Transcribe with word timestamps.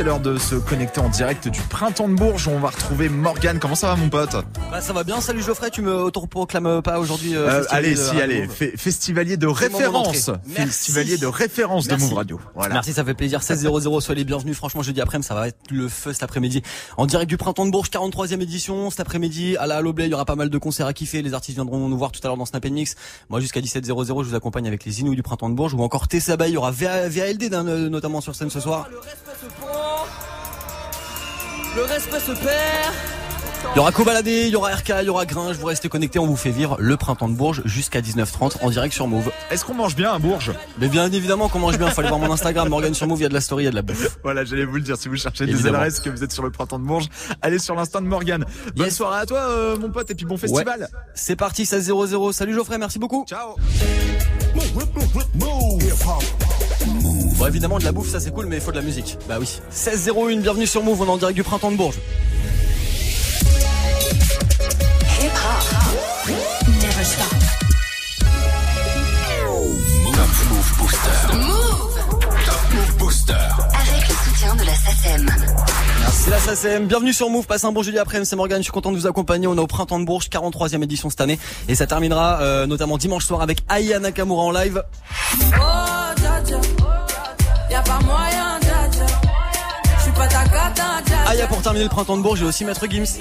c'est 0.00 0.06
l'heure 0.06 0.20
de 0.20 0.38
se 0.38 0.54
connecter 0.54 0.98
en 0.98 1.10
direct 1.10 1.48
du 1.48 1.60
printemps 1.60 2.08
de 2.08 2.14
Bourges. 2.14 2.48
On 2.48 2.58
va 2.58 2.70
retrouver 2.70 3.10
Morgan. 3.10 3.58
Comment 3.58 3.74
ça 3.74 3.88
va, 3.88 3.96
mon 3.96 4.08
pote 4.08 4.34
bah, 4.70 4.80
Ça 4.80 4.94
va 4.94 5.04
bien. 5.04 5.20
Salut 5.20 5.42
Geoffrey, 5.42 5.68
tu 5.68 5.82
me 5.82 5.94
autoproclames 5.94 6.80
pas 6.80 6.98
aujourd'hui 6.98 7.36
euh, 7.36 7.60
euh, 7.60 7.64
Allez, 7.68 7.96
si, 7.96 8.18
allez. 8.18 8.48
festivalier 8.48 9.36
de 9.36 9.46
référence. 9.46 10.30
Festivalier 10.48 11.18
de 11.18 11.26
référence 11.26 11.86
de 11.86 11.96
Move 11.96 12.14
Radio. 12.14 12.40
Voilà. 12.54 12.72
Merci, 12.72 12.94
ça 12.94 13.04
fait 13.04 13.12
plaisir. 13.12 13.42
16 13.42 13.60
00 13.60 14.00
soyez 14.00 14.20
les 14.20 14.24
bienvenus. 14.24 14.56
Franchement, 14.56 14.80
jeudi 14.80 15.02
après-midi, 15.02 15.28
ça 15.28 15.34
va 15.34 15.48
être 15.48 15.58
le 15.70 15.86
feu 15.86 16.14
cet 16.14 16.22
après-midi. 16.22 16.62
En 16.96 17.04
direct 17.04 17.28
du 17.28 17.36
printemps 17.36 17.66
de 17.66 17.70
Bourges, 17.70 17.90
43e 17.90 18.40
édition. 18.40 18.88
Cet 18.88 19.00
après-midi, 19.00 19.58
à 19.58 19.66
la 19.66 19.76
Haloblay, 19.76 20.06
il 20.06 20.12
y 20.12 20.14
aura 20.14 20.24
pas 20.24 20.36
mal 20.36 20.48
de 20.48 20.58
concerts 20.58 20.86
à 20.86 20.94
kiffer. 20.94 21.20
Les 21.20 21.34
artistes 21.34 21.56
viendront 21.56 21.90
nous 21.90 21.98
voir 21.98 22.10
tout 22.10 22.20
à 22.24 22.28
l'heure 22.28 22.38
dans 22.38 22.46
Snap 22.46 22.64
Mix. 22.64 22.94
Moi, 23.28 23.40
jusqu'à 23.40 23.60
17 23.60 23.84
00 23.84 24.22
je 24.22 24.28
vous 24.30 24.34
accompagne 24.34 24.66
avec 24.66 24.86
les 24.86 25.00
Inouïs 25.00 25.16
du 25.16 25.22
printemps 25.22 25.50
de 25.50 25.54
Bourges 25.54 25.74
ou 25.74 25.82
encore 25.82 26.08
Tessa 26.08 26.38
Bay. 26.38 26.48
Il 26.48 26.54
y 26.54 26.56
aura 26.56 26.70
VALD 26.70 27.50
notamment 27.90 28.22
sur 28.22 28.34
scène 28.34 28.48
ce 28.48 28.60
soir. 28.60 28.88
Le 31.76 31.82
respect 31.84 32.20
se 32.20 32.32
perd. 32.32 32.94
Il 33.74 33.76
y 33.76 33.78
aura 33.78 33.92
Cobaladé, 33.92 34.46
il 34.46 34.48
y 34.48 34.56
aura 34.56 34.74
RK, 34.74 34.92
il 35.00 35.06
y 35.06 35.08
aura 35.10 35.26
Gringe. 35.26 35.56
Vous 35.56 35.66
restez 35.66 35.88
connectés, 35.88 36.18
on 36.18 36.26
vous 36.26 36.36
fait 36.36 36.50
vivre 36.50 36.76
le 36.80 36.96
printemps 36.96 37.28
de 37.28 37.34
Bourges 37.34 37.62
jusqu'à 37.66 38.00
19h30 38.00 38.62
en 38.62 38.70
direct 38.70 38.92
sur 38.94 39.06
Move. 39.06 39.30
Est-ce 39.50 39.64
qu'on 39.64 39.74
mange 39.74 39.94
bien 39.94 40.12
à 40.12 40.18
Bourges? 40.18 40.52
Mais 40.78 40.88
bien 40.88 41.10
évidemment 41.12 41.48
qu'on 41.48 41.60
mange 41.60 41.78
bien. 41.78 41.88
Fallait 41.88 42.08
voir 42.08 42.18
mon 42.18 42.32
Instagram, 42.32 42.68
Morgan 42.68 42.94
sur 42.94 43.06
Move, 43.06 43.20
il 43.20 43.22
y 43.22 43.26
a 43.26 43.28
de 43.28 43.34
la 43.34 43.40
story, 43.40 43.64
il 43.64 43.66
y 43.66 43.68
a 43.68 43.70
de 43.70 43.76
la 43.76 43.82
bouffe. 43.82 44.18
Voilà, 44.24 44.44
j'allais 44.44 44.64
vous 44.64 44.76
le 44.76 44.80
dire. 44.80 44.96
Si 44.96 45.08
vous 45.08 45.16
cherchez 45.16 45.46
des 45.46 45.52
LRS, 45.52 46.00
que 46.02 46.10
vous 46.10 46.24
êtes 46.24 46.32
sur 46.32 46.42
le 46.42 46.50
printemps 46.50 46.78
de 46.78 46.84
Bourges, 46.84 47.08
allez 47.42 47.58
sur 47.58 47.74
l'instant 47.74 48.00
de 48.00 48.06
Morgan. 48.06 48.44
Bonne 48.74 48.90
soirée 48.90 49.20
à 49.20 49.26
toi, 49.26 49.38
euh, 49.38 49.76
mon 49.76 49.90
pote, 49.90 50.10
et 50.10 50.14
puis 50.14 50.26
bon 50.26 50.36
festival. 50.36 50.88
C'est 51.14 51.36
parti, 51.36 51.64
16-0-0. 51.64 52.32
Salut 52.32 52.54
Geoffrey, 52.54 52.78
merci 52.78 52.98
beaucoup. 52.98 53.24
Ciao. 53.28 53.56
Bon, 57.40 57.46
évidemment, 57.46 57.78
de 57.78 57.84
la 57.84 57.92
bouffe, 57.92 58.10
ça 58.10 58.20
c'est 58.20 58.32
cool, 58.32 58.44
mais 58.44 58.56
il 58.56 58.60
faut 58.60 58.70
de 58.70 58.76
la 58.76 58.82
musique. 58.82 59.16
Bah 59.26 59.36
oui. 59.40 59.48
16-01, 59.74 60.42
bienvenue 60.42 60.66
sur 60.66 60.82
Move, 60.82 61.00
on 61.00 61.06
est 61.06 61.08
en 61.08 61.16
direct 61.16 61.34
du 61.34 61.42
printemps 61.42 61.72
de 61.72 61.76
Bourges. 61.78 61.98
Move 72.74 72.96
Booster. 72.98 73.32
Avec 73.32 74.06
le 74.06 74.14
soutien 74.14 74.54
de 74.56 74.64
la 74.64 74.74
SACEM. 74.74 75.30
Merci 76.00 76.30
la 76.30 76.38
SACEM. 76.40 76.86
Bienvenue 76.88 77.14
sur 77.14 77.30
Move. 77.30 77.46
Passe 77.46 77.64
un 77.64 77.72
bon 77.72 77.82
jeudi 77.82 77.98
après-midi. 77.98 78.28
C'est 78.28 78.36
Morgan. 78.36 78.58
Je 78.58 78.64
suis 78.64 78.72
content 78.72 78.92
de 78.92 78.98
vous 78.98 79.06
accompagner. 79.06 79.46
On 79.46 79.56
est 79.56 79.60
au 79.60 79.66
Printemps 79.66 79.98
de 79.98 80.04
Bourges, 80.04 80.28
43e 80.28 80.82
édition 80.82 81.08
cette 81.08 81.22
année. 81.22 81.38
Et 81.68 81.74
ça 81.74 81.86
terminera 81.86 82.42
euh, 82.42 82.66
notamment 82.66 82.98
dimanche 82.98 83.24
soir 83.24 83.40
avec 83.40 83.60
Aya 83.70 83.98
Nakamura 83.98 84.42
en 84.42 84.50
live. 84.50 84.82
Oh, 85.58 86.79
Y'a 87.80 87.94
pas 87.94 88.04
moyen, 88.04 88.60
Je 89.96 90.02
suis 90.02 90.12
pas 90.12 90.26
ta 90.26 90.44
cata, 90.44 91.28
Aya 91.28 91.46
pour 91.46 91.62
terminer 91.62 91.84
le 91.84 91.88
Printemps 91.88 92.18
de 92.18 92.22
Bourges. 92.22 92.40
J'ai 92.40 92.44
aussi 92.44 92.64
Maître 92.66 92.86
Gims. 92.86 93.18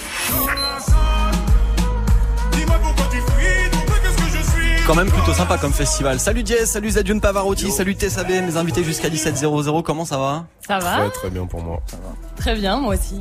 quand 4.86 4.96
même 4.96 5.12
plutôt 5.12 5.34
sympa 5.34 5.60
comme 5.60 5.72
festival. 5.72 6.20
Salut 6.20 6.42
Jess, 6.44 6.72
salut 6.72 6.90
Zadjun 6.90 7.20
Pavarotti, 7.20 7.70
salut 7.70 7.94
TSAB, 7.94 8.30
mes 8.30 8.58
invités 8.58 8.84
jusqu'à 8.84 9.08
17h00. 9.08 9.84
Comment 9.84 10.04
ça 10.04 10.18
va? 10.18 10.46
Ça 10.68 10.80
va? 10.80 10.98
Très 10.98 11.10
très 11.12 11.30
bien 11.30 11.46
pour 11.46 11.62
moi. 11.62 11.80
Très 12.36 12.56
bien, 12.56 12.78
moi 12.78 12.96
aussi. 12.96 13.20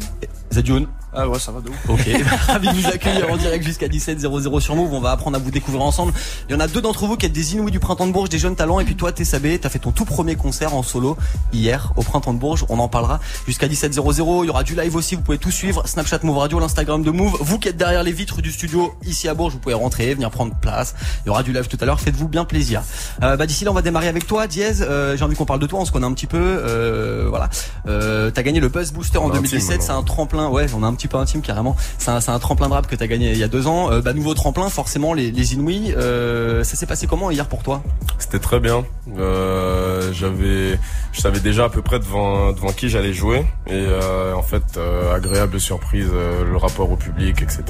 Zadjun 0.52 0.86
ah 1.14 1.26
ouais, 1.26 1.38
ça 1.38 1.52
va 1.52 1.60
de 1.60 1.70
Ok, 1.88 2.06
ravi 2.46 2.68
de 2.68 2.74
vous 2.74 2.86
accueillir 2.86 3.30
en 3.30 3.36
direct 3.38 3.64
jusqu'à 3.64 3.88
17h00 3.88 4.60
sur 4.60 4.76
Move. 4.76 4.92
On 4.92 5.00
va 5.00 5.10
apprendre 5.10 5.36
à 5.36 5.40
vous 5.40 5.50
découvrir 5.50 5.82
ensemble. 5.82 6.12
Il 6.48 6.52
y 6.52 6.54
en 6.54 6.60
a 6.60 6.68
deux 6.68 6.82
d'entre 6.82 7.06
vous 7.06 7.16
qui 7.16 7.24
êtes 7.24 7.32
des 7.32 7.54
Inouïs 7.54 7.72
du 7.72 7.80
Printemps 7.80 8.06
de 8.06 8.12
Bourges, 8.12 8.28
des 8.28 8.38
jeunes 8.38 8.56
talents. 8.56 8.78
Et 8.78 8.84
puis 8.84 8.94
toi, 8.94 9.10
Tessabé, 9.10 9.58
t'as 9.58 9.70
fait 9.70 9.78
ton 9.78 9.90
tout 9.90 10.04
premier 10.04 10.36
concert 10.36 10.74
en 10.74 10.82
solo 10.82 11.16
hier 11.52 11.94
au 11.96 12.02
Printemps 12.02 12.34
de 12.34 12.38
Bourges. 12.38 12.66
On 12.68 12.78
en 12.78 12.88
parlera 12.88 13.20
jusqu'à 13.46 13.68
17h00. 13.68 14.44
Il 14.44 14.46
y 14.48 14.50
aura 14.50 14.62
du 14.64 14.74
live 14.74 14.94
aussi. 14.96 15.14
Vous 15.14 15.22
pouvez 15.22 15.38
tout 15.38 15.50
suivre. 15.50 15.86
Snapchat 15.86 16.20
Move 16.24 16.36
Radio, 16.36 16.60
l'Instagram 16.60 17.02
de 17.02 17.10
Move. 17.10 17.38
Vous 17.40 17.58
qui 17.58 17.68
êtes 17.68 17.78
derrière 17.78 18.02
les 18.02 18.12
vitres 18.12 18.42
du 18.42 18.52
studio 18.52 18.94
ici 19.04 19.28
à 19.28 19.34
Bourges, 19.34 19.54
vous 19.54 19.60
pouvez 19.60 19.74
rentrer, 19.74 20.12
venir 20.12 20.30
prendre 20.30 20.54
place. 20.60 20.94
Il 21.24 21.28
y 21.28 21.30
aura 21.30 21.42
du 21.42 21.54
live 21.54 21.68
tout 21.68 21.78
à 21.80 21.86
l'heure. 21.86 22.00
Faites-vous 22.00 22.28
bien 22.28 22.44
plaisir. 22.44 22.82
Euh, 23.22 23.36
bah 23.36 23.46
d'ici 23.46 23.64
là, 23.64 23.70
on 23.70 23.74
va 23.74 23.82
démarrer 23.82 24.08
avec 24.08 24.26
toi, 24.26 24.46
Diez. 24.46 24.82
Euh, 24.82 25.16
J'ai 25.16 25.24
envie 25.24 25.36
qu'on 25.36 25.46
parle 25.46 25.60
de 25.60 25.66
toi. 25.66 25.80
On 25.80 25.86
se 25.86 25.90
connaît 25.90 26.06
un 26.06 26.12
petit 26.12 26.26
peu. 26.26 26.38
Euh, 26.38 27.26
voilà. 27.30 27.48
Euh, 27.86 28.30
t'as 28.30 28.42
gagné 28.42 28.60
le 28.60 28.68
Buzz 28.68 28.92
Booster 28.92 29.18
en 29.18 29.30
2017. 29.30 29.82
C'est 29.82 29.90
un 29.90 30.02
tremplin. 30.02 30.37
Ouais, 30.46 30.66
on 30.74 30.82
est 30.82 30.86
un 30.86 30.94
petit 30.94 31.08
peu 31.08 31.16
intime 31.18 31.42
carrément. 31.42 31.76
C'est 31.98 32.10
un, 32.10 32.18
un, 32.26 32.38
tremplin 32.38 32.68
de 32.68 32.74
rap 32.74 32.86
que 32.86 32.96
tu 32.96 33.02
as 33.02 33.06
gagné 33.06 33.32
il 33.32 33.38
y 33.38 33.42
a 33.42 33.48
deux 33.48 33.66
ans. 33.66 33.90
Euh, 33.90 34.00
bah, 34.00 34.12
nouveau 34.12 34.34
tremplin, 34.34 34.68
forcément, 34.68 35.12
les, 35.14 35.30
les 35.30 35.54
Inouïs. 35.54 35.94
Euh, 35.96 36.64
ça 36.64 36.76
s'est 36.76 36.86
passé 36.86 37.06
comment 37.06 37.30
hier 37.30 37.46
pour 37.46 37.62
toi? 37.62 37.82
C'était 38.18 38.38
très 38.38 38.60
bien. 38.60 38.84
Euh, 39.18 40.12
j'avais, 40.12 40.78
je 41.12 41.20
savais 41.20 41.40
déjà 41.40 41.64
à 41.64 41.68
peu 41.68 41.82
près 41.82 41.98
devant, 41.98 42.52
devant 42.52 42.72
qui 42.72 42.88
j'allais 42.88 43.12
jouer. 43.12 43.44
Et 43.66 43.86
en 44.34 44.42
fait, 44.42 44.78
agréable 45.14 45.60
surprise, 45.60 46.10
le 46.10 46.56
rapport 46.56 46.90
au 46.90 46.96
public, 46.96 47.42
etc. 47.42 47.62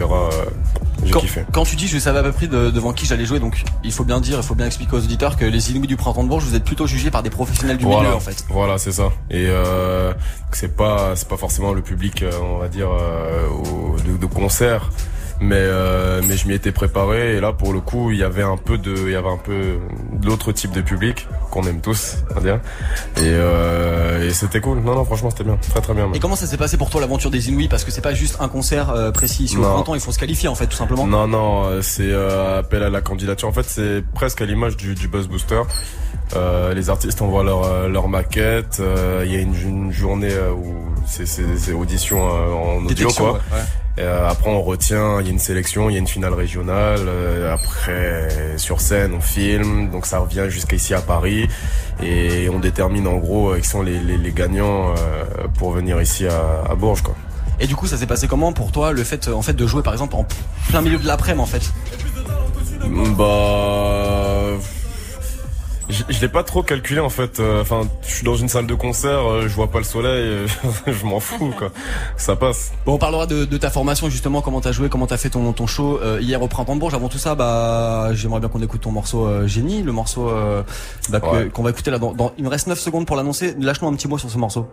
J'ai 1.04 1.12
kiffé. 1.12 1.44
Quand 1.52 1.64
tu 1.64 1.76
dis 1.76 1.86
je 1.86 1.98
savais 1.98 2.18
à 2.18 2.22
peu 2.22 2.32
près 2.32 2.46
devant 2.46 2.92
qui 2.92 3.06
j'allais 3.06 3.24
jouer, 3.24 3.40
donc 3.40 3.62
il 3.84 3.92
faut 3.92 4.04
bien 4.04 4.20
dire, 4.20 4.38
il 4.38 4.42
faut 4.42 4.54
bien 4.54 4.66
expliquer 4.66 4.94
aux 4.96 5.00
auditeurs 5.00 5.36
que 5.36 5.44
les 5.44 5.70
Inouïs 5.70 5.86
du 5.86 5.96
Printemps 5.96 6.24
de 6.24 6.28
Bourges, 6.28 6.44
vous 6.44 6.54
êtes 6.54 6.64
plutôt 6.64 6.86
jugés 6.86 7.10
par 7.10 7.22
des 7.22 7.30
professionnels 7.30 7.78
du 7.78 7.86
milieu 7.86 8.14
en 8.14 8.20
fait. 8.20 8.44
Voilà, 8.48 8.78
c'est 8.78 8.92
ça. 8.92 9.10
Et 9.30 9.48
c'est 10.52 10.76
pas, 10.76 11.14
c'est 11.16 11.28
pas 11.28 11.36
forcément 11.36 11.72
le 11.72 11.82
public, 11.82 12.24
on 12.42 12.57
va 12.58 12.68
dire, 12.68 12.90
au 12.90 13.96
de, 14.00 14.16
de 14.16 14.26
concert. 14.26 14.90
Mais 15.40 15.54
euh, 15.56 16.20
mais 16.26 16.36
je 16.36 16.48
m'y 16.48 16.54
étais 16.54 16.72
préparé 16.72 17.36
et 17.36 17.40
là 17.40 17.52
pour 17.52 17.72
le 17.72 17.78
coup 17.78 18.10
il 18.10 18.18
y 18.18 18.24
avait 18.24 18.42
un 18.42 18.56
peu 18.56 18.76
de 18.76 18.92
il 19.06 19.12
y 19.12 19.14
avait 19.14 19.28
un 19.28 19.36
peu 19.36 19.78
l'autre 20.24 20.50
type 20.50 20.72
de 20.72 20.80
public 20.80 21.28
qu'on 21.52 21.62
aime 21.62 21.80
tous 21.80 22.16
on 22.34 22.40
dire. 22.40 22.58
Et, 23.18 23.20
euh, 23.20 24.26
et 24.26 24.32
c'était 24.32 24.60
cool. 24.60 24.80
Non 24.80 24.96
non 24.96 25.04
franchement 25.04 25.30
c'était 25.30 25.44
bien. 25.44 25.56
Très 25.70 25.80
très 25.80 25.94
bien 25.94 26.10
et 26.12 26.18
comment 26.18 26.34
ça 26.34 26.48
s'est 26.48 26.56
passé 26.56 26.76
pour 26.76 26.90
toi 26.90 27.00
l'aventure 27.00 27.30
des 27.30 27.50
Inouïs? 27.50 27.68
Parce 27.68 27.84
que 27.84 27.92
c'est 27.92 28.00
pas 28.00 28.14
juste 28.14 28.38
un 28.40 28.48
concert 28.48 28.90
euh, 28.90 29.12
précis. 29.12 29.44
Ici 29.44 29.56
au 29.56 29.62
printemps 29.62 29.94
il 29.94 30.00
faut 30.00 30.10
se 30.10 30.18
qualifier 30.18 30.48
en 30.48 30.56
fait 30.56 30.66
tout 30.66 30.76
simplement. 30.76 31.06
Non 31.06 31.28
non 31.28 31.66
euh, 31.66 31.82
c'est 31.82 32.10
euh, 32.10 32.58
appel 32.58 32.82
à 32.82 32.90
la 32.90 33.00
candidature. 33.00 33.46
En 33.46 33.52
fait 33.52 33.66
c'est 33.68 34.02
presque 34.14 34.42
à 34.42 34.44
l'image 34.44 34.76
du, 34.76 34.96
du 34.96 35.06
Buzz 35.06 35.28
Booster 35.28 35.60
euh, 36.36 36.74
les 36.74 36.90
artistes 36.90 37.20
envoient 37.22 37.44
leur, 37.44 37.88
leur 37.88 38.08
maquette. 38.08 38.82
Il 39.24 39.32
y 39.32 39.36
a 39.36 39.40
une, 39.40 39.54
une 39.54 39.92
journée 39.92 40.32
où 40.54 40.74
c'est 41.06 41.72
audition 41.72 42.20
en 42.22 42.84
audio 42.84 43.08
quoi. 43.10 43.32
Ouais, 43.32 43.38
euh, 43.98 44.28
après, 44.28 44.48
on 44.48 44.62
retient, 44.62 45.20
il 45.20 45.26
y 45.26 45.28
a 45.28 45.32
une 45.32 45.40
sélection, 45.40 45.90
il 45.90 45.94
y 45.94 45.96
a 45.96 45.98
une 45.98 46.06
finale 46.06 46.32
régionale. 46.32 47.00
Euh, 47.08 47.52
après, 47.52 48.28
sur 48.56 48.80
scène, 48.80 49.12
on 49.16 49.20
filme. 49.20 49.90
Donc 49.90 50.06
ça 50.06 50.20
revient 50.20 50.46
jusqu'à 50.48 50.76
ici 50.76 50.94
à 50.94 51.00
Paris. 51.00 51.48
Et 52.00 52.48
on 52.48 52.60
détermine 52.60 53.08
en 53.08 53.16
gros 53.16 53.54
qui 53.54 53.66
sont 53.66 53.82
les, 53.82 53.98
les, 53.98 54.16
les 54.16 54.32
gagnants 54.32 54.90
euh, 54.90 55.48
pour 55.58 55.72
venir 55.72 56.00
ici 56.00 56.28
à, 56.28 56.70
à 56.70 56.74
Bourges. 56.76 57.02
Quoi. 57.02 57.16
Et 57.58 57.66
du 57.66 57.74
coup, 57.74 57.88
ça 57.88 57.96
s'est 57.96 58.06
passé 58.06 58.28
comment 58.28 58.52
pour 58.52 58.70
toi, 58.70 58.92
le 58.92 59.02
fait, 59.02 59.26
en 59.26 59.42
fait, 59.42 59.54
de 59.54 59.66
jouer 59.66 59.82
par 59.82 59.94
exemple 59.94 60.14
en 60.14 60.24
plein 60.68 60.80
milieu 60.80 60.98
de 60.98 61.06
l'après-midi 61.06 61.42
en 61.42 61.46
fait? 61.46 61.72
Bah 63.18 64.42
je, 65.88 66.02
je 66.08 66.20
l'ai 66.20 66.28
pas 66.28 66.42
trop 66.42 66.62
calculé 66.62 67.00
en 67.00 67.08
fait. 67.08 67.40
Euh, 67.40 67.62
enfin, 67.62 67.82
je 68.02 68.14
suis 68.14 68.24
dans 68.24 68.36
une 68.36 68.48
salle 68.48 68.66
de 68.66 68.74
concert, 68.74 69.30
euh, 69.30 69.42
je 69.42 69.54
vois 69.54 69.70
pas 69.70 69.78
le 69.78 69.84
soleil, 69.84 70.22
euh, 70.26 70.46
je 70.86 71.04
m'en 71.04 71.20
fous 71.20 71.52
quoi. 71.56 71.70
Ça 72.16 72.36
passe. 72.36 72.72
Bon, 72.86 72.94
on 72.94 72.98
parlera 72.98 73.26
de, 73.26 73.44
de 73.44 73.56
ta 73.56 73.70
formation 73.70 74.08
justement, 74.10 74.40
comment 74.40 74.60
t'as 74.60 74.72
joué, 74.72 74.88
comment 74.88 75.06
t'as 75.06 75.16
fait 75.16 75.30
ton, 75.30 75.52
ton 75.52 75.66
show 75.66 76.00
hier 76.20 76.42
au 76.42 76.48
printemps 76.48 76.74
de 76.74 76.80
Bourges. 76.80 76.94
Avant 76.94 77.08
tout 77.08 77.18
ça, 77.18 77.34
bah, 77.34 78.10
j'aimerais 78.12 78.40
bien 78.40 78.48
qu'on 78.48 78.62
écoute 78.62 78.80
ton 78.80 78.92
morceau 78.92 79.46
Génie, 79.46 79.82
le 79.82 79.92
morceau 79.92 80.30
bah, 81.10 81.20
qu'on 81.20 81.62
va 81.62 81.70
écouter 81.70 81.90
là. 81.90 81.98
Dans, 81.98 82.12
dans, 82.12 82.32
il 82.38 82.44
me 82.44 82.48
reste 82.48 82.66
9 82.66 82.78
secondes 82.78 83.06
pour 83.06 83.16
l'annoncer. 83.16 83.54
Lâche-nous 83.58 83.88
un 83.88 83.94
petit 83.94 84.08
mot 84.08 84.18
sur 84.18 84.30
ce 84.30 84.38
morceau. 84.38 84.68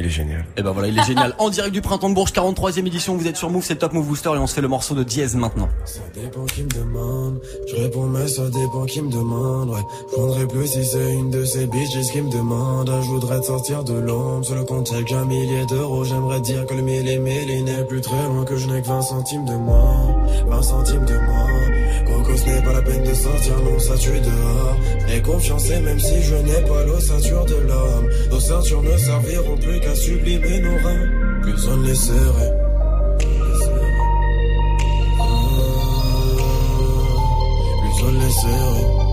Il 0.00 0.06
est 0.06 0.08
génial. 0.08 0.46
Et 0.56 0.62
ben 0.62 0.70
voilà, 0.70 0.88
il 0.88 0.98
est 0.98 1.04
génial. 1.04 1.34
En 1.36 1.50
direct 1.50 1.74
du 1.74 1.82
Printemps 1.82 2.08
de 2.08 2.14
Bourges, 2.14 2.32
43e 2.32 2.86
édition, 2.86 3.16
vous 3.16 3.26
êtes 3.26 3.36
sur 3.36 3.50
Move, 3.50 3.62
c'est 3.62 3.76
Top 3.76 3.92
Move 3.92 4.06
Booster 4.06 4.30
et 4.30 4.38
on 4.38 4.46
se 4.46 4.54
fait 4.54 4.62
le 4.62 4.68
morceau 4.68 4.94
de 4.94 5.02
Diez 5.02 5.26
maintenant. 5.34 5.68
Ça 5.84 6.00
dépend 6.14 6.46
qui 6.46 6.62
me 6.62 6.70
demande, 6.70 7.38
je 7.68 7.76
réponds 7.76 8.06
mais 8.06 8.26
ça 8.26 8.48
dépend 8.48 8.86
qui 8.86 9.02
me 9.02 9.12
demande, 9.12 9.68
ouais. 9.68 9.82
Je 10.08 10.16
prendrai 10.16 10.46
plus 10.46 10.68
si 10.68 10.86
c'est 10.86 11.12
une 11.12 11.28
de 11.28 11.44
ces 11.44 11.66
bitches 11.66 12.12
qui 12.12 12.22
me 12.22 12.32
demande. 12.32 12.90
Je 13.02 13.08
voudrais 13.08 13.40
te 13.40 13.44
sortir 13.44 13.84
de 13.84 13.92
l'ombre, 13.92 14.42
sur 14.42 14.54
le 14.54 14.64
compte 14.64 14.90
y'a 14.90 15.02
qu'un 15.02 15.26
millier 15.26 15.66
d'euros. 15.66 16.02
J'aimerais 16.04 16.40
dire 16.40 16.64
que 16.64 16.72
le 16.72 16.80
mille 16.80 17.06
et 17.06 17.18
mille 17.18 17.64
n'est 17.64 17.84
plus 17.84 18.00
très 18.00 18.24
loin, 18.24 18.46
que 18.46 18.56
je 18.56 18.68
n'ai 18.68 18.80
que 18.80 18.88
20 18.88 19.02
centimes 19.02 19.44
de 19.44 19.54
moi, 19.54 19.84
20 20.46 20.62
centimes 20.62 21.04
de 21.04 21.18
moi. 21.18 21.69
Coco, 22.06 22.36
ce 22.36 22.46
n'est 22.46 22.62
pas 22.62 22.72
la 22.72 22.82
peine 22.82 23.04
de 23.04 23.14
sortir, 23.14 23.56
non, 23.62 23.78
ça 23.78 23.96
tue 23.96 24.20
dehors. 24.20 24.76
Et 25.12 25.20
confiance, 25.22 25.68
même 25.68 26.00
si 26.00 26.22
je 26.22 26.34
n'ai 26.36 26.60
pas 26.68 26.84
l'ossature 26.84 27.44
de 27.44 27.56
l'homme, 27.56 28.08
nos 28.30 28.40
ceintures 28.40 28.82
ne 28.82 28.96
serviront 28.96 29.56
plus 29.56 29.80
qu'à 29.80 29.94
sublimer 29.94 30.60
nos 30.60 30.76
reins, 30.76 31.06
plus 31.42 31.68
on 31.68 31.80
les 31.82 31.94
serrait. 31.94 32.54
Plus 37.82 38.04
on 38.04 38.12
les. 38.12 39.09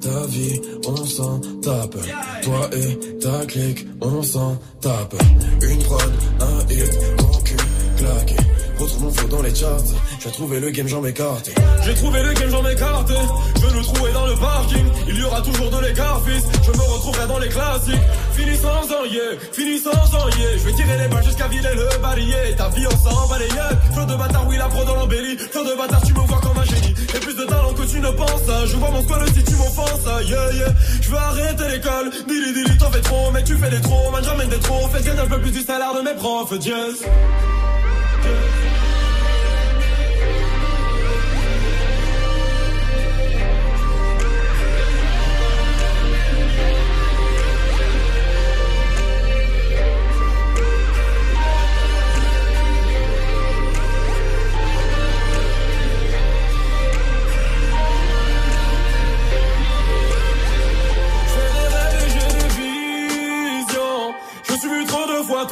Ta 0.00 0.26
vie, 0.26 0.60
on 0.86 1.06
s'en 1.06 1.40
tape. 1.62 1.96
Toi 2.42 2.70
et 2.72 3.18
ta 3.18 3.46
clique, 3.46 3.86
on 4.00 4.22
s'en 4.22 4.58
tape. 4.80 5.14
Une 5.62 5.78
prod, 5.78 6.12
un 6.40 6.72
hit, 6.72 6.98
mon 7.18 7.38
cul 7.42 7.56
claqué. 7.96 8.36
Retrouve 8.78 9.02
mon 9.04 9.28
dans 9.28 9.42
les 9.42 9.54
charts. 9.54 9.92
J'ai 10.22 10.30
trouvé 10.30 10.60
le 10.60 10.70
game, 10.70 10.88
j'en 10.88 11.02
m'écarte. 11.02 11.50
J'ai 11.84 11.94
trouvé 11.94 12.22
le 12.22 12.32
game, 12.32 12.50
j'en 12.50 12.62
m'écarte. 12.62 13.12
Je 13.56 13.76
le 13.76 13.82
trouver 13.82 14.12
dans 14.12 14.26
aura 15.24 15.42
toujours 15.42 15.70
de 15.70 15.86
l'écart, 15.86 16.22
fils. 16.24 16.44
Je 16.64 16.70
me 16.70 16.82
retrouverai 16.82 17.26
dans 17.26 17.38
les 17.38 17.48
classiques. 17.48 18.06
Fini 18.32 18.56
sans 18.56 18.82
un 18.82 19.06
yeah, 19.06 19.38
fini 19.52 19.78
sans 19.78 19.90
un 19.90 20.30
yeah. 20.38 20.58
Je 20.58 20.64
vais 20.64 20.72
tirer 20.72 20.98
les 20.98 21.08
balles 21.08 21.24
jusqu'à 21.24 21.48
vider 21.48 21.74
le 21.74 22.02
barillet. 22.02 22.54
Ta 22.56 22.68
vie, 22.70 22.86
on 22.86 23.10
s'en 23.10 23.38
les 23.38 23.48
Feu 23.48 24.06
de 24.06 24.16
bâtard, 24.16 24.46
oui, 24.48 24.56
la 24.56 24.68
pro 24.68 24.84
dans 24.84 24.94
l'embellie. 24.94 25.36
Feu 25.36 25.64
de 25.64 25.76
bâtard, 25.76 26.02
tu 26.02 26.12
me 26.12 26.20
vois 26.20 26.40
génie. 26.40 26.49
J'ai 27.12 27.20
plus 27.20 27.34
de 27.34 27.44
talent 27.44 27.72
que 27.74 27.82
tu 27.82 28.00
ne 28.00 28.10
penses. 28.10 28.66
Je 28.66 28.76
vois 28.76 28.90
mon 28.90 29.02
squad 29.02 29.26
si 29.34 29.42
tu 29.44 29.52
m'offenses. 29.54 30.04
Yeah, 30.28 30.52
yeah. 30.52 30.74
Je 31.00 31.10
veux 31.10 31.16
arrêter 31.16 31.68
l'école. 31.68 32.10
Dili, 32.28 32.52
dili, 32.52 32.78
t'en 32.78 32.90
fais 32.90 33.00
trop, 33.00 33.30
mais 33.32 33.42
tu 33.42 33.56
fais 33.56 33.70
des 33.70 33.80
trop. 33.80 34.10
Man, 34.10 34.22
j'emmène 34.24 34.48
des 34.48 34.58
trop. 34.58 34.88
Fais 34.88 35.02
gagner 35.02 35.20
un 35.20 35.26
peu 35.26 35.40
plus 35.40 35.50
du 35.50 35.60
salaire 35.60 35.94
de 35.94 36.02
mes 36.02 36.14
profs. 36.14 36.52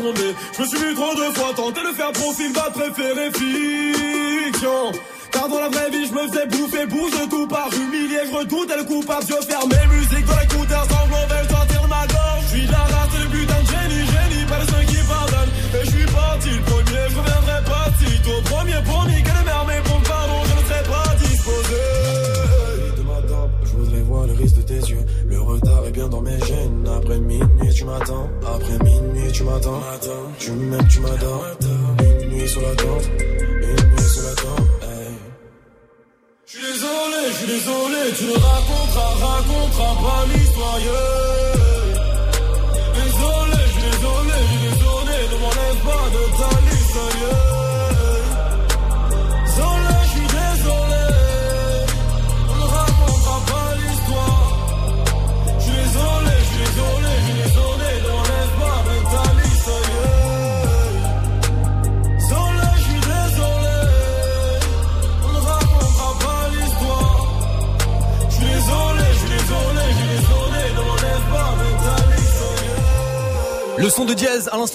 Je 0.00 0.62
me 0.62 0.66
suis 0.68 0.78
vu 0.78 0.94
trop 0.94 1.12
de 1.12 1.34
fois 1.34 1.52
tenter 1.56 1.80
de 1.80 1.92
faire 1.92 2.12
profil, 2.12 2.52
va 2.52 2.70
préférer 2.70 3.30
fiction. 3.32 4.92
Car 5.32 5.48
dans 5.48 5.58
la 5.60 5.68
vraie 5.68 5.90
vie, 5.90 6.06
je 6.06 6.12
me 6.12 6.28
faisais 6.28 6.46
bouffer, 6.46 6.86
bouge 6.86 7.10
de 7.10 7.28
tout 7.28 7.46
par 7.48 7.68
humilié, 7.74 8.20
je 8.30 8.36
redoutais 8.36 8.76
le 8.76 8.84
coupable, 8.84 9.26
je 9.28 9.46
fermais 9.46 9.86
musique 9.90 10.24
dans 10.24 10.38
l'écouteur, 10.38 10.84
semblant 10.84 11.26
veulent 11.26 11.47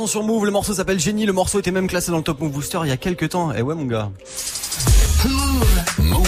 L'instant 0.04 0.20
sur 0.20 0.28
Move, 0.28 0.44
le 0.44 0.52
morceau 0.52 0.74
s'appelle 0.74 1.00
Génie, 1.00 1.26
le 1.26 1.32
morceau 1.32 1.60
était 1.60 1.72
même 1.72 1.88
classé 1.88 2.12
dans 2.12 2.18
le 2.18 2.24
Top 2.24 2.42
Move 2.42 2.52
Booster 2.52 2.78
il 2.84 2.90
y 2.90 2.92
a 2.92 2.98
quelques 2.98 3.30
temps. 3.30 3.54
Et 3.54 3.60
eh 3.60 3.62
ouais 3.62 3.74
mon 3.74 3.86
gars. 3.86 4.12
Move. 5.24 5.84
Move. 5.98 6.28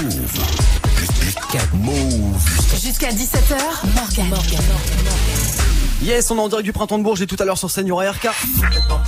Jusqu'à 1.19 1.59
Move. 1.73 2.79
Jusqu'à 2.81 3.09
17h, 3.09 3.57
Morgan. 3.93 4.29
Morgan. 4.29 4.61
Yes, 6.01 6.31
on 6.31 6.37
est 6.37 6.39
en 6.39 6.47
direct 6.47 6.63
du 6.63 6.71
printemps 6.71 6.97
de 6.97 7.03
Bourges 7.03 7.21
et 7.21 7.27
tout 7.27 7.35
à 7.37 7.43
l'heure 7.43 7.57
sur 7.57 7.69
scène, 7.69 7.87
il 7.87 7.89
y 7.89 7.91
aura 7.91 8.09
RK. 8.09 8.29
Complètement 8.55 9.01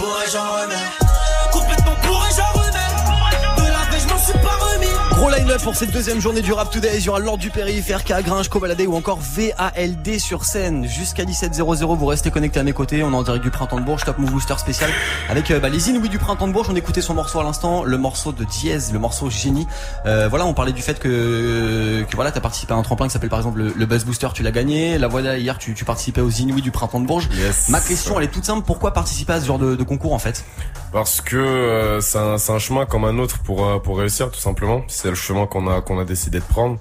Complètement 1.53 1.95
De 3.55 3.61
la 3.61 3.99
je 3.99 4.07
m'en 4.09 4.19
suis 4.19 4.33
pas 4.33 4.76
Gros 5.17 5.31
line-up 5.31 5.63
pour 5.63 5.75
cette 5.75 5.89
deuxième 5.89 6.21
journée 6.21 6.43
du 6.43 6.53
Rap 6.53 6.69
Today. 6.69 6.99
Il 6.99 7.03
y 7.03 7.09
aura 7.09 7.17
Lord 7.17 7.39
du 7.39 7.49
Périph', 7.49 7.89
RK, 7.89 8.23
Gringe, 8.23 8.49
Cobaladé 8.49 8.85
ou 8.85 8.95
encore 8.95 9.17
VALD 9.19 10.19
sur 10.19 10.45
scène. 10.45 10.87
Jusqu'à 10.87 11.23
17h00, 11.23 11.97
vous 11.97 12.05
restez 12.05 12.29
connectés 12.29 12.59
à 12.59 12.63
mes 12.63 12.71
côtés. 12.71 13.01
On 13.01 13.11
est 13.11 13.15
en 13.15 13.23
direct 13.23 13.43
du 13.43 13.49
Printemps 13.49 13.79
de 13.79 13.83
Bourges, 13.83 14.03
Top 14.05 14.19
Move 14.19 14.29
Booster 14.29 14.53
spécial. 14.59 14.91
Avec 15.27 15.49
euh, 15.49 15.59
bah, 15.59 15.69
les 15.69 15.89
Inouïs 15.89 16.09
du 16.09 16.19
Printemps 16.19 16.47
de 16.47 16.53
Bourges. 16.53 16.67
On 16.69 16.75
écoutait 16.75 17.01
son 17.01 17.15
morceau 17.15 17.39
à 17.39 17.43
l'instant, 17.43 17.83
le 17.83 17.97
morceau 17.97 18.31
de 18.31 18.43
Diez, 18.43 18.77
le 18.93 18.99
morceau 18.99 19.31
Génie. 19.31 19.65
Euh, 20.05 20.27
voilà, 20.27 20.45
on 20.45 20.53
parlait 20.53 20.71
du 20.71 20.83
fait 20.83 20.99
que, 20.99 22.05
que 22.07 22.15
voilà, 22.15 22.31
t'as 22.31 22.39
participé 22.39 22.73
à 22.73 22.77
un 22.77 22.83
tremplin 22.83 23.07
qui 23.07 23.13
s'appelle 23.13 23.31
par 23.31 23.39
exemple 23.39 23.73
le, 23.75 23.85
Buzz 23.87 24.05
Booster, 24.05 24.27
tu 24.35 24.43
l'as 24.43 24.51
gagné. 24.51 24.99
La 24.99 25.07
voilà, 25.07 25.39
hier, 25.39 25.57
tu, 25.57 25.73
tu 25.73 25.83
participais 25.83 26.21
aux 26.21 26.29
Inouïs 26.29 26.61
du 26.61 26.69
Printemps 26.69 26.99
de 26.99 27.07
Bourges. 27.07 27.27
Ma 27.69 27.81
question, 27.81 28.19
elle 28.19 28.25
est 28.25 28.31
toute 28.31 28.45
simple. 28.45 28.63
Pourquoi 28.67 28.93
participer 28.93 29.33
à 29.33 29.41
ce 29.41 29.47
genre 29.47 29.57
de, 29.57 29.75
de 29.75 29.83
concours 29.83 30.13
en 30.13 30.19
fait? 30.19 30.45
Parce 30.97 31.21
que 31.21 31.35
euh, 31.35 32.01
c'est 32.01 32.17
un, 32.17 32.37
un, 32.55 32.57
chemin 32.57 32.87
comme 32.87 33.05
un 33.05 33.19
autre 33.19 33.37
pour, 33.43 33.67
euh, 33.67 33.77
pour 33.77 33.99
réussir, 33.99 34.31
tout 34.31 34.39
simplement. 34.39 34.81
C'est 34.87 35.09
le 35.09 35.13
chemin 35.13 35.45
qu'on 35.45 35.67
a 35.67 35.79
qu'on 35.79 35.99
a 35.99 36.05
décidé 36.05 36.39
de 36.39 36.43
prendre. 36.43 36.79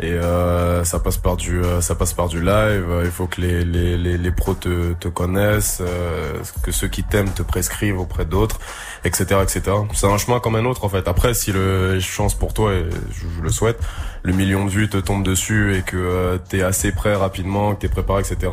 Et 0.00 0.10
euh, 0.10 0.82
ça 0.82 0.98
passe 0.98 1.18
par 1.18 1.36
du 1.36 1.62
euh, 1.62 1.80
ça 1.80 1.94
passe 1.94 2.14
par 2.14 2.26
du 2.26 2.42
live. 2.42 2.84
Il 3.04 3.12
faut 3.12 3.28
que 3.28 3.40
les 3.40 3.64
les 3.64 3.96
les, 3.96 4.18
les 4.18 4.30
pros 4.32 4.54
te, 4.54 4.92
te 4.94 5.06
connaissent, 5.06 5.78
euh, 5.80 6.32
que 6.64 6.72
ceux 6.72 6.88
qui 6.88 7.04
t'aiment 7.04 7.30
te 7.30 7.44
prescrivent 7.44 8.00
auprès 8.00 8.24
d'autres, 8.24 8.58
etc. 9.04 9.40
etc. 9.40 9.62
C'est 9.94 10.08
un 10.08 10.18
chemin 10.18 10.40
comme 10.40 10.56
un 10.56 10.64
autre 10.64 10.84
en 10.84 10.88
fait. 10.88 11.06
Après, 11.06 11.32
si 11.32 11.52
le 11.52 12.00
chance 12.00 12.34
pour 12.34 12.52
toi 12.52 12.72
et 12.72 12.86
je, 13.12 13.40
le 13.40 13.50
souhaite, 13.50 13.78
le 14.24 14.32
million 14.32 14.64
de 14.64 14.70
vues 14.70 14.88
te 14.88 14.96
tombe 14.96 15.22
dessus 15.22 15.76
et 15.76 15.82
que 15.82 16.40
t'es 16.48 16.62
assez 16.62 16.90
prêt 16.90 17.14
rapidement, 17.14 17.76
que 17.76 17.82
t'es 17.82 17.88
préparé, 17.88 18.22
etc. 18.22 18.50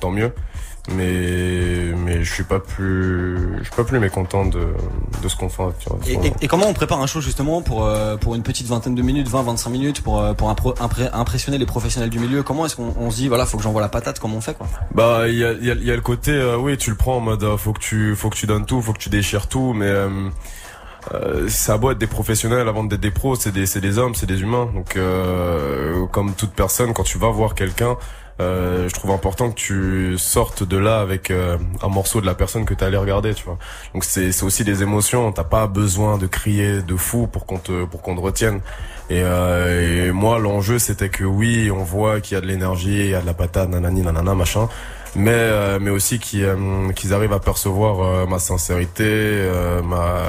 tant 0.00 0.10
mieux 0.10 0.32
mais 0.90 1.92
mais 1.96 2.24
je 2.24 2.32
suis 2.32 2.42
pas 2.42 2.58
plus 2.58 3.58
je 3.58 3.64
suis 3.64 3.74
pas 3.76 3.84
plus 3.84 4.00
mécontent 4.00 4.44
de 4.44 4.66
de 5.22 5.28
ce 5.28 5.36
qu'on 5.36 5.48
fait 5.48 5.62
et, 6.08 6.32
et, 6.40 6.48
comment 6.48 6.66
on 6.66 6.72
prépare 6.72 7.00
un 7.00 7.06
show 7.06 7.20
justement 7.20 7.62
pour 7.62 7.86
euh, 7.86 8.16
pour 8.16 8.34
une 8.34 8.42
petite 8.42 8.66
vingtaine 8.66 8.96
de 8.96 9.02
minutes 9.02 9.28
20 9.28 9.42
25 9.42 9.70
minutes 9.70 10.00
pour 10.02 10.20
euh, 10.20 10.34
pour 10.34 10.50
impressionner 10.50 11.58
les 11.58 11.66
professionnels 11.66 12.10
du 12.10 12.18
milieu? 12.18 12.42
Comment 12.42 12.66
est-ce 12.66 12.74
qu'on 12.74 13.10
se 13.10 13.16
dit 13.16 13.28
voilà 13.28 13.46
faut 13.46 13.58
que 13.58 13.62
j'envoie 13.62 13.80
la 13.80 13.88
patate 13.88 14.18
comment 14.18 14.38
on 14.38 14.40
fait 14.40 14.54
quoi? 14.54 14.66
Bah 14.92 15.28
il 15.28 15.36
y 15.36 15.44
a 15.44 15.52
il 15.52 15.64
y 15.64 15.70
a, 15.70 15.74
y 15.74 15.90
a, 15.90 15.94
le 15.94 16.00
côté 16.00 16.32
euh, 16.32 16.56
oui 16.56 16.76
tu 16.76 16.90
le 16.90 16.96
prends 16.96 17.18
en 17.18 17.20
mode 17.20 17.56
faut 17.58 17.72
que 17.72 17.80
tu 17.80 18.16
faut 18.16 18.28
que 18.28 18.36
tu 18.36 18.46
donnes 18.46 18.66
tout 18.66 18.82
faut 18.82 18.92
que 18.92 18.98
tu 18.98 19.08
déchires 19.08 19.46
tout 19.46 19.74
mais 19.74 19.86
euh, 19.86 21.48
ça 21.48 21.74
a 21.74 21.78
beau 21.78 21.92
être 21.92 21.98
des 21.98 22.06
professionnels 22.08 22.68
avant 22.68 22.84
d'être 22.84 23.00
des 23.00 23.10
pros, 23.10 23.34
c'est 23.34 23.50
des, 23.50 23.66
c'est 23.66 23.80
des 23.80 23.98
hommes, 23.98 24.14
c'est 24.14 24.26
des 24.26 24.40
humains. 24.42 24.70
Donc, 24.72 24.96
comme 26.12 26.32
toute 26.34 26.52
personne, 26.52 26.92
quand 26.92 27.02
tu 27.02 27.18
vas 27.18 27.28
voir 27.28 27.56
quelqu'un, 27.56 27.96
euh, 28.40 28.88
je 28.88 28.94
trouve 28.94 29.10
important 29.10 29.50
que 29.50 29.54
tu 29.54 30.18
sortes 30.18 30.62
de 30.62 30.76
là 30.76 31.00
avec 31.00 31.30
euh, 31.30 31.58
un 31.82 31.88
morceau 31.88 32.20
de 32.20 32.26
la 32.26 32.34
personne 32.34 32.64
que 32.64 32.74
tu 32.74 32.82
allé 32.82 32.96
regarder, 32.96 33.34
tu 33.34 33.44
vois. 33.44 33.58
Donc 33.94 34.04
c'est 34.04 34.32
c'est 34.32 34.44
aussi 34.44 34.64
des 34.64 34.82
émotions, 34.82 35.30
t'as 35.32 35.44
pas 35.44 35.66
besoin 35.66 36.18
de 36.18 36.26
crier 36.26 36.82
de 36.82 36.96
fou 36.96 37.26
pour 37.26 37.46
qu'on 37.46 37.58
te 37.58 37.84
pour 37.84 38.02
qu'on 38.02 38.16
te 38.16 38.20
retienne. 38.20 38.60
Et, 39.10 39.20
euh, 39.22 40.08
et 40.08 40.12
moi 40.12 40.38
l'enjeu 40.38 40.78
c'était 40.78 41.10
que 41.10 41.24
oui, 41.24 41.70
on 41.70 41.84
voit 41.84 42.20
qu'il 42.20 42.34
y 42.34 42.38
a 42.38 42.40
de 42.40 42.46
l'énergie, 42.46 43.00
il 43.00 43.10
y 43.10 43.14
a 43.14 43.20
de 43.20 43.26
la 43.26 43.34
patate, 43.34 43.68
nanani 43.68 44.02
nanana 44.02 44.34
machin. 44.34 44.68
Mais 45.14 45.30
euh, 45.34 45.78
mais 45.80 45.90
aussi 45.90 46.18
qu'ils 46.18 46.56
qu'ils 46.96 47.12
arrivent 47.12 47.34
à 47.34 47.40
percevoir 47.40 48.26
ma 48.26 48.38
sincérité, 48.38 49.46
ma 49.84 50.22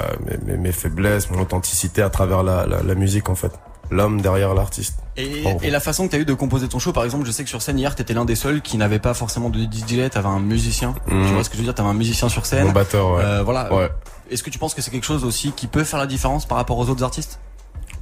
mes, 0.45 0.57
mes, 0.57 0.72
faiblesses, 0.74 1.29
mon 1.31 1.39
authenticité 1.41 2.01
à 2.01 2.10
travers 2.10 2.43
la, 2.43 2.65
la, 2.67 2.83
la 2.83 2.95
musique 2.95 3.29
en 3.29 3.36
fait 3.36 3.53
l'homme 3.93 4.21
derrière 4.21 4.53
l'artiste. 4.53 4.97
Et, 5.15 5.43
et, 5.62 5.69
la 5.69 5.79
façon 5.79 6.05
que 6.05 6.12
tu 6.12 6.15
as 6.15 6.19
eu 6.19 6.25
de 6.25 6.33
composer 6.33 6.67
ton 6.67 6.79
show, 6.79 6.91
par 6.91 7.03
exemple, 7.03 7.25
je 7.25 7.31
sais 7.31 7.43
que 7.43 7.50
sur 7.50 7.62
scène 7.62 7.77
hier, 7.77 7.95
t'étais 7.95 8.13
l'un 8.13 8.25
des 8.25 8.35
seuls 8.35 8.62
qui 8.62 8.77
n'avait 8.77 9.00
pas 9.00 9.13
forcément 9.13 9.50
de 9.50 9.59
DJ, 9.59 10.09
t'avais 10.09 10.27
un 10.27 10.39
musicien. 10.39 10.95
Tu 11.07 11.13
mhm. 11.13 11.33
vois 11.33 11.43
ce 11.43 11.50
que 11.50 11.55
je 11.55 11.59
veux 11.59 11.65
dire 11.65 11.75
T'avais 11.75 11.89
un 11.89 11.93
musicien 11.93 12.29
sur 12.29 12.45
scène. 12.45 12.67
Mon 12.67 12.71
batteur, 12.71 13.12
ouais. 13.12 13.23
Euh, 13.23 13.43
voilà. 13.43 13.71
Ouais. 13.73 13.89
Est-ce 14.31 14.41
que 14.43 14.50
tu 14.50 14.57
penses 14.57 14.73
que 14.73 14.81
c'est 14.81 14.91
quelque 14.91 15.05
chose 15.05 15.23
aussi 15.23 15.51
qui 15.51 15.67
peut 15.67 15.83
faire 15.83 16.00
la 16.00 16.07
différence 16.07 16.45
par 16.45 16.57
rapport 16.57 16.77
aux 16.77 16.89
autres 16.89 17.03
artistes? 17.03 17.39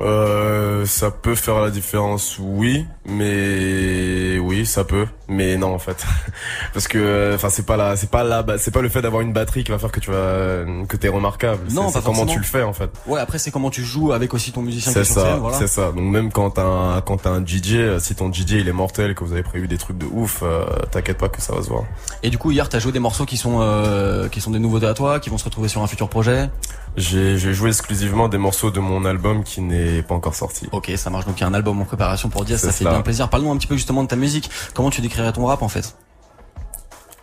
Euh, 0.01 0.85
ça 0.85 1.11
peut 1.11 1.35
faire 1.35 1.59
la 1.59 1.69
différence, 1.69 2.37
oui, 2.39 2.85
mais 3.05 4.39
oui, 4.39 4.65
ça 4.65 4.83
peut, 4.83 5.05
mais 5.27 5.57
non 5.57 5.75
en 5.75 5.79
fait, 5.79 6.03
parce 6.73 6.87
que 6.87 7.33
enfin 7.35 7.49
c'est 7.49 7.65
pas 7.65 7.77
la, 7.77 7.95
c'est 7.95 8.09
pas 8.09 8.23
la, 8.23 8.43
c'est 8.57 8.71
pas 8.71 8.81
le 8.81 8.89
fait 8.89 9.01
d'avoir 9.01 9.21
une 9.21 9.33
batterie 9.33 9.63
qui 9.63 9.71
va 9.71 9.77
faire 9.77 9.91
que 9.91 9.99
tu 9.99 10.09
vas, 10.09 10.65
que 10.87 10.97
t'es 10.97 11.07
remarquable. 11.07 11.61
Non, 11.71 11.89
c'est 11.89 12.03
comment 12.03 12.25
tu 12.25 12.39
le 12.39 12.45
fais 12.45 12.63
en 12.63 12.73
fait. 12.73 12.89
Ouais, 13.05 13.19
après 13.19 13.37
c'est 13.37 13.51
comment 13.51 13.69
tu 13.69 13.83
joues 13.83 14.11
avec 14.11 14.33
aussi 14.33 14.51
ton 14.51 14.63
musicien. 14.63 14.91
C'est 14.91 15.03
ça, 15.03 15.35
voilà. 15.35 15.57
c'est 15.57 15.67
ça. 15.67 15.91
Donc 15.91 16.05
même 16.05 16.31
quand 16.31 16.51
t'as 16.51 16.65
un, 16.65 17.01
quand 17.01 17.17
t'as 17.17 17.31
un 17.31 17.45
DJ, 17.45 17.99
si 17.99 18.15
ton 18.15 18.31
DJ 18.31 18.53
il 18.53 18.67
est 18.67 18.73
mortel, 18.73 19.13
que 19.13 19.23
vous 19.23 19.33
avez 19.33 19.43
prévu 19.43 19.67
des 19.67 19.77
trucs 19.77 19.97
de 19.97 20.07
ouf, 20.11 20.41
euh, 20.41 20.65
t'inquiète 20.89 21.17
pas 21.19 21.29
que 21.29 21.41
ça 21.41 21.53
va 21.53 21.61
se 21.61 21.69
voir. 21.69 21.83
Et 22.23 22.29
du 22.29 22.37
coup 22.37 22.51
hier 22.51 22.69
t'as 22.69 22.79
joué 22.79 22.91
des 22.91 22.99
morceaux 22.99 23.25
qui 23.25 23.37
sont, 23.37 23.59
euh, 23.61 24.29
qui 24.29 24.41
sont 24.41 24.51
des 24.51 24.59
nouveautés 24.59 24.87
à 24.87 24.93
toi, 24.93 25.19
qui 25.19 25.29
vont 25.29 25.37
se 25.37 25.45
retrouver 25.45 25.67
sur 25.67 25.83
un 25.83 25.87
futur 25.87 26.09
projet? 26.09 26.49
J'ai, 26.97 27.37
joué 27.37 27.69
exclusivement 27.69 28.27
des 28.27 28.37
morceaux 28.37 28.69
de 28.69 28.79
mon 28.79 29.05
album 29.05 29.43
qui 29.43 29.61
n'est 29.61 29.97
est 29.97 30.01
pas 30.01 30.15
encore 30.15 30.35
sorti. 30.35 30.67
Ok, 30.71 30.91
ça 30.95 31.09
marche. 31.09 31.25
Donc 31.25 31.37
il 31.39 31.41
y 31.41 31.43
a 31.43 31.47
un 31.47 31.53
album 31.53 31.79
en 31.81 31.85
préparation 31.85 32.29
pour 32.29 32.43
Diaz, 32.43 32.61
ça 32.61 32.71
fait 32.71 32.85
bien 32.85 33.01
plaisir. 33.01 33.29
Parle-nous 33.29 33.51
un 33.51 33.57
petit 33.57 33.67
peu 33.67 33.75
justement 33.75 34.03
de 34.03 34.07
ta 34.07 34.15
musique. 34.15 34.49
Comment 34.73 34.89
tu 34.89 35.01
décrirais 35.01 35.31
ton 35.31 35.45
rap 35.45 35.61
en 35.61 35.69
fait? 35.69 35.95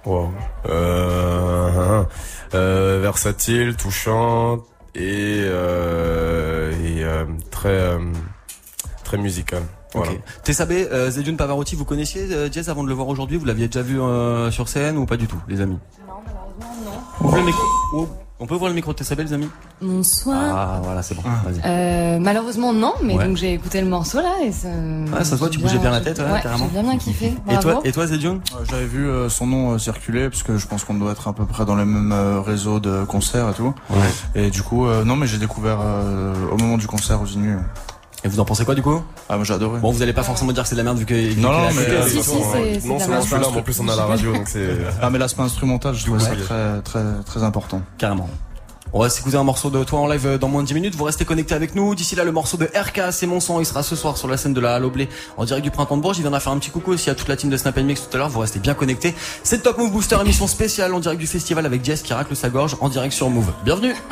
Wow. 0.06 0.30
Euh, 0.66 2.04
euh, 2.54 3.00
versatile, 3.02 3.76
touchant 3.76 4.58
et, 4.94 5.42
euh, 5.42 6.72
et 6.82 7.04
euh, 7.04 7.24
très 7.50 7.68
euh, 7.68 7.98
très 9.04 9.18
musical. 9.18 9.62
Voilà. 9.92 10.12
Okay. 10.12 10.20
Tessabé, 10.44 10.88
euh, 10.90 11.10
Zedune 11.10 11.36
Pavarotti, 11.36 11.74
vous 11.74 11.84
connaissiez 11.84 12.22
euh, 12.32 12.48
Jazz 12.50 12.68
avant 12.68 12.84
de 12.84 12.88
le 12.88 12.94
voir 12.94 13.08
aujourd'hui? 13.08 13.36
Vous 13.36 13.44
l'aviez 13.44 13.68
déjà 13.68 13.82
vu 13.82 14.00
euh, 14.00 14.50
sur 14.50 14.68
scène 14.68 14.96
ou 14.96 15.06
pas 15.06 15.16
du 15.16 15.26
tout, 15.26 15.40
les 15.48 15.60
amis? 15.60 15.78
Non, 16.06 16.14
malheureusement 16.24 16.32
non. 16.34 16.37
Le 17.38 17.44
micro. 17.46 17.62
Oh. 17.94 18.08
On 18.40 18.46
peut 18.46 18.54
voir 18.54 18.68
le 18.68 18.74
micro 18.76 18.92
de 18.92 18.96
Tessabé, 18.98 19.24
les 19.24 19.32
amis 19.32 19.48
Bonsoir. 19.82 20.38
Ah, 20.56 20.80
voilà, 20.84 21.02
c'est 21.02 21.16
bon. 21.16 21.22
Vas-y. 21.22 21.60
Euh, 21.64 22.18
malheureusement, 22.20 22.72
non, 22.72 22.94
mais 23.02 23.16
Ouais. 23.16 23.26
donc 23.26 23.36
j'ai 23.36 23.54
écouté 23.54 23.80
le 23.80 23.88
morceau 23.88 24.18
là 24.20 24.32
et 24.44 24.52
ça. 24.52 24.68
Ouais, 24.68 25.24
ça 25.24 25.32
se 25.32 25.34
voit, 25.36 25.48
tu 25.48 25.58
bougeais 25.58 25.78
bien 25.78 25.90
la 25.90 26.00
tête, 26.00 26.20
ouais, 26.20 26.24
ouais, 26.30 26.40
carrément. 26.40 26.66
J'ai 26.72 26.80
bien 26.80 26.82
bien 26.90 26.98
kiffé. 26.98 27.34
Et 27.50 27.58
toi, 27.58 27.80
et 27.82 27.90
toi, 27.90 28.06
Zedune 28.06 28.40
Euh, 28.54 28.64
J'avais 28.70 28.84
vu 28.86 29.08
euh, 29.08 29.28
son 29.28 29.48
nom 29.48 29.72
euh, 29.72 29.78
circuler 29.78 30.30
parce 30.30 30.44
que 30.44 30.56
je 30.56 30.66
pense 30.68 30.84
qu'on 30.84 30.94
doit 30.94 31.10
être 31.10 31.26
à 31.26 31.32
peu 31.32 31.46
près 31.46 31.64
dans 31.64 31.74
le 31.74 31.84
même 31.84 32.12
euh, 32.12 32.40
réseau 32.40 32.78
de 32.78 33.02
concerts 33.04 33.48
et 33.50 33.54
tout. 33.54 33.74
Ouais. 33.90 33.96
Et 34.46 34.50
du 34.50 34.62
coup, 34.62 34.86
euh, 34.86 35.04
non, 35.04 35.16
mais 35.16 35.26
j'ai 35.26 35.38
découvert 35.38 35.78
euh, 35.82 36.32
au 36.52 36.56
moment 36.58 36.78
du 36.78 36.86
concert 36.86 37.20
aux 37.20 37.26
Inuits. 37.26 37.56
Et 38.24 38.28
vous 38.28 38.40
en 38.40 38.44
pensez 38.44 38.64
quoi 38.64 38.74
du 38.74 38.82
coup 38.82 39.00
Ah, 39.28 39.36
moi 39.36 39.44
j'ai 39.44 39.54
adoré. 39.54 39.78
Bon, 39.80 39.92
vous 39.92 40.02
allez 40.02 40.12
pas 40.12 40.24
forcément 40.24 40.50
dire 40.52 40.64
que 40.64 40.68
c'est 40.68 40.74
de 40.74 40.80
la 40.80 40.84
merde 40.84 40.98
vu 40.98 41.06
que. 41.06 41.14
Non, 41.40 41.52
non, 41.52 41.68
mais, 41.72 41.82
euh, 41.88 42.02
Si, 42.04 42.10
si, 42.10 42.16
façon, 42.18 42.32
c'est- 42.52 42.80
c'est 42.80 42.88
non 42.88 42.98
celui-là, 42.98 43.20
mais 43.52 43.58
en 43.58 43.62
plus 43.62 43.80
on 43.80 43.88
a 43.88 43.94
la 43.96 44.06
radio, 44.06 44.32
donc 44.32 44.48
c'est. 44.48 44.70
Ah, 45.00 45.08
mais 45.10 45.18
l'aspect 45.18 45.42
instrumental, 45.42 45.94
je 45.94 46.04
trouvais 46.04 46.20
ça 46.20 46.34
très, 46.34 46.80
très, 46.82 47.04
très 47.24 47.42
important. 47.44 47.80
Carrément. 47.96 48.28
On 48.94 49.00
va 49.00 49.10
s'écouter 49.10 49.36
un 49.36 49.44
morceau 49.44 49.68
de 49.68 49.84
toi 49.84 50.00
en 50.00 50.06
live 50.06 50.26
euh, 50.26 50.38
dans 50.38 50.48
moins 50.48 50.62
de 50.62 50.68
10 50.68 50.74
minutes. 50.74 50.94
Vous 50.94 51.04
restez 51.04 51.26
connectés 51.26 51.54
avec 51.54 51.74
nous. 51.74 51.94
D'ici 51.94 52.16
là, 52.16 52.24
le 52.24 52.32
morceau 52.32 52.56
de 52.56 52.64
RK, 52.64 53.12
c'est 53.12 53.26
mon 53.26 53.38
son. 53.38 53.60
Il 53.60 53.66
sera 53.66 53.82
ce 53.82 53.94
soir 53.94 54.16
sur 54.16 54.28
la 54.28 54.38
scène 54.38 54.54
de 54.54 54.60
la 54.60 54.76
Halo 54.76 54.88
Blé 54.88 55.10
en 55.36 55.44
direct 55.44 55.62
du 55.62 55.70
Printemps 55.70 55.98
de 55.98 56.02
Bourges. 56.02 56.16
Il 56.16 56.22
viendra 56.22 56.40
faire 56.40 56.52
un 56.52 56.58
petit 56.58 56.70
coucou 56.70 56.92
aussi 56.92 57.10
à 57.10 57.14
toute 57.14 57.28
la 57.28 57.36
team 57.36 57.50
de 57.50 57.56
Snap 57.58 57.76
Mix 57.76 58.08
tout 58.08 58.16
à 58.16 58.18
l'heure. 58.18 58.30
Vous 58.30 58.40
restez 58.40 58.60
bien 58.60 58.72
connectés. 58.72 59.14
C'est 59.42 59.62
Top 59.62 59.76
Move 59.76 59.92
Booster, 59.92 60.16
émission 60.22 60.46
spéciale 60.46 60.94
en 60.94 61.00
direct 61.00 61.20
du 61.20 61.26
festival 61.26 61.66
avec 61.66 61.84
Jess 61.84 62.00
qui 62.00 62.14
racle 62.14 62.34
sa 62.34 62.48
gorge 62.48 62.76
en 62.80 62.88
direct 62.88 63.12
sur 63.12 63.28
Move. 63.28 63.52
Bienvenue. 63.64 63.94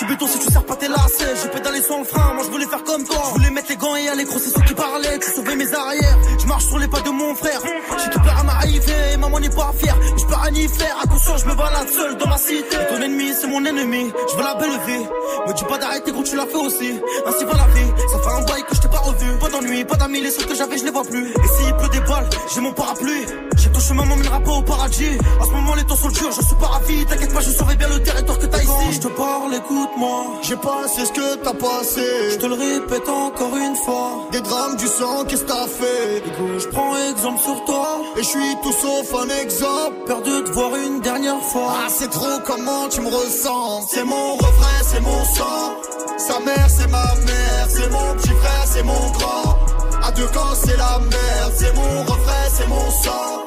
Si 0.00 0.38
tu 0.38 0.60
pas 0.60 0.76
tes 0.76 0.88
lacets. 0.88 1.34
Le 1.44 2.04
frein, 2.04 2.34
moi 2.34 2.44
je 2.44 2.50
voulais 2.50 2.66
faire 2.66 2.82
comme 2.84 3.04
toi. 3.04 3.16
Je 3.28 3.30
voulais 3.38 3.50
mettre 3.50 3.68
les 3.68 3.76
gants 3.76 3.96
et 3.96 4.08
aller 4.08 4.24
ceux 4.26 4.60
qui 4.62 4.74
parlaient. 4.74 5.18
Je 6.40 6.46
marche 6.46 6.64
sur 6.64 6.78
les 6.78 6.88
pas 6.88 7.00
de 7.00 7.10
mon 7.10 7.34
frère. 7.34 7.60
J'ai 7.98 8.10
tout 8.10 8.20
peur 8.20 8.36
à. 8.38 8.66
Je 8.66 10.24
peux 10.26 10.58
y 10.58 10.68
faire, 10.68 10.96
attention, 11.02 11.36
je 11.36 11.46
me 11.46 11.54
balade 11.70 11.88
seul 11.88 12.16
dans 12.16 12.26
ma 12.26 12.38
cité. 12.38 12.76
Ton 12.88 13.00
ennemi, 13.02 13.32
c'est 13.38 13.46
mon 13.46 13.64
ennemi. 13.64 14.12
Je 14.30 14.36
veux 14.36 14.42
la 14.42 14.54
belle 14.54 14.78
vie. 14.86 15.04
Me 15.46 15.52
dis 15.52 15.64
pas 15.64 15.78
d'arrêter 15.78 16.12
quand 16.12 16.22
tu 16.22 16.36
l'as 16.36 16.46
fait 16.46 16.56
aussi. 16.56 17.00
Ainsi 17.26 17.44
va 17.44 17.52
la 17.52 17.66
vie. 17.74 17.90
Ça 18.12 18.18
fait 18.18 18.36
un 18.36 18.44
bail 18.44 18.62
que 18.68 18.74
je 18.74 18.80
t'ai 18.80 18.88
pas 18.88 18.98
revu. 18.98 19.38
Pas 19.38 19.48
d'ennui, 19.48 19.84
pas 19.84 19.96
d'amis, 19.96 20.20
les 20.20 20.30
seuls 20.30 20.46
que 20.46 20.54
j'avais, 20.54 20.78
je 20.78 20.84
les 20.84 20.90
vois 20.90 21.04
plus. 21.04 21.28
Et 21.30 21.48
s'il 21.56 21.74
pleut 21.76 21.88
des 21.88 22.00
balles, 22.00 22.28
j'ai 22.54 22.60
mon 22.60 22.72
parapluie. 22.72 23.26
J'ai 23.56 23.70
ton 23.70 23.80
chemin 23.80 24.04
m'emmènera 24.04 24.40
pas 24.40 24.52
au 24.52 24.62
paradis. 24.62 25.18
En 25.40 25.44
ce 25.44 25.50
moment, 25.50 25.74
les 25.74 25.84
temps 25.84 25.96
sont 25.96 26.08
durs, 26.08 26.32
je 26.32 26.42
suis 26.44 26.54
pas 26.56 26.66
ravi. 26.66 27.04
T'inquiète 27.06 27.32
pas, 27.32 27.40
je 27.40 27.50
surveille 27.50 27.76
bien 27.76 27.88
le 27.88 28.02
territoire 28.02 28.38
que 28.38 28.46
t'as 28.46 28.58
ici. 28.58 28.66
Quand 28.66 28.92
je 28.92 29.00
te 29.00 29.08
parle, 29.08 29.54
écoute-moi. 29.54 30.24
J'ai 30.42 30.56
passé 30.56 31.06
ce 31.06 31.12
que 31.12 31.36
t'as 31.36 31.54
passé. 31.54 32.06
Je 32.32 32.36
te 32.36 32.46
le 32.46 32.54
répète 32.54 33.08
encore 33.08 33.56
une 33.56 33.76
fois. 33.76 34.28
Des 34.32 34.40
drames, 34.40 34.76
du 34.76 34.86
sang, 34.86 35.24
qu'est-ce 35.26 35.42
que 35.42 35.48
t'as 35.48 35.66
fait? 35.66 36.22
Je 36.58 36.68
prends 36.68 36.96
exemple 37.10 37.40
sur 37.40 37.64
toi. 37.64 38.00
Et 38.16 38.22
je 38.22 38.28
suis 38.28 38.56
tout 38.62 38.72
sauf 38.72 39.14
un 39.22 39.28
exemple. 39.42 39.96
Peur 40.06 40.22
de 40.22 40.40
te 40.40 40.50
voir 40.50 40.70
une 40.76 41.00
dernière 41.00 41.42
fois. 41.42 41.59
Ah, 41.68 41.86
c'est 41.88 42.10
trop 42.10 42.38
comment 42.46 42.88
tu 42.88 43.00
me 43.00 43.08
ressens? 43.08 43.86
C'est 43.88 44.04
mon 44.04 44.34
refrain, 44.36 44.82
c'est 44.82 45.00
mon 45.00 45.24
sang. 45.24 45.76
Sa 46.18 46.40
mère, 46.40 46.68
c'est 46.68 46.88
ma 46.88 47.14
mère. 47.26 47.66
C'est 47.68 47.90
mon 47.90 48.14
petit 48.14 48.28
frère, 48.28 48.64
c'est 48.66 48.82
mon 48.82 49.10
grand. 49.10 49.58
À 50.02 50.12
deux 50.12 50.26
camps, 50.28 50.54
c'est 50.54 50.76
la 50.76 50.98
merde. 50.98 51.52
C'est 51.56 51.74
mon 51.74 52.02
refrain, 52.02 52.46
c'est 52.52 52.68
mon 52.68 52.90
sang. 52.90 53.44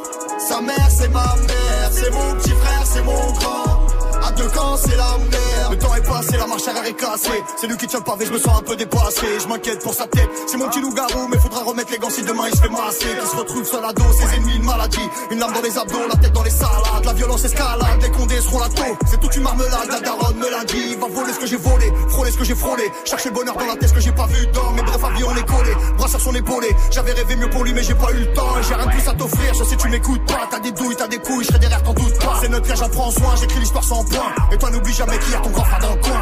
Sa 0.47 0.61
mère, 0.61 0.89
c'est 0.89 1.09
ma 1.09 1.35
mère. 1.35 1.89
C'est 1.91 2.11
mon 2.11 2.33
petit 2.35 2.51
frère, 2.51 2.83
c'est 2.85 3.03
mon 3.03 3.31
grand. 3.33 3.87
À 4.27 4.31
deux 4.31 4.49
camps, 4.49 4.77
c'est 4.77 4.95
la 4.95 5.17
merde. 5.17 5.71
Le 5.71 5.77
temps 5.77 5.95
est 5.95 6.07
passé, 6.07 6.37
est 6.71 6.93
cassée. 6.93 7.43
C'est 7.59 7.67
lui 7.67 7.77
qui 7.77 7.87
tient 7.87 7.99
le 7.99 8.05
pavé, 8.05 8.25
je 8.25 8.31
me 8.31 8.39
sens 8.39 8.59
un 8.59 8.63
peu 8.63 8.75
dépassé. 8.75 9.27
Je 9.41 9.47
m'inquiète 9.47 9.81
pour 9.83 9.93
sa 9.93 10.07
tête. 10.07 10.29
C'est 10.47 10.57
mon 10.57 10.67
petit 10.69 10.81
loup-garou, 10.81 11.27
mais 11.29 11.37
faudra 11.37 11.63
remettre 11.63 11.91
les 11.91 11.97
gants 11.97 12.09
si 12.09 12.23
demain 12.23 12.45
il 12.47 12.55
se 12.55 12.61
fait 12.61 12.69
masser. 12.69 13.05
Qui 13.21 13.27
se 13.27 13.35
retrouve 13.35 13.65
sur 13.65 13.81
la 13.81 13.91
dos, 13.93 14.03
ses 14.13 14.35
ennemis, 14.35 14.55
une 14.55 14.63
maladie. 14.63 15.09
Une 15.31 15.39
lame 15.39 15.53
dans 15.53 15.61
les 15.61 15.77
abdos, 15.77 16.07
la 16.07 16.15
tête 16.15 16.31
dans 16.31 16.43
les 16.43 16.49
salades. 16.49 17.05
La 17.05 17.13
violence 17.13 17.43
escalade, 17.43 18.01
les 18.01 18.11
condés 18.11 18.39
seront 18.41 18.59
la 18.59 18.69
taux. 18.69 18.97
C'est 19.09 19.19
toute 19.19 19.35
une 19.35 19.43
marmelade, 19.43 19.87
la 19.89 19.99
daronne 19.99 20.37
me 20.37 20.49
l'a 20.49 20.63
dit. 20.63 20.95
Va 20.95 21.07
voler 21.07 21.33
ce 21.33 21.39
que 21.39 21.47
j'ai 21.47 21.57
volé, 21.57 21.91
frôler 22.09 22.31
ce 22.31 22.37
que 22.37 22.43
j'ai 22.43 22.55
frôlé. 22.55 22.83
Chercher 23.05 23.29
le 23.29 23.35
bonheur 23.35 23.55
dans 23.57 23.65
la 23.65 23.75
tête, 23.75 23.89
ce 23.89 23.93
que 23.93 24.01
j'ai 24.01 24.13
pas 24.13 24.27
vu 24.27 24.47
dans. 24.47 24.71
Mais 24.71 24.83
bref, 24.83 25.03
à 25.03 25.09
vie, 25.17 25.23
on 25.23 25.35
est 25.35 25.45
collé. 25.45 25.75
Bras 25.97 26.07
sur 26.07 26.21
son 26.21 26.33
épaulé. 26.33 26.73
J'avais 26.91 27.11
rêvé 27.11 27.35
mieux 27.35 27.49
pour 27.49 27.63
lui, 27.63 27.73
mais 27.73 27.83
j'ai 27.83 27.95
pas 27.95 28.11
eu 28.11 28.19
le 28.19 28.33
temps. 28.33 28.55
J'ai 28.67 28.75
rien 28.75 28.85
de 28.85 28.91
plus 28.91 29.07
à 29.07 29.13
t'offrir, 29.13 29.53
je 29.53 29.63
sais 29.63 29.75
tu 29.75 29.89
m'écoutes 29.89 30.25
pas. 30.25 30.47
T'as 30.49 30.59
des 30.59 30.71
douilles, 30.71 30.95
t'as 30.95 31.07
des 31.07 31.19
couilles, 31.19 31.43
je 31.43 31.49
serai 31.49 31.59
derrière, 31.59 31.83
t'en 31.83 31.93
doute 31.93 32.17
pas. 32.19 32.37
C'est 32.41 32.49
notre 32.49 32.67
cas, 32.67 32.75
j'en 32.75 32.89
prends 32.89 33.11
soin, 33.11 33.35
j'écris 33.39 33.59
l'histoire 33.59 33.83
sans 33.83 34.03
point. 34.05 34.31
Et 34.51 34.57
toi, 34.57 34.69
n'oublie 34.69 34.93
jamais 34.93 35.17
qu'il 35.19 35.31
y 35.31 35.35
a 35.35 35.39
ton 35.39 35.49
grand 35.49 35.63
coin. 35.63 36.21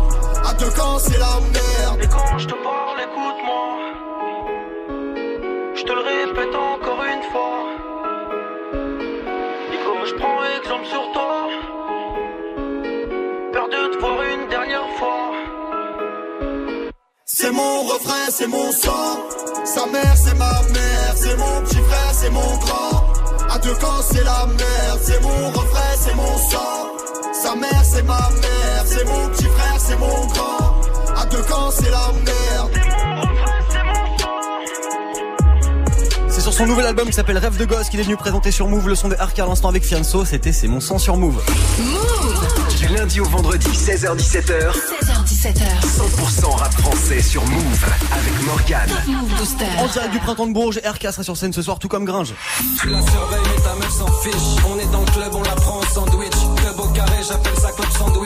À 0.43 0.53
deux 0.53 0.69
camps, 0.71 0.99
c'est 0.99 1.17
la 1.17 1.39
merde. 1.39 2.01
Et 2.01 2.07
quand 2.07 2.37
je 2.37 2.47
te 2.47 2.53
parle, 2.53 2.99
écoute-moi. 3.07 3.61
Je 5.75 5.83
te 5.83 5.91
le 5.91 6.01
répète 6.01 6.55
encore 6.55 7.03
une 7.03 7.23
fois. 7.31 7.57
Et 9.73 9.79
comme 9.85 10.05
je 10.05 10.15
prends 10.15 10.39
exemple 10.57 10.85
sur 10.85 11.11
toi. 11.13 11.47
Peur 13.53 13.67
de 13.69 13.93
te 13.93 13.99
voir 13.99 14.17
une 14.23 14.47
dernière 14.49 14.89
fois. 14.97 15.31
C'est 17.25 17.51
mon 17.51 17.81
refrain, 17.81 18.25
c'est 18.29 18.47
mon 18.47 18.71
sang. 18.71 19.19
Sa 19.63 19.85
mère, 19.87 20.15
c'est 20.15 20.37
ma 20.37 20.53
mère. 20.73 21.13
C'est 21.15 21.37
mon 21.37 21.61
petit 21.61 21.81
frère, 21.89 22.13
c'est 22.13 22.29
mon 22.29 22.57
grand. 22.57 23.00
Deux 23.63 23.75
camps, 23.75 24.01
c'est 24.01 24.23
la 24.23 24.45
merde. 24.47 24.99
C'est 25.01 25.21
mon 25.21 25.49
refrain, 25.49 25.93
c'est 25.95 26.15
mon 26.15 26.37
sang. 26.37 26.97
Sa 27.33 27.55
mère, 27.55 27.83
c'est 27.83 28.03
ma 28.03 28.29
mère. 28.41 28.83
C'est 28.85 29.05
mon 29.05 29.27
petit 29.29 29.45
frère, 29.45 29.79
c'est 29.79 29.97
mon 29.97 30.25
grand. 30.27 30.81
À 31.15 31.25
deux 31.25 31.43
camps, 31.43 31.71
c'est 31.71 31.89
la 31.89 32.11
merde. 32.25 33.60
Son 36.61 36.67
nouvel 36.67 36.85
album 36.85 37.07
qui 37.07 37.13
s'appelle 37.13 37.39
Rêve 37.39 37.57
de 37.57 37.65
gosse 37.65 37.89
qu'il 37.89 37.99
est 37.99 38.03
venu 38.03 38.15
présenter 38.15 38.51
sur 38.51 38.67
Move 38.67 38.87
le 38.87 38.93
son 38.93 39.09
de 39.09 39.15
RK 39.15 39.39
à 39.39 39.47
l'instant 39.47 39.69
avec 39.69 39.83
Fianso. 39.83 40.25
C'était 40.25 40.53
C'est 40.53 40.67
mon 40.67 40.79
sang 40.79 40.99
sur 40.99 41.17
Move. 41.17 41.41
Move 41.79 42.77
Du 42.77 42.87
lundi 42.95 43.19
au 43.19 43.25
vendredi, 43.25 43.67
16h-17h, 43.67 44.71
16h17h 44.71 45.63
100% 45.81 46.55
rap 46.55 46.71
français 46.73 47.19
sur 47.23 47.43
Move 47.45 47.85
avec 48.11 48.45
Morgane. 48.45 48.91
Move 49.07 49.37
Booster 49.39 49.65
En 49.79 49.87
direct 49.87 50.11
du 50.11 50.19
printemps 50.19 50.45
de 50.45 50.53
Bourges, 50.53 50.79
RK 50.85 51.11
sera 51.11 51.23
sur 51.23 51.35
scène 51.35 51.51
ce 51.51 51.63
soir 51.63 51.79
tout 51.79 51.87
comme 51.87 52.05
Gringe. 52.05 52.35
Tu 52.79 52.89
la 52.89 53.01
surveilles 53.01 53.39
mais 53.55 53.61
ta 53.63 53.75
meuf 53.75 53.91
s'en 53.91 54.11
fiche 54.21 54.63
On 54.71 54.77
est 54.77 54.91
dans 54.91 55.01
le 55.01 55.11
club, 55.11 55.33
on 55.33 55.41
la 55.41 55.55
prend 55.55 55.79
en 55.79 55.83
sandwich 55.91 56.31
Club 56.57 56.79
au 56.79 56.87
carré, 56.89 57.17
j'appelle 57.27 57.57
ça 57.59 57.71
club 57.71 57.89
sandwich 57.97 58.20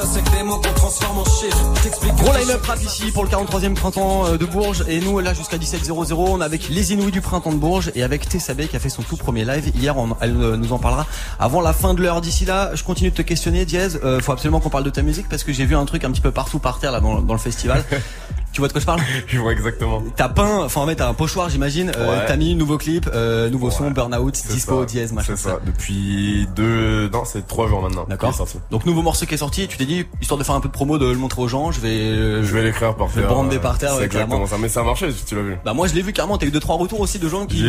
ça 0.00 0.06
c'est 0.06 0.22
que 0.24 0.30
des 0.36 0.42
mots 0.42 0.56
qu'on 0.56 0.72
transforme 0.74 1.18
en 1.18 1.24
chiffres. 1.24 2.14
Gros 2.16 2.32
line-up 2.36 2.64
rap 2.64 2.80
ici 2.82 3.10
pour 3.12 3.24
le 3.24 3.28
43e 3.30 3.74
printemps 3.74 4.26
euh, 4.26 4.36
de 4.38 4.46
Bourges. 4.46 4.84
Et 4.88 5.00
nous 5.00 5.18
là 5.20 5.34
jusqu'à 5.34 5.58
17h00 5.58 6.12
on 6.14 6.40
est 6.40 6.44
avec 6.44 6.68
les 6.68 6.92
Inouïs 6.92 7.10
du 7.12 7.20
printemps 7.20 7.52
de 7.52 7.56
Bourges 7.58 7.90
et 7.94 8.02
avec 8.02 8.28
Tessabé 8.28 8.66
qui 8.68 8.76
a 8.76 8.78
fait 8.80 8.88
son 8.88 9.02
tout 9.02 9.16
premier 9.16 9.44
live 9.44 9.70
hier. 9.74 9.96
On- 9.96 10.16
elle 10.20 10.36
euh, 10.36 10.56
nous 10.56 10.72
en 10.72 10.78
parlera 10.78 11.06
avant 11.38 11.60
la 11.60 11.72
fin 11.72 11.94
de 11.94 12.02
l'heure. 12.02 12.20
D'ici 12.20 12.44
là 12.44 12.70
je 12.74 12.82
continue 12.84 13.10
de 13.10 13.14
te 13.16 13.22
questionner 13.22 13.64
Diaz. 13.64 14.00
Euh, 14.04 14.20
faut 14.20 14.32
absolument 14.32 14.60
qu'on 14.60 14.70
parle 14.70 14.84
de 14.84 14.90
ta 14.90 15.02
musique 15.02 15.28
parce 15.28 15.44
que 15.44 15.52
j'ai 15.52 15.64
vu 15.66 15.76
un 15.76 15.84
truc 15.84 16.04
un 16.04 16.10
petit 16.10 16.20
peu 16.22 16.30
partout 16.30 16.58
par 16.58 16.78
terre 16.78 16.92
là 16.92 17.00
dans, 17.00 17.20
dans 17.20 17.34
le 17.34 17.38
festival 17.40 17.84
Tu 18.52 18.60
vois 18.60 18.66
de 18.68 18.72
quoi 18.72 18.80
je 18.80 18.86
parle 18.86 19.00
Je 19.28 19.38
vois 19.38 19.52
exactement. 19.52 20.02
T'as 20.16 20.28
peint, 20.28 20.64
enfin 20.64 20.80
en 20.80 20.86
fait 20.86 20.96
t'as 20.96 21.08
un 21.08 21.14
pochoir 21.14 21.48
j'imagine, 21.48 21.92
euh, 21.96 22.10
Ouais. 22.18 22.24
t'as 22.26 22.36
mis 22.36 22.54
nouveau 22.54 22.78
clip, 22.78 23.08
euh, 23.14 23.48
nouveau 23.48 23.70
son, 23.70 23.90
burnout, 23.92 24.32
dispo, 24.50 24.80
ça. 24.80 24.86
dièse, 24.86 25.12
machin. 25.12 25.34
C'est 25.36 25.48
ça. 25.48 25.58
Depuis 25.64 26.48
deux, 26.56 27.08
non, 27.10 27.24
c'est 27.24 27.46
trois 27.46 27.68
jours 27.68 27.82
maintenant. 27.82 28.06
D'accord. 28.08 28.34
Donc 28.70 28.86
nouveau 28.86 29.02
morceau 29.02 29.26
qui 29.26 29.34
est 29.34 29.38
sorti, 29.38 29.68
tu 29.68 29.76
t'es 29.76 29.84
dit, 29.84 30.04
histoire 30.20 30.38
de 30.38 30.44
faire 30.44 30.54
un 30.56 30.60
peu 30.60 30.68
de 30.68 30.72
promo, 30.72 30.98
de 30.98 31.06
le 31.06 31.14
montrer 31.16 31.42
aux 31.42 31.48
gens, 31.48 31.70
je 31.70 31.80
vais... 31.80 31.88
euh, 31.88 32.42
Je 32.42 32.52
vais 32.54 32.62
l'écrire 32.62 32.94
par 32.96 33.08
Je 33.08 33.20
vais 33.20 33.26
brander 33.26 33.56
euh, 33.56 33.60
par 33.60 33.78
terre, 33.78 33.94
C'est 33.96 34.04
exactement 34.04 34.46
ça. 34.46 34.56
Mais 34.58 34.68
ça 34.68 34.80
a 34.80 34.84
marché, 34.84 35.08
tu 35.26 35.34
l'as 35.36 35.42
vu. 35.42 35.56
Bah 35.64 35.72
moi 35.72 35.86
je 35.86 35.94
l'ai 35.94 36.02
vu 36.02 36.12
carrément, 36.12 36.36
t'as 36.38 36.46
eu 36.46 36.50
deux 36.50 36.60
trois 36.60 36.76
retours 36.76 37.00
aussi 37.00 37.18
de 37.18 37.28
gens 37.28 37.46
qui... 37.46 37.64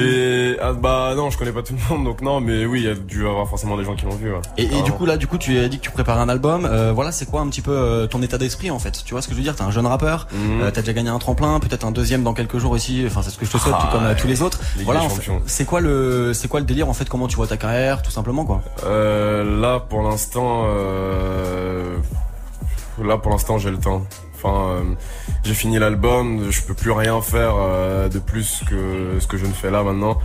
Ah, 0.61 0.73
bah 0.73 1.13
non, 1.15 1.29
je 1.29 1.37
connais 1.37 1.51
pas 1.51 1.61
tout 1.61 1.73
le 1.73 1.95
monde, 1.95 2.05
donc 2.05 2.21
non, 2.21 2.39
mais 2.41 2.65
oui, 2.65 2.81
il 2.81 2.85
y 2.85 2.89
a 2.89 2.95
dû 2.95 3.27
avoir 3.27 3.47
forcément 3.47 3.77
des 3.77 3.83
gens 3.83 3.95
qui 3.95 4.05
l'ont 4.05 4.15
vu. 4.15 4.31
ouais. 4.31 4.39
Et, 4.57 4.63
et 4.63 4.81
du 4.81 4.91
coup 4.91 5.05
là, 5.05 5.17
du 5.17 5.27
coup, 5.27 5.37
tu 5.37 5.57
as 5.59 5.67
dit 5.67 5.77
que 5.77 5.83
tu 5.83 5.91
préparais 5.91 6.21
un 6.21 6.29
album. 6.29 6.65
Euh, 6.65 6.91
voilà, 6.91 7.11
c'est 7.11 7.29
quoi 7.29 7.41
un 7.41 7.47
petit 7.49 7.61
peu 7.61 8.07
ton 8.09 8.21
état 8.21 8.37
d'esprit 8.37 8.71
en 8.71 8.79
fait? 8.79 9.03
Tu 9.05 9.13
vois 9.13 9.21
ce 9.21 9.27
que 9.27 9.33
je 9.33 9.37
veux 9.37 9.43
dire? 9.43 9.55
T'es 9.55 9.63
un 9.63 9.71
jeune 9.71 9.85
rappeur, 9.85 10.27
Mhm. 10.31 10.70
T'as 10.71 10.81
déjà 10.81 10.93
gagné 10.93 11.09
un 11.09 11.19
tremplin, 11.19 11.59
peut-être 11.59 11.85
un 11.85 11.91
deuxième 11.91 12.23
dans 12.23 12.33
quelques 12.33 12.57
jours 12.57 12.75
ici. 12.77 13.03
Enfin, 13.05 13.21
c'est 13.23 13.29
ce 13.29 13.37
que 13.37 13.45
je 13.45 13.51
te 13.51 13.57
souhaite, 13.57 13.75
Ah, 13.77 13.83
tout 13.85 13.97
comme 13.97 14.05
euh, 14.05 14.15
tous 14.17 14.27
les 14.27 14.41
autres. 14.41 14.59
Ligue 14.77 14.85
voilà, 14.85 15.01
c'est 15.45 15.65
quoi 15.65 15.81
le, 15.81 16.33
c'est 16.33 16.47
quoi 16.47 16.59
le 16.59 16.65
délire 16.65 16.89
en 16.89 16.93
fait 16.93 17.07
Comment 17.09 17.27
tu 17.27 17.35
vois 17.35 17.47
ta 17.47 17.57
carrière, 17.57 18.01
tout 18.01 18.11
simplement 18.11 18.45
quoi? 18.45 18.61
Euh, 18.85 19.59
là, 19.61 19.79
pour 19.79 20.01
l'instant, 20.01 20.63
euh, 20.65 21.97
là, 23.03 23.17
pour 23.17 23.31
l'instant, 23.31 23.57
j'ai 23.57 23.71
le 23.71 23.77
temps. 23.79 24.03
Enfin, 24.35 24.69
euh, 24.69 24.81
j'ai 25.43 25.53
fini 25.53 25.77
l'album, 25.77 26.47
je 26.49 26.61
peux 26.63 26.73
plus 26.73 26.91
rien 26.91 27.21
faire 27.21 27.53
de 28.09 28.19
plus 28.19 28.63
que 28.67 29.19
ce 29.19 29.27
que 29.27 29.37
je 29.37 29.45
ne 29.45 29.53
fais 29.53 29.69
là 29.69 29.83
maintenant. 29.83 30.17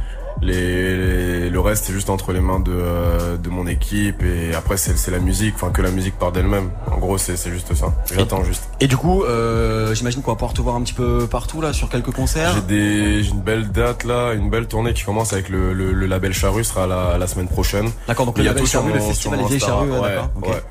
Les, 0.43 0.97
les- 0.97 1.50
le 1.50 1.61
reste 1.61 1.85
c'est 1.87 1.93
juste 1.93 2.11
entre 2.11 2.33
les 2.33 2.40
mains 2.40 2.61
de, 2.61 2.71
euh, 2.73 3.37
de 3.38 3.49
mon 3.49 3.66
équipe 3.66 4.23
et 4.23 4.55
après 4.55 4.76
c'est 4.76 5.11
la 5.11 5.19
musique, 5.19 5.55
enfin 5.55 5.71
que 5.71 5.81
la 5.81 5.90
musique 5.90 6.19
part 6.19 6.31
d'elle-même. 6.33 6.71
En 6.90 6.99
gros 6.99 7.16
c'est 7.19 7.37
juste 7.50 7.75
ça. 7.75 7.95
J'attends 8.14 8.45
juste. 8.45 8.69
Et 8.81 8.87
du 8.87 8.97
coup, 8.97 9.23
euh, 9.25 9.95
j'imagine 9.95 10.23
qu'on 10.23 10.33
va 10.33 10.37
pouvoir 10.37 10.52
te 10.52 10.61
voir 10.61 10.76
un 10.76 10.83
petit 10.83 10.93
peu 10.93 11.26
partout 11.26 11.61
là 11.61 11.73
sur 11.73 11.88
quelques 11.88 12.11
concerts. 12.12 12.55
J'ai 12.69 13.21
une 13.28 13.40
belle 13.40 13.71
date 13.73 14.05
là, 14.05 14.33
une 14.35 14.50
belle 14.50 14.66
tournée 14.69 14.93
qui 14.93 15.05
commence 15.05 15.33
avec 15.33 15.49
le, 15.49 15.73
le, 15.73 15.93
le 15.93 16.07
label 16.07 16.33
Charrue 16.35 16.64
sera 16.64 16.87
la, 16.87 17.16
la 17.19 17.26
semaine 17.26 17.49
prochaine. 17.49 17.90
D'accord, 18.07 18.26
donc 18.26 18.35
Il 18.37 18.40
le 18.40 18.45
y 18.45 18.49
a 18.49 18.52
label 18.52 18.62
tout 18.64 18.69
sur 18.71 18.83
mon- 18.83 18.93
le 18.93 19.00
sur 19.00 19.09
festival 19.09 19.38
mon 19.40 19.49
des 19.49 19.55
Insta, 19.57 19.66
Charrues, 19.69 19.90
ouais, 19.90 19.99
ouais, 20.00 20.09
d'accord, 20.11 20.31
ok. 20.37 20.49
ouais. 20.49 20.62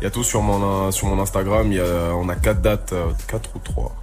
Il 0.00 0.04
y 0.04 0.06
a 0.06 0.10
tout 0.10 0.24
sur 0.24 0.42
mon 0.42 0.90
sur 0.92 1.08
mon 1.08 1.20
Instagram. 1.20 1.66
Il 1.72 1.78
y 1.78 1.80
a 1.80 2.14
on 2.14 2.28
a 2.28 2.34
quatre 2.36 2.60
dates, 2.60 2.92
euh, 2.92 3.06
quatre 3.28 3.50
ou 3.56 3.58
trois, 3.58 3.94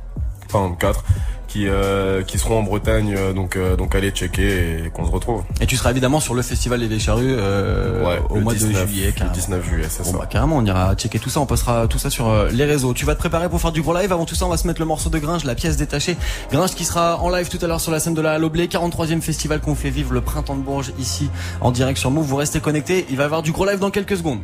enfin 0.52 0.76
quatre, 0.80 1.04
qui 1.50 1.68
euh, 1.68 2.24
qui 2.24 2.40
seront 2.40 2.60
en 2.60 2.64
Bretagne. 2.64 3.14
euh, 3.18 3.34
Donc 3.34 3.58
euh, 3.58 3.76
donc 3.76 3.94
allez 3.96 4.12
checker 4.12 4.86
et 4.86 4.90
qu'on 4.92 5.06
se 5.06 5.12
retrouve. 5.12 5.44
Et 5.60 5.66
tu 5.66 5.76
seras 5.76 5.92
évidemment 5.92 6.22
sur 6.22 6.34
le 6.34 6.42
festival 6.42 6.80
des 6.80 6.88
Vieilles 6.88 7.00
Charrues 7.02 7.36
euh, 7.38 8.06
Ouais, 8.06 8.22
au 8.30 8.40
mois 8.40 8.54
19, 8.54 8.84
de 8.84 8.88
juillet. 8.88 9.06
le 9.08 9.12
carrément. 9.12 9.34
19 9.34 9.66
juillet, 9.70 9.88
c'est 9.90 10.04
Bon 10.06 10.12
ça. 10.14 10.18
bah 10.20 10.26
carrément, 10.30 10.56
on 10.58 10.66
ira 10.66 10.96
checker 10.96 11.20
tout 11.20 11.30
ça, 11.30 11.42
on 11.42 11.46
postera 11.46 11.88
tout 11.88 12.00
ça 12.00 12.10
sur 12.10 12.32
les 12.52 12.64
réseaux. 12.66 12.94
Tu 12.94 13.06
vas 13.06 13.16
te 13.16 13.20
préparer 13.20 13.50
pour 13.50 13.60
faire 13.60 13.72
du 13.74 13.82
gros 13.82 13.94
live. 13.94 14.14
Avant 14.14 14.26
tout 14.26 14.36
ça, 14.36 14.46
on 14.46 14.50
va 14.50 14.58
se 14.58 14.66
mettre 14.68 14.80
le 14.80 14.86
morceau 14.86 15.10
de 15.10 15.18
Gringe, 15.20 15.44
la 15.44 15.56
pièce 15.56 15.76
détachée. 15.76 16.16
Gringe 16.52 16.76
qui 16.76 16.86
sera 16.86 17.18
en 17.20 17.30
live 17.30 17.50
tout 17.50 17.60
à 17.62 17.68
l'heure 17.68 17.82
sur 17.82 17.92
la 17.92 18.00
scène 18.00 18.14
de 18.14 18.22
la 18.22 18.38
Loblé, 18.38 18.68
43e 18.68 19.20
festival 19.22 19.60
qu'on 19.60 19.76
fait 19.76 19.90
vivre 19.90 20.14
le 20.14 20.22
printemps 20.22 20.56
de 20.56 20.62
Bourges 20.62 20.92
ici 21.00 21.30
en 21.62 21.72
direct 21.72 21.98
sur 22.00 22.12
Move. 22.12 22.26
Vous 22.26 22.36
restez 22.36 22.60
connectés, 22.60 23.06
il 23.10 23.18
va 23.18 23.24
y 23.24 23.26
avoir 23.26 23.42
du 23.42 23.52
gros 23.52 23.66
live 23.66 23.80
dans 23.80 23.90
quelques 23.92 24.18
secondes. 24.18 24.40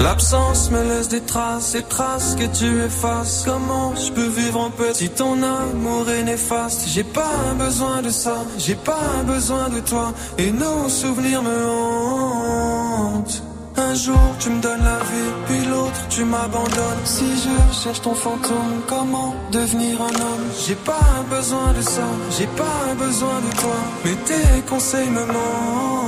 L'absence 0.00 0.70
me 0.70 0.82
laisse 0.82 1.08
des 1.08 1.20
traces, 1.20 1.72
des 1.72 1.82
traces 1.82 2.36
que 2.36 2.44
tu 2.44 2.82
effaces. 2.82 3.44
Comment 3.46 3.94
je 3.96 4.12
peux 4.12 4.28
vivre 4.28 4.60
en 4.60 4.70
paix 4.70 4.92
si 4.92 5.08
ton 5.08 5.42
amour 5.42 6.08
est 6.10 6.22
néfaste? 6.24 6.84
J'ai 6.88 7.04
pas 7.04 7.54
besoin 7.58 8.02
de 8.02 8.10
ça, 8.10 8.36
j'ai 8.58 8.74
pas 8.74 9.22
besoin 9.26 9.68
de 9.70 9.80
toi. 9.80 10.12
Et 10.38 10.50
nos 10.50 10.88
souvenirs 10.88 11.42
me 11.42 11.66
hantent. 11.68 13.42
Un 13.76 13.94
jour 13.94 14.20
tu 14.38 14.50
me 14.50 14.60
donnes 14.60 14.84
la 14.84 14.98
vie, 14.98 15.32
puis 15.46 15.64
l'autre 15.66 16.00
tu 16.08 16.24
m'abandonnes. 16.24 17.04
Si 17.04 17.24
je 17.24 17.82
cherche 17.82 18.02
ton 18.02 18.14
fantôme, 18.14 18.82
comment 18.86 19.34
devenir 19.50 20.00
un 20.00 20.14
homme? 20.14 20.46
J'ai 20.64 20.76
pas 20.76 21.24
besoin 21.28 21.72
de 21.76 21.82
ça, 21.82 22.06
j'ai 22.38 22.46
pas 22.46 22.94
besoin 22.96 23.40
de 23.40 23.60
toi. 23.60 23.76
Mais 24.04 24.14
tes 24.26 24.60
conseils 24.68 25.10
me 25.10 25.24
manquent. 25.26 26.03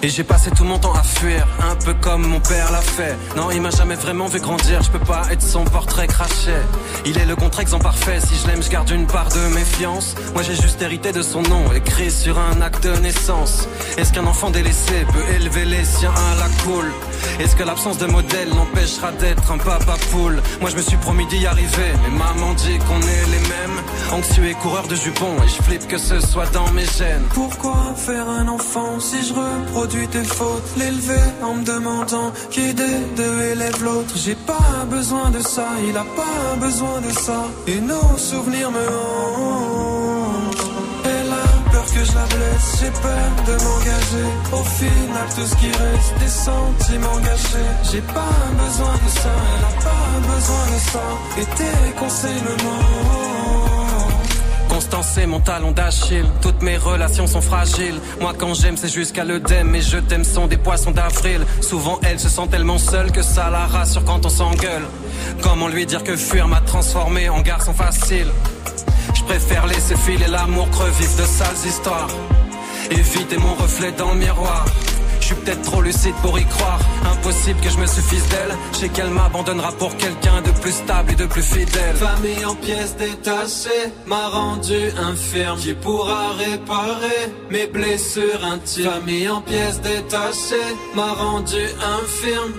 Et 0.00 0.08
j'ai 0.08 0.22
passé 0.22 0.52
tout 0.52 0.62
mon 0.62 0.78
temps 0.78 0.92
à 0.92 1.02
fuir, 1.02 1.44
un 1.60 1.74
peu 1.74 1.92
comme 1.92 2.24
mon 2.24 2.38
père 2.38 2.70
l'a 2.70 2.80
fait. 2.80 3.16
Non, 3.36 3.50
il 3.50 3.60
m'a 3.60 3.70
jamais 3.70 3.96
vraiment 3.96 4.26
vu 4.26 4.38
grandir, 4.38 4.80
je 4.80 4.90
peux 4.90 5.04
pas 5.04 5.22
être 5.32 5.42
son 5.42 5.64
portrait 5.64 6.06
craché. 6.06 6.54
Il 7.04 7.18
est 7.18 7.24
le 7.24 7.34
contre-exemple 7.34 7.82
parfait, 7.82 8.20
si 8.20 8.36
je 8.36 8.46
l'aime, 8.46 8.62
je 8.62 8.70
garde 8.70 8.88
une 8.90 9.08
part 9.08 9.28
de 9.28 9.54
méfiance. 9.54 10.14
Moi 10.34 10.44
j'ai 10.44 10.54
juste 10.54 10.80
hérité 10.82 11.10
de 11.10 11.20
son 11.20 11.42
nom, 11.42 11.72
écrit 11.72 12.12
sur 12.12 12.38
un 12.38 12.60
acte 12.60 12.84
de 12.84 12.96
naissance. 13.00 13.68
Est-ce 13.96 14.12
qu'un 14.12 14.26
enfant 14.26 14.50
délaissé 14.50 15.04
peut 15.12 15.34
élever 15.34 15.64
les 15.64 15.84
siens 15.84 16.14
à 16.14 16.36
la 16.36 16.48
cool 16.62 16.92
Est-ce 17.40 17.56
que 17.56 17.64
l'absence 17.64 17.98
de 17.98 18.06
modèle 18.06 18.50
l'empêchera 18.50 19.10
d'être 19.10 19.50
un 19.50 19.58
papa 19.58 19.96
poule? 20.12 20.40
Moi 20.60 20.70
je 20.70 20.76
me 20.76 20.82
suis 20.82 20.96
promis 20.98 21.26
d'y 21.26 21.44
arriver, 21.44 21.92
mais 22.04 22.16
maman 22.16 22.54
dit 22.54 22.78
qu'on 22.86 23.00
est 23.00 23.26
les 23.32 23.48
mêmes. 23.48 23.82
Anxieux 24.12 24.46
et 24.46 24.54
coureur 24.54 24.86
de 24.86 24.94
jupons, 24.94 25.34
et 25.44 25.48
je 25.48 25.60
flippe 25.64 25.88
que 25.88 25.98
ce 25.98 26.20
soit 26.20 26.50
dans 26.52 26.70
mes 26.70 26.86
gènes. 26.86 27.24
Pourquoi 27.34 27.94
faire 27.96 28.28
un 28.28 28.46
enfant 28.46 29.00
si 29.00 29.26
je 29.26 29.34
reproduis 29.34 29.87
tes 29.88 30.24
fautes 30.24 30.62
L'élever 30.76 31.20
en 31.42 31.54
me 31.54 31.64
demandant 31.64 32.32
qui 32.50 32.74
des 32.74 32.98
deux 33.16 33.40
élève 33.52 33.82
l'autre. 33.82 34.14
J'ai 34.16 34.34
pas 34.34 34.84
besoin 34.90 35.30
de 35.30 35.40
ça, 35.40 35.68
il 35.88 35.96
a 35.96 36.04
pas 36.04 36.56
besoin 36.60 37.00
de 37.00 37.10
ça. 37.10 37.46
Et 37.66 37.80
nos 37.80 38.16
souvenirs 38.16 38.70
me 38.70 38.78
hantent. 38.78 40.56
Elle 41.04 41.32
a 41.32 41.70
peur 41.70 41.86
que 41.86 42.04
je 42.04 42.14
la 42.14 42.26
blesse, 42.34 42.68
j'ai 42.80 42.90
peur 42.90 43.30
de 43.46 43.54
m'engager. 43.64 44.28
Au 44.52 44.64
final, 44.78 45.26
tout 45.34 45.46
ce 45.46 45.56
qui 45.56 45.68
reste, 45.68 46.18
des 46.20 46.28
sentiments 46.28 47.20
gâchés. 47.20 47.70
J'ai 47.90 48.02
pas 48.02 48.38
besoin 48.64 48.94
de 49.04 49.10
ça, 49.20 49.34
elle 49.54 49.64
a 49.64 49.74
pas 49.88 50.34
besoin 50.34 50.64
de 50.74 50.80
ça. 50.92 51.06
Et 51.40 51.46
tes 51.56 51.92
conseils 51.98 52.42
me 52.42 52.64
manquent. 52.64 53.37
Constance, 54.78 55.08
c'est 55.14 55.26
mon 55.26 55.40
talon 55.40 55.72
d'Achille. 55.72 56.30
Toutes 56.40 56.62
mes 56.62 56.76
relations 56.76 57.26
sont 57.26 57.40
fragiles. 57.40 57.98
Moi, 58.20 58.32
quand 58.38 58.54
j'aime, 58.54 58.76
c'est 58.76 58.88
jusqu'à 58.88 59.24
l'œdème. 59.24 59.74
Et 59.74 59.82
je 59.82 59.98
t'aime 59.98 60.22
sont 60.22 60.46
des 60.46 60.56
poissons 60.56 60.92
d'avril. 60.92 61.44
Souvent, 61.60 61.98
elle 62.04 62.20
se 62.20 62.28
sent 62.28 62.46
tellement 62.48 62.78
seule 62.78 63.10
que 63.10 63.20
ça 63.20 63.50
la 63.50 63.66
rassure 63.66 64.04
quand 64.04 64.24
on 64.24 64.28
s'engueule. 64.28 64.84
Comment 65.42 65.66
lui 65.66 65.84
dire 65.84 66.04
que 66.04 66.14
fuir 66.16 66.46
m'a 66.46 66.60
transformé 66.60 67.28
en 67.28 67.40
garçon 67.40 67.74
facile? 67.74 68.28
Je 69.16 69.22
préfère 69.24 69.66
laisser 69.66 69.96
filer 69.96 70.28
l'amour 70.28 70.70
creux 70.70 70.86
de 70.86 71.24
sales 71.24 71.66
histoires. 71.66 72.10
Éviter 72.92 73.36
mon 73.36 73.54
reflet 73.54 73.90
dans 73.90 74.12
le 74.12 74.20
miroir. 74.20 74.64
Je 75.28 75.34
suis 75.34 75.42
peut-être 75.42 75.60
trop 75.60 75.82
lucide 75.82 76.14
pour 76.22 76.38
y 76.38 76.44
croire. 76.46 76.80
Impossible 77.04 77.60
que 77.60 77.68
je 77.68 77.76
me 77.76 77.86
suffise 77.86 78.26
d'elle. 78.28 78.56
Je 78.72 78.78
sais 78.78 78.88
qu'elle 78.88 79.10
m'abandonnera 79.10 79.72
pour 79.72 79.94
quelqu'un 79.98 80.40
de 80.40 80.50
plus 80.52 80.72
stable 80.72 81.12
et 81.12 81.16
de 81.16 81.26
plus 81.26 81.42
fidèle. 81.42 81.96
Famille 81.96 82.46
en 82.46 82.54
pièces 82.54 82.96
détachées 82.96 83.92
m'a 84.06 84.28
rendu 84.28 84.88
infirme. 84.98 85.58
Qui 85.58 85.74
pourra 85.74 86.32
réparer 86.32 87.30
mes 87.50 87.66
blessures 87.66 88.42
intimes. 88.42 88.90
Famille 88.90 89.28
en 89.28 89.42
pièces 89.42 89.82
détachées 89.82 90.72
m'a 90.94 91.12
rendu 91.12 91.62
infirme. 92.00 92.54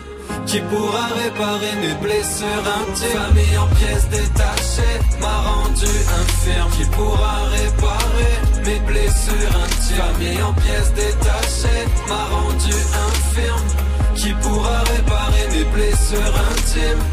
Qui 0.46 0.60
pourra 0.62 1.06
réparer 1.08 1.76
mes 1.82 1.94
blessures 2.02 2.66
intimes? 2.82 3.20
Famille 3.22 3.58
en 3.58 3.68
pièces 3.76 4.10
détachées 4.10 5.00
m'a 5.22 5.38
rendu 5.50 5.94
infirme. 6.22 6.72
Qui 6.72 6.86
pourra 6.86 7.36
réparer 7.52 8.34
mes 8.66 8.80
blessures 8.80 9.56
intimes? 9.64 9.98
Famille 9.98 10.42
en 10.42 10.54
pièces 10.54 10.94
détachées 10.94 11.86
m'a 12.08 12.26
rendu 12.36 12.74
infirme. 13.08 13.68
Qui 14.16 14.34
pourra 14.42 14.80
réparer 14.80 15.48
mes 15.54 15.66
blessures 15.66 16.36
intimes? 16.52 17.04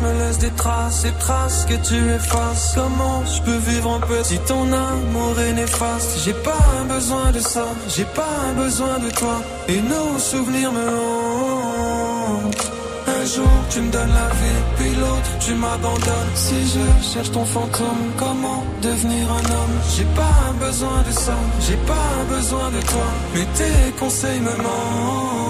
Me 0.00 0.12
laisse 0.20 0.38
des 0.38 0.50
traces, 0.50 1.02
des 1.02 1.12
traces 1.18 1.64
que 1.64 1.74
tu 1.74 1.96
effaces. 2.12 2.72
Comment 2.76 3.24
je 3.26 3.42
peux 3.42 3.56
vivre 3.56 3.90
en 3.90 4.00
paix 4.00 4.22
si 4.22 4.38
ton 4.38 4.72
amour 4.72 5.34
est 5.40 5.54
néfaste? 5.54 6.20
J'ai 6.24 6.34
pas 6.34 6.84
besoin 6.88 7.32
de 7.32 7.40
ça, 7.40 7.66
j'ai 7.88 8.04
pas 8.04 8.52
besoin 8.56 9.00
de 9.00 9.10
toi. 9.10 9.42
Et 9.66 9.80
nos 9.80 10.18
souvenirs 10.18 10.72
me 10.72 10.86
hantent. 10.88 12.70
Un 13.08 13.24
jour 13.24 13.50
tu 13.70 13.80
me 13.80 13.90
donnes 13.90 14.14
la 14.22 14.28
vie, 14.40 14.62
puis 14.76 14.94
l'autre 15.00 15.32
tu 15.40 15.54
m'abandonnes. 15.54 16.32
Si 16.34 16.54
je 16.72 17.12
cherche 17.12 17.32
ton 17.32 17.44
fantôme, 17.44 18.12
comment 18.16 18.62
devenir 18.80 19.26
un 19.32 19.46
homme? 19.56 19.76
J'ai 19.96 20.06
pas 20.14 20.52
besoin 20.64 21.02
de 21.08 21.12
ça, 21.12 21.34
j'ai 21.66 21.76
pas 21.92 22.36
besoin 22.36 22.70
de 22.70 22.80
toi. 22.82 23.08
Mais 23.34 23.46
tes 23.56 23.90
conseils 23.98 24.40
me 24.40 24.54
manquent. 24.62 25.47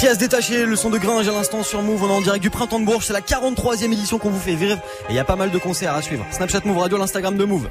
Pièce 0.00 0.16
détachée, 0.16 0.64
le 0.64 0.76
son 0.76 0.88
de 0.88 0.96
Gringe 0.96 1.28
à 1.28 1.32
l'instant 1.32 1.62
sur 1.62 1.82
Move, 1.82 2.02
on 2.04 2.08
est 2.08 2.12
en 2.12 2.22
direct 2.22 2.40
du 2.40 2.48
printemps 2.48 2.80
de 2.80 2.86
Bourges, 2.86 3.04
c'est 3.04 3.12
la 3.12 3.20
43e 3.20 3.92
édition 3.92 4.16
qu'on 4.16 4.30
vous 4.30 4.40
fait 4.40 4.54
vivre 4.54 4.78
et 5.10 5.10
il 5.10 5.14
y 5.14 5.18
a 5.18 5.24
pas 5.24 5.36
mal 5.36 5.50
de 5.50 5.58
concerts 5.58 5.94
à 5.94 6.00
suivre. 6.00 6.24
Snapchat 6.30 6.60
Move 6.64 6.78
Radio, 6.78 6.96
l'Instagram 6.96 7.36
de 7.36 7.44
Move. 7.44 7.68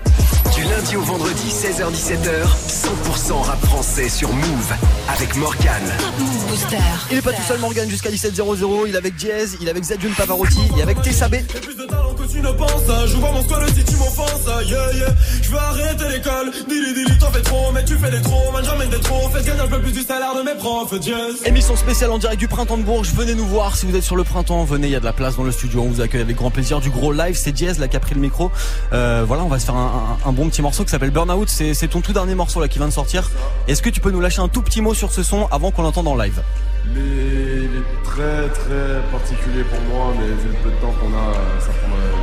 Lundi 0.80 0.96
au 0.96 1.02
vendredi, 1.02 1.50
16h-17h, 1.50 2.46
100% 2.70 3.42
rap 3.42 3.66
français 3.66 4.08
sur 4.08 4.32
Move 4.32 4.74
avec 5.10 5.36
Morgan. 5.36 5.82
Il 7.12 7.18
est 7.18 7.22
pas 7.22 7.34
tout 7.34 7.42
seul 7.46 7.60
Morgan 7.60 7.90
jusqu'à 7.90 8.10
17h00, 8.10 8.86
il 8.88 8.96
est 8.96 8.98
avec 8.98 9.16
Diaz, 9.16 9.58
il 9.60 9.68
est 9.68 9.72
avec 9.72 9.84
Zedjun 9.84 10.12
Pavarotti, 10.16 10.60
il 10.74 10.80
est 10.80 10.84
avec 10.84 11.02
Tessabé. 11.02 11.40
plus 11.40 11.76
de 11.76 11.84
talent 11.84 12.14
que 12.14 12.24
tu 12.32 12.40
ne 12.42 12.52
penses. 12.52 12.70
Je 13.08 13.18
vois 13.18 13.32
mon 13.32 13.42
squad 13.44 13.68
si 13.76 13.84
tu 13.84 13.96
m'offenses. 13.98 14.30
Yeah, 14.70 14.94
yeah. 14.94 15.08
Je 15.42 15.50
veux 15.50 15.58
arrêter 15.58 16.04
l'école. 16.16 16.52
Dili, 16.70 16.94
dili, 16.94 17.18
t'en 17.20 17.32
fais 17.32 17.42
trop, 17.42 17.72
mais 17.74 17.84
tu 17.84 17.98
fais 17.98 18.12
des 18.12 18.22
trop. 18.22 18.52
Man, 18.54 18.64
j'emmène 18.64 18.90
des 18.90 19.00
trop. 19.00 19.28
Fais 19.34 19.44
gagner 19.44 19.62
un 19.62 19.68
peu 19.68 19.82
plus 19.82 19.92
du 19.92 20.04
salaire 20.04 20.34
de 20.36 20.44
mes 20.44 20.56
profs. 20.56 20.94
Yes. 21.06 21.46
Émission 21.46 21.76
spéciale 21.76 22.12
en 22.12 22.18
direct 22.20 22.40
du 22.40 22.48
printemps 22.48 22.78
de 22.78 22.84
Bourges. 22.84 23.12
Venez 23.16 23.36
nous 23.36 23.46
voir 23.48 23.76
si 23.76 23.86
vous 23.86 23.96
êtes 23.96 24.04
sur 24.04 24.16
le 24.16 24.24
printemps. 24.24 24.64
Venez, 24.64 24.88
il 24.88 24.92
y 24.94 24.96
a 24.96 25.00
de 25.02 25.06
la 25.06 25.14
place 25.14 25.36
dans 25.36 25.44
le 25.44 25.52
studio. 25.52 25.82
On 25.82 25.90
vous 25.90 26.00
accueille 26.02 26.22
avec 26.22 26.36
grand 26.38 26.52
plaisir. 26.52 26.80
Du 26.80 26.90
gros 26.90 27.12
live, 27.12 27.36
c'est 27.36 27.52
Diaz 27.52 27.80
là 27.80 27.88
qui 27.88 27.98
a 27.98 28.00
pris 28.00 28.16
le 28.16 28.22
micro. 28.22 28.52
Euh, 28.94 29.24
voilà, 29.28 29.44
on 29.44 29.50
va 29.50 29.60
se 29.60 29.66
faire 29.66 29.76
un, 29.76 30.18
un- 30.26 30.30
un 30.30 30.32
bon 30.32 30.48
petit 30.50 30.62
morceau 30.62 30.69
qui 30.70 30.90
s'appelle 30.90 31.12
Burnout. 31.12 31.50
C'est 31.50 31.88
ton 31.88 32.02
tout 32.02 32.14
dernier 32.14 32.36
morceau 32.36 32.62
là 32.62 32.68
qui 32.68 32.78
vient 32.80 32.88
de 32.88 32.94
sortir. 32.94 33.30
Est-ce 33.68 33.82
que 33.82 33.90
tu 33.90 34.00
peux 34.00 34.12
nous 34.12 34.22
lâcher 34.22 34.42
un 34.42 34.48
tout 34.48 34.62
petit 34.62 34.82
mot 34.82 34.94
sur 34.94 35.12
ce 35.12 35.24
son 35.24 35.48
avant 35.52 35.72
qu'on 35.72 35.84
l'entende 35.84 36.08
en 36.08 36.16
live? 36.16 36.42
Il 36.86 36.98
est, 36.98 37.02
il 37.02 37.78
est 37.78 38.04
très 38.04 38.48
très 38.50 39.02
particulier 39.12 39.64
pour 39.64 39.82
moi, 39.94 40.14
mais 40.18 40.28
vu 40.28 40.48
le 40.48 40.64
peu 40.64 40.70
de 40.70 40.76
temps 40.76 40.94
qu'on 41.00 41.14
a, 41.14 41.30
euh, 41.30 41.60
ça 41.60 41.68
prendrait. 41.68 42.18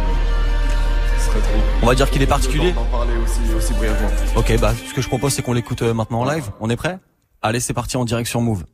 Ce 1.18 1.26
serait 1.26 1.40
trop. 1.40 1.60
On 1.82 1.86
va 1.86 1.94
dire 1.94 2.10
qu'il 2.10 2.22
est 2.22 2.26
particulier? 2.26 2.72
D'en 2.72 2.84
parler 2.84 3.12
aussi, 3.22 3.40
aussi 3.54 3.74
brièvement. 3.74 4.08
Ok, 4.34 4.58
bah 4.60 4.72
ce 4.88 4.94
que 4.94 5.02
je 5.02 5.08
propose 5.08 5.34
c'est 5.34 5.42
qu'on 5.42 5.52
l'écoute 5.52 5.82
euh, 5.82 5.94
maintenant 5.94 6.20
en 6.20 6.24
live. 6.24 6.50
On 6.60 6.70
est 6.70 6.76
prêt? 6.76 6.98
Allez, 7.42 7.60
c'est 7.60 7.74
parti 7.74 7.96
en 7.96 8.04
direct 8.04 8.28
sur 8.28 8.40
Move. 8.40 8.64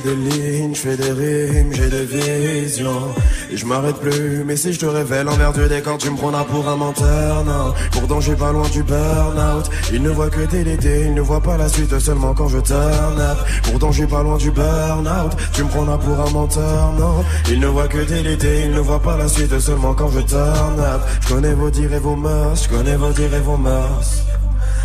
Fais 0.00 0.08
des 0.08 0.16
lignes, 0.16 0.74
je 0.74 0.80
fais 0.80 0.96
des 0.96 1.12
rimes, 1.12 1.72
j'ai 1.72 1.88
des 1.88 2.04
visions, 2.04 3.14
et 3.50 3.56
je 3.56 3.66
m'arrête 3.66 3.96
plus, 3.96 4.44
mais 4.44 4.56
si 4.56 4.72
je 4.72 4.80
te 4.80 4.86
révèle 4.86 5.28
envers 5.28 5.52
du 5.52 5.66
décor, 5.68 5.98
tu 5.98 6.10
me 6.10 6.16
prendras 6.16 6.44
pour 6.44 6.68
un 6.68 6.76
menteur, 6.76 7.44
non, 7.44 7.74
pourtant 7.92 8.20
j'ai 8.20 8.34
pas 8.34 8.52
loin 8.52 8.68
du 8.68 8.82
burn-out, 8.82 9.70
il 9.92 10.02
ne 10.02 10.10
voit 10.10 10.30
que 10.30 10.40
idées, 10.40 11.04
il 11.06 11.14
ne 11.14 11.20
voit 11.20 11.40
pas 11.40 11.56
la 11.56 11.68
suite 11.68 11.98
seulement 11.98 12.34
quand 12.34 12.48
je 12.48 12.58
turn 12.58 13.20
up, 13.20 13.38
pourtant 13.64 13.92
j'ai 13.92 14.06
pas 14.06 14.22
loin 14.22 14.36
du 14.36 14.50
burn-out, 14.50 15.32
tu 15.52 15.64
me 15.64 15.68
prendras 15.68 15.98
pour 15.98 16.20
un 16.20 16.30
menteur, 16.30 16.92
non, 16.98 17.24
il 17.48 17.60
ne 17.60 17.66
voit 17.66 17.88
que 17.88 17.98
idées, 17.98 18.62
il 18.64 18.72
ne 18.72 18.80
voit 18.80 19.00
pas 19.00 19.16
la 19.16 19.28
suite 19.28 19.58
seulement 19.58 19.94
quand 19.94 20.10
je 20.10 20.20
turn 20.20 20.80
up, 20.80 21.00
je 21.20 21.28
connais 21.34 21.54
vos 21.54 21.70
dires 21.70 21.92
et 21.92 21.98
vos 21.98 22.16
mœurs, 22.16 22.64
je 22.64 22.68
connais 22.76 22.96
vos 22.96 23.12
dires 23.12 23.34
et 23.34 23.40
vos 23.40 23.56
mœurs, 23.56 24.24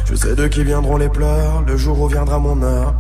je 0.10 0.16
sais 0.16 0.36
de 0.36 0.48
qui 0.48 0.64
viendront 0.64 0.98
les 0.98 1.10
pleurs, 1.10 1.64
le 1.66 1.78
jour 1.78 2.00
où 2.02 2.08
viendra 2.08 2.40
mon 2.40 2.62
heure. 2.62 2.94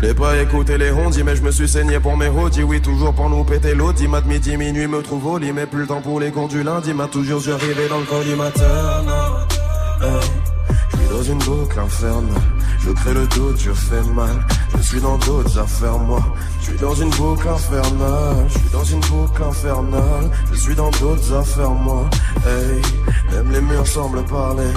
Je 0.00 0.06
n'ai 0.06 0.14
pas 0.14 0.38
écouté 0.38 0.78
les 0.78 0.90
rondis, 0.90 1.22
mais 1.22 1.36
je 1.36 1.42
me 1.42 1.50
suis 1.50 1.68
saigné 1.68 2.00
pour 2.00 2.16
mes 2.16 2.28
rodis. 2.28 2.62
Oui, 2.62 2.80
toujours 2.80 3.12
pour 3.12 3.28
nous 3.28 3.44
péter 3.44 3.74
l'audi. 3.74 4.08
Mat 4.08 4.24
midi, 4.24 4.56
minuit, 4.56 4.86
me 4.86 5.02
trouve 5.02 5.26
au 5.26 5.36
lit. 5.38 5.52
Mais 5.52 5.66
plus 5.66 5.80
le 5.80 5.86
temps 5.86 6.00
pour 6.00 6.18
les 6.20 6.30
cours 6.30 6.48
du 6.48 6.62
lundi. 6.62 6.94
M'a 6.94 7.06
toujours 7.06 7.40
dû 7.40 7.52
arriver 7.52 7.86
dans 7.88 7.98
le 7.98 8.06
collimateur. 8.06 9.04
Hey. 10.00 10.08
Je 10.92 10.96
suis 10.96 11.08
dans 11.08 11.22
une 11.22 11.38
boucle 11.38 11.78
infernale. 11.78 12.40
Je 12.78 12.90
crée 12.92 13.12
le 13.12 13.26
doute, 13.26 13.60
je 13.60 13.72
fais 13.72 14.02
mal. 14.14 14.46
Je 14.78 14.82
suis 14.82 15.00
dans 15.00 15.18
d'autres 15.18 15.58
affaires, 15.58 15.98
moi. 15.98 16.22
Je 16.60 16.64
suis 16.70 16.78
dans 16.78 16.94
une 16.94 17.10
boucle 17.10 17.48
infernale. 17.48 18.46
Je 18.48 18.58
suis 18.58 18.70
dans 18.72 18.84
une 18.84 19.00
boucle 19.00 19.42
infernale. 19.42 20.30
Je 20.50 20.58
suis 20.58 20.74
dans 20.74 20.90
d'autres 20.92 21.34
affaires, 21.34 21.70
moi. 21.72 22.08
Hey, 22.46 22.80
même 23.34 23.52
les 23.52 23.60
murs 23.60 23.86
semblent 23.86 24.24
parler. 24.24 24.72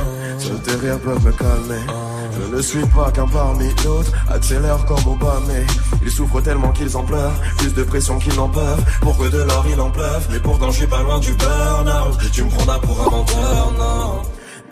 Tes 0.66 0.76
rires 0.76 1.00
peuvent 1.00 1.26
me 1.26 1.32
calmer. 1.32 2.13
Je 2.32 2.56
ne 2.56 2.62
suis 2.62 2.86
pas 2.88 3.12
qu'un 3.12 3.28
parmi 3.28 3.74
d'autres. 3.84 4.12
Accélère 4.30 4.86
comme 4.86 5.06
Obama. 5.08 5.54
Ils 6.02 6.12
souffrent 6.12 6.42
tellement 6.42 6.72
qu'ils 6.72 6.96
en 6.96 7.04
pleurent. 7.04 7.40
Plus 7.58 7.74
de 7.74 7.84
pression 7.84 8.18
qu'ils 8.20 8.36
n'en 8.36 8.50
peuvent. 8.50 8.84
Pour 9.02 9.18
que 9.18 9.30
de 9.30 9.42
l'or 9.44 9.66
il 9.72 9.80
en 9.80 9.90
pleuve. 9.90 10.28
Mais 10.32 10.40
pourtant 10.40 10.72
je 10.72 10.78
suis 10.78 10.88
pas 10.88 11.02
loin 11.04 11.20
du 11.20 11.34
burn-out. 11.34 12.20
Tu 12.32 12.44
me 12.44 12.50
prendras 12.50 12.80
pour 12.80 13.02
un 13.02 13.10
menteur, 13.10 13.74
non. 13.78 14.22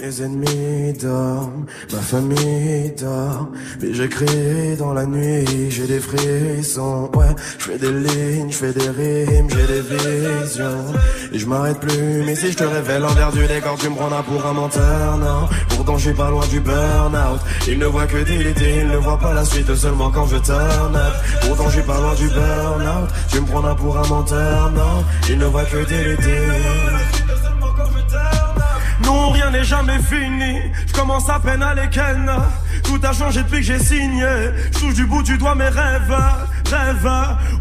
Mes 0.02 0.20
ennemis 0.24 0.94
dorment, 0.94 1.66
ma 1.94 2.00
famille 2.00 2.92
dort, 3.00 3.50
mais 3.80 3.94
j'écris 3.94 4.76
dans 4.80 4.94
la 4.94 5.06
nuit, 5.06 5.70
j'ai 5.70 5.86
des 5.86 6.00
frissons, 6.00 7.12
ouais, 7.16 7.36
je 7.60 7.66
fais 7.66 7.78
des 7.78 7.92
lignes, 7.92 8.50
je 8.50 8.58
fais 8.58 8.74
des 8.74 8.90
rimes, 8.90 9.48
j'ai 9.48 9.68
des 9.68 9.82
visions, 9.82 10.86
et 11.32 11.38
je 11.38 11.46
m'arrête 11.46 11.80
plus, 11.80 12.24
mais 12.26 12.36
si 12.36 12.52
je 12.52 12.58
te 12.58 12.64
révèle 12.64 13.04
l'envers 13.04 13.32
du 13.32 13.46
décor, 13.46 13.78
tu 13.78 13.90
me 13.90 13.96
prendras 13.96 14.24
pour 14.24 14.44
un 14.44 14.54
menteur, 14.54 15.18
non, 15.18 15.48
pourtant 15.70 15.98
je 15.98 16.08
suis 16.08 16.18
pas 16.18 16.32
loin 16.32 16.48
du 16.48 16.60
burn-out, 16.62 17.40
il 17.68 17.78
ne 17.78 17.86
voit 17.86 18.08
que 18.08 18.18
idées, 18.18 18.80
il 18.82 18.88
ne 18.88 18.98
voit 18.98 19.20
pas 19.20 19.36
la 19.36 19.46
suite 19.46 19.76
seulement 19.76 20.10
quand 20.10 20.26
je 20.26 20.38
turn 20.38 20.96
up, 20.96 21.14
pourtant 21.42 21.66
je 21.70 21.74
suis 21.74 21.84
pas 21.84 22.00
loin 22.00 22.16
du 22.16 22.28
burn-out, 22.28 23.10
tu 23.30 23.40
me 23.40 23.46
prendras 23.46 23.76
pour 23.76 23.96
un 24.00 24.08
menteur, 24.08 24.72
non, 24.72 25.06
il 25.30 25.38
ne 25.38 25.46
voit 25.46 25.66
que 25.66 25.78
idées. 25.78 27.31
Rien 29.34 29.50
n'est 29.52 29.63
jamais 29.63 30.00
fini. 30.00 30.60
Je 30.88 30.93
commence 30.93 31.30
à 31.30 31.39
peine 31.39 31.62
à 31.62 31.74
les. 31.74 31.89
Tout 32.84 33.00
a 33.04 33.13
changé 33.13 33.43
depuis 33.43 33.60
que 33.60 33.65
j'ai 33.65 33.80
signé. 33.80 34.26
Je 34.74 34.80
touche 34.80 34.93
du 34.93 35.06
bout 35.06 35.24
du 35.24 35.38
doigt 35.38 35.56
mes 35.56 35.67
rêves. 35.67 36.17
Rêves. 36.69 37.12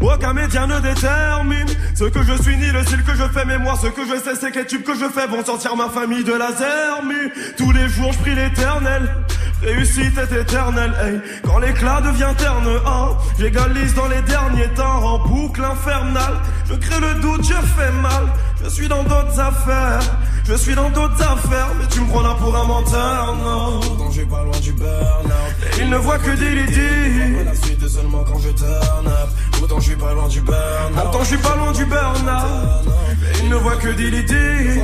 Aucun 0.01 0.33
média 0.33 0.65
ne 0.65 0.79
détermine 0.79 1.67
ce 1.95 2.05
que 2.05 2.23
je 2.23 2.41
suis 2.41 2.57
ni 2.57 2.71
le 2.71 2.83
style 2.83 3.03
que 3.03 3.13
je 3.13 3.23
fais. 3.23 3.45
Mais 3.45 3.57
moi, 3.57 3.75
ce 3.81 3.87
que 3.87 4.01
je 4.05 4.19
sais, 4.19 4.35
c'est 4.39 4.51
que 4.51 4.59
les 4.59 4.65
tubes 4.65 4.83
que 4.83 4.95
je 4.95 5.09
fais 5.09 5.27
vont 5.27 5.43
sortir 5.43 5.75
ma 5.75 5.89
famille 5.89 6.23
de 6.23 6.33
la 6.33 6.51
zermie. 6.53 7.31
Tous 7.57 7.71
les 7.71 7.89
jours, 7.89 8.13
je 8.13 8.19
prie 8.19 8.35
l'éternel. 8.35 9.09
Réussite 9.61 10.17
est 10.17 10.41
éternelle, 10.41 10.91
hey. 11.03 11.21
Quand 11.43 11.59
l'éclat 11.59 12.01
devient 12.01 12.33
terne, 12.35 12.67
hein, 12.83 13.09
j'égalise 13.37 13.93
dans 13.93 14.07
les 14.07 14.21
derniers 14.23 14.69
temps 14.69 15.03
en 15.03 15.19
boucle 15.19 15.63
infernale. 15.63 16.33
Je 16.67 16.73
crée 16.73 16.99
le 16.99 17.21
doute, 17.21 17.43
je 17.43 17.53
fais 17.53 17.91
mal. 18.01 18.27
Je 18.63 18.69
suis 18.69 18.87
dans 18.87 19.03
d'autres 19.03 19.39
affaires. 19.39 19.99
Je 20.51 20.57
suis 20.57 20.75
dans 20.75 20.89
d'autres 20.89 21.21
affaires, 21.21 21.69
mais 21.79 21.87
tu 21.87 22.01
me 22.01 22.07
prends 22.07 22.21
là 22.23 22.35
pour 22.37 22.53
un 22.53 22.65
menteur, 22.65 23.37
non. 23.41 23.79
Pourtant 23.79 24.11
suis 24.21 24.25
pas 24.25 24.43
loin 24.43 24.59
du 24.59 24.73
burn-out. 24.73 25.53
Il 25.79 25.89
ne 25.89 25.97
voit 25.97 26.19
que 26.19 26.31
des 26.31 26.55
ladies. 26.55 27.45
La 27.45 27.55
suite 27.55 27.87
seulement 27.87 28.23
quand 28.23 28.39
je 28.39 28.49
turn 28.49 29.07
up. 29.07 29.29
Pourtant 29.53 29.79
je 29.79 29.85
suis 29.85 29.95
pas 29.95 30.13
loin 30.13 30.27
du 30.27 30.41
burn-out. 30.41 30.93
Pourtant 30.95 31.19
je 31.21 31.25
suis 31.25 31.37
pas 31.37 31.55
loin 31.55 31.71
du 31.71 31.85
burn-out. 31.85 32.91
Il 33.43 33.49
ne 33.49 33.55
voit 33.55 33.75
que 33.77 33.89
des 33.89 34.11
ladies. 34.11 34.81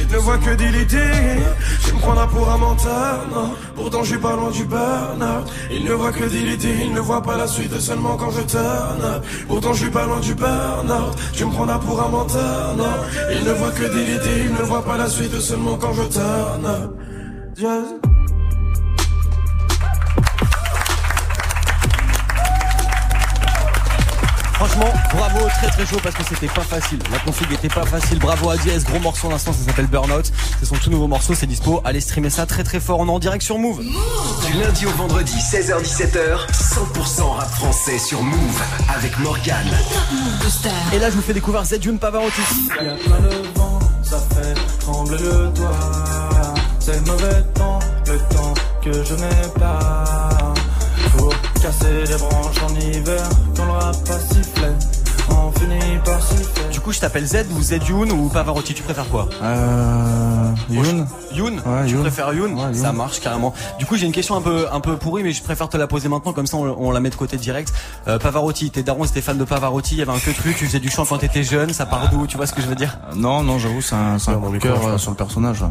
Il 0.00 0.12
ne 0.12 0.18
voit 0.18 0.38
que 0.38 0.50
des 0.54 0.70
ladies. 0.70 1.42
Tu 1.84 1.92
me 1.92 1.98
prendras 2.00 2.26
pour 2.26 2.50
un 2.50 2.58
menteur, 2.58 3.26
non. 3.32 3.54
Pourtant 3.76 4.02
je 4.02 4.08
suis 4.08 4.18
pas 4.18 4.34
loin 4.34 4.50
du 4.50 4.64
burn-out. 4.64 5.52
Il 5.70 5.84
ne 5.84 5.92
voit 5.92 6.12
que 6.12 6.24
des 6.24 6.42
ladies. 6.42 6.74
Il 6.84 6.94
ne 6.94 7.00
voit 7.00 7.22
pas 7.22 7.36
la 7.36 7.46
suite 7.46 7.78
seulement 7.78 8.16
quand 8.16 8.30
je 8.30 8.40
turn 8.40 9.02
up. 9.04 9.24
Pourtant 9.46 9.72
je 9.74 9.82
suis 9.82 9.90
pas 9.90 10.06
loin 10.06 10.20
du 10.20 10.34
burn-out. 10.34 11.16
Tu 11.34 11.44
me 11.44 11.50
prendras 11.52 11.78
pour 11.78 12.02
un 12.02 12.08
menteur, 12.08 12.74
non. 12.76 12.94
Il 13.30 13.44
ne 13.44 13.52
voit 13.52 13.70
que 13.70 13.84
des 13.84 14.06
ladies. 14.12 14.40
Il 14.46 14.52
ne 14.52 14.62
voit 14.62 14.84
pas 14.84 14.96
la 14.96 15.08
suite 15.10 15.40
seulement 15.40 15.76
quand 15.76 15.92
je 15.92 16.02
turn 16.02 16.64
up. 16.66 16.96
Franchement, 24.60 24.92
bravo, 25.14 25.48
très 25.48 25.68
très 25.68 25.86
chaud 25.86 25.96
parce 26.02 26.14
que 26.14 26.22
c'était 26.22 26.46
pas 26.48 26.60
facile. 26.60 26.98
La 27.10 27.18
config 27.20 27.50
était 27.50 27.68
pas 27.68 27.86
facile. 27.86 28.18
Bravo 28.18 28.50
à 28.50 28.58
Diaz, 28.58 28.84
gros 28.84 28.98
morceau 28.98 29.28
à 29.28 29.30
l'instant, 29.30 29.54
ça 29.54 29.64
s'appelle 29.64 29.86
Burnout. 29.86 30.30
C'est 30.58 30.66
son 30.66 30.74
tout 30.74 30.90
nouveau 30.90 31.06
morceau, 31.06 31.34
c'est 31.34 31.46
dispo. 31.46 31.80
Allez 31.82 32.02
streamer 32.02 32.28
ça 32.28 32.44
très 32.44 32.62
très 32.62 32.78
fort. 32.78 32.98
On 33.00 33.06
est 33.06 33.10
en 33.10 33.18
direct 33.18 33.42
sur 33.42 33.58
Move. 33.58 33.80
Du 33.80 34.52
lundi 34.60 34.84
au 34.84 34.90
vendredi, 34.90 35.32
16h-17h, 35.32 36.46
100% 36.52 37.22
rap 37.38 37.50
français 37.52 37.98
sur 37.98 38.22
Move 38.22 38.62
avec 38.94 39.18
Morgan. 39.20 39.66
Et 40.92 40.98
là, 40.98 41.08
je 41.08 41.14
vous 41.16 41.22
fais 41.22 41.32
découvrir 41.32 41.64
Zedjun 41.64 41.96
Pavarotti. 41.96 42.42
Y 42.68 42.86
a 42.86 42.96
plein 42.96 43.20
de 43.20 43.58
vent, 43.58 43.78
ça 44.02 44.18
fait 44.34 44.54
trembler 44.80 45.22
le 45.22 45.50
toit. 45.54 45.70
C'est 46.80 46.96
le 46.96 47.10
mauvais 47.10 47.42
temps, 47.54 47.78
le 48.06 48.18
temps 48.34 48.54
que 48.84 48.92
je 48.92 49.14
n'ai 49.14 49.48
pas. 49.58 50.29
Faut 51.60 51.66
casser 51.66 52.04
les 52.08 52.16
branches 52.16 52.62
en 52.62 52.74
hiver 52.80 53.22
quand 53.56 53.64
le 53.66 53.72
rap 53.72 53.96
pas 54.06 54.18
sifflait. 54.18 54.72
En 55.28 55.52
fini 55.52 55.78
par 56.04 56.20
s'y 56.22 56.34
faire. 56.36 56.68
Du 56.72 56.80
coup, 56.80 56.92
je 56.92 56.98
t'appelle 57.00 57.24
Z 57.26 57.44
ou 57.56 57.62
Z 57.62 57.78
Youn 57.88 58.10
ou 58.10 58.28
Pavarotti, 58.28 58.74
tu 58.74 58.82
préfères 58.82 59.08
quoi 59.08 59.28
Euh. 59.42 60.52
Youn 60.70 61.06
Youn 61.34 61.54
Ouais, 61.64 61.86
Tu 61.86 61.92
Youn. 61.92 62.00
préfères 62.00 62.32
Youn 62.32 62.54
Ouais, 62.54 62.62
Youn. 62.62 62.74
Ça 62.74 62.92
marche 62.92 63.20
carrément. 63.20 63.52
Du 63.78 63.86
coup, 63.86 63.96
j'ai 63.96 64.06
une 64.06 64.12
question 64.12 64.34
un 64.36 64.40
peu 64.40 64.66
un 64.72 64.80
peu 64.80 64.96
pourrie, 64.96 65.22
mais 65.22 65.32
je 65.32 65.42
préfère 65.42 65.68
te 65.68 65.76
la 65.76 65.86
poser 65.86 66.08
maintenant, 66.08 66.32
comme 66.32 66.46
ça 66.46 66.56
on, 66.56 66.64
on 66.78 66.90
la 66.90 66.98
met 67.00 67.10
de 67.10 67.14
côté 67.14 67.36
direct. 67.36 67.72
Euh, 68.08 68.18
Pavarotti, 68.18 68.70
tes 68.70 68.82
darons 68.82 69.04
étaient 69.04 69.20
fans 69.20 69.34
de 69.34 69.44
Pavarotti, 69.44 69.94
il 69.96 69.98
y 69.98 70.02
avait 70.02 70.12
un 70.12 70.18
que 70.18 70.30
truc, 70.30 70.56
tu 70.56 70.66
faisais 70.66 70.80
du 70.80 70.90
chant 70.90 71.04
quand 71.04 71.18
t'étais 71.18 71.44
jeune, 71.44 71.72
ça 71.72 71.86
part 71.86 72.08
d'où 72.10 72.26
Tu 72.26 72.36
vois 72.38 72.46
ce 72.46 72.54
que 72.54 72.62
je 72.62 72.66
veux 72.66 72.74
dire? 72.74 72.98
Non, 73.14 73.42
non, 73.44 73.58
j'avoue, 73.58 73.82
c'est 73.82 73.94
un, 73.94 74.18
c'est 74.18 74.30
un 74.32 74.34
coup 74.38 74.50
de 74.52 74.58
cœur 74.58 74.80
je 74.82 74.88
euh, 74.88 74.98
sur 74.98 75.10
le 75.12 75.16
personnage. 75.16 75.60
là. 75.60 75.70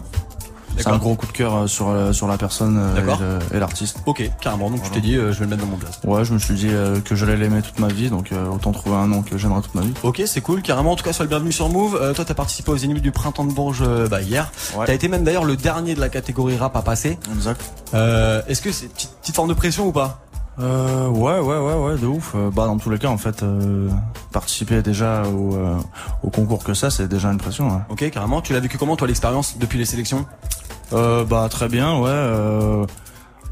C'est 0.79 0.89
un 0.89 0.97
gros 0.97 1.15
coup 1.15 1.25
de 1.25 1.31
cœur 1.31 1.55
euh, 1.55 1.67
sur, 1.67 1.89
euh, 1.89 2.13
sur 2.13 2.27
la 2.27 2.37
personne 2.37 2.77
euh, 2.79 3.39
et 3.53 3.59
l'artiste. 3.59 3.99
Ok, 4.05 4.23
carrément. 4.41 4.69
Donc 4.69 4.85
je 4.85 4.89
t'ai 4.91 5.01
dit, 5.01 5.15
euh, 5.15 5.31
je 5.33 5.39
vais 5.39 5.45
le 5.45 5.51
mettre 5.51 5.63
dans 5.63 5.69
mon 5.69 5.77
place. 5.77 5.99
Ouais, 6.03 6.25
je 6.25 6.33
me 6.33 6.39
suis 6.39 6.53
dit 6.53 6.69
euh, 6.69 6.99
que 7.01 7.15
j'allais 7.15 7.37
l'aimer 7.37 7.61
toute 7.61 7.79
ma 7.79 7.87
vie, 7.87 8.09
donc 8.09 8.31
euh, 8.31 8.47
autant 8.47 8.71
trouver 8.71 8.95
un 8.95 9.07
nom 9.07 9.21
que 9.21 9.37
j'aimerais 9.37 9.61
toute 9.61 9.75
ma 9.75 9.81
vie. 9.81 9.93
Ok, 10.03 10.21
c'est 10.25 10.41
cool, 10.41 10.61
carrément. 10.61 10.91
En 10.91 10.95
tout 10.95 11.03
cas, 11.03 11.13
sur 11.13 11.23
le 11.23 11.29
bienvenu 11.29 11.51
sur 11.51 11.69
Move. 11.69 12.13
Toi, 12.13 12.25
t'as 12.25 12.33
participé 12.33 12.71
aux 12.71 12.77
Zénith 12.77 13.01
du 13.01 13.11
printemps 13.11 13.45
de 13.45 13.53
Bourges 13.53 13.83
bah, 14.09 14.21
hier. 14.21 14.51
Ouais. 14.75 14.85
T'as 14.85 14.93
été 14.93 15.07
même 15.07 15.23
d'ailleurs 15.23 15.45
le 15.45 15.55
dernier 15.55 15.95
de 15.95 15.99
la 15.99 16.09
catégorie 16.09 16.57
rap 16.57 16.75
à 16.75 16.81
passer. 16.81 17.17
Exact. 17.35 17.61
Est-ce 17.93 18.61
que 18.61 18.71
c'est 18.71 18.87
petite, 18.87 19.11
petite 19.21 19.35
forme 19.35 19.49
de 19.49 19.53
pression 19.53 19.87
ou 19.87 19.91
pas? 19.91 20.21
Euh, 20.61 21.07
ouais, 21.07 21.39
ouais, 21.39 21.57
ouais, 21.57 21.73
ouais, 21.73 21.97
de 21.97 22.05
ouf. 22.05 22.33
Euh, 22.35 22.49
bah, 22.51 22.65
dans 22.65 22.77
tous 22.77 22.89
les 22.89 22.97
cas, 22.97 23.07
en 23.07 23.17
fait, 23.17 23.43
euh, 23.43 23.87
participer 24.33 24.81
déjà 24.81 25.23
au, 25.23 25.55
euh, 25.55 25.77
au 26.21 26.29
concours 26.29 26.65
que 26.65 26.73
ça, 26.73 26.89
c'est 26.89 27.07
déjà 27.07 27.31
une 27.31 27.37
pression. 27.37 27.69
Ouais. 27.69 27.81
Ok, 27.89 28.09
carrément. 28.09 28.41
Tu 28.41 28.51
l'as 28.51 28.59
vécu 28.59 28.77
comment, 28.77 28.97
toi, 28.97 29.07
l'expérience 29.07 29.57
depuis 29.57 29.79
les 29.79 29.85
sélections? 29.85 30.25
Euh, 30.93 31.23
bah, 31.25 31.47
très 31.49 31.67
bien, 31.69 31.97
ouais. 31.99 32.09
Euh, 32.09 32.85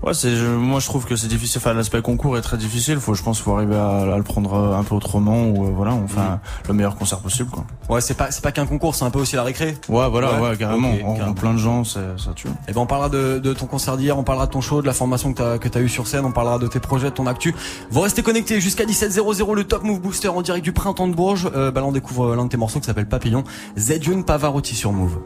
ouais, 0.03 0.13
c'est, 0.13 0.35
je- 0.35 0.45
moi, 0.47 0.79
je 0.79 0.85
trouve 0.87 1.05
que 1.05 1.15
c'est 1.15 1.27
difficile. 1.27 1.59
Enfin, 1.63 1.73
l'aspect 1.73 2.01
concours 2.01 2.37
est 2.37 2.41
très 2.41 2.57
difficile. 2.57 2.99
Faut, 2.99 3.13
je 3.13 3.21
pense, 3.23 3.39
faut 3.39 3.53
arriver 3.55 3.75
à, 3.75 4.13
à 4.13 4.17
le 4.17 4.23
prendre 4.23 4.53
euh, 4.53 4.75
un 4.77 4.83
peu 4.83 4.95
autrement 4.95 5.43
ou 5.47 5.65
euh, 5.67 5.71
voilà, 5.75 5.93
on 5.93 6.07
fait 6.07 6.19
un- 6.19 6.39
le 6.67 6.73
meilleur 6.73 6.95
concert 6.95 7.19
possible, 7.19 7.49
quoi. 7.51 7.65
Ouais, 7.89 8.01
c'est 8.01 8.15
pas 8.15 8.31
c'est 8.31 8.41
pas 8.41 8.51
qu'un 8.51 8.65
concours, 8.65 8.95
c'est 8.95 9.05
un 9.05 9.09
peu 9.11 9.19
aussi 9.19 9.35
la 9.35 9.43
récré. 9.43 9.77
Ouais, 9.87 10.09
voilà, 10.09 10.41
ouais, 10.41 10.57
carrément. 10.57 10.91
On 11.05 11.15
carrément. 11.15 11.33
plein 11.35 11.53
de 11.53 11.57
gens, 11.59 11.83
c'est, 11.83 11.99
ça 12.17 12.31
tue. 12.35 12.47
Et 12.67 12.73
ben 12.73 12.81
on 12.81 12.85
parlera 12.85 13.09
de, 13.09 13.39
de 13.39 13.53
ton 13.53 13.65
concert 13.67 13.95
d'hier, 13.97 14.17
on 14.17 14.23
parlera 14.23 14.47
de 14.47 14.51
ton 14.51 14.61
show, 14.61 14.81
de 14.81 14.87
la 14.87 14.93
formation 14.93 15.31
que 15.33 15.37
t'as 15.37 15.57
que 15.57 15.67
t'as 15.69 15.79
eu 15.79 15.87
sur 15.89 16.05
scène, 16.07 16.25
on 16.25 16.31
parlera 16.31 16.57
de 16.59 16.67
tes 16.67 16.79
projets, 16.79 17.09
de 17.11 17.15
ton 17.15 17.27
actu. 17.27 17.53
Vous 17.91 18.01
restez 18.01 18.23
connectés 18.23 18.59
jusqu'à 18.59 18.83
17h00 18.85 19.53
le 19.55 19.63
Top 19.63 19.83
Move 19.83 20.01
Booster 20.01 20.27
en 20.29 20.41
direct 20.41 20.63
du 20.65 20.73
printemps 20.73 21.07
de 21.07 21.13
Bourges. 21.15 21.49
Euh, 21.55 21.71
bah 21.71 21.79
là 21.81 21.87
on 21.87 21.91
découvre 21.93 22.35
l'un 22.35 22.45
de 22.45 22.49
tes 22.49 22.57
morceaux 22.57 22.79
qui 22.79 22.85
s'appelle 22.87 23.07
Papillon. 23.07 23.43
Zedune 23.77 24.23
Pavarotti 24.25 24.75
sur 24.75 24.91
Move. 24.91 25.19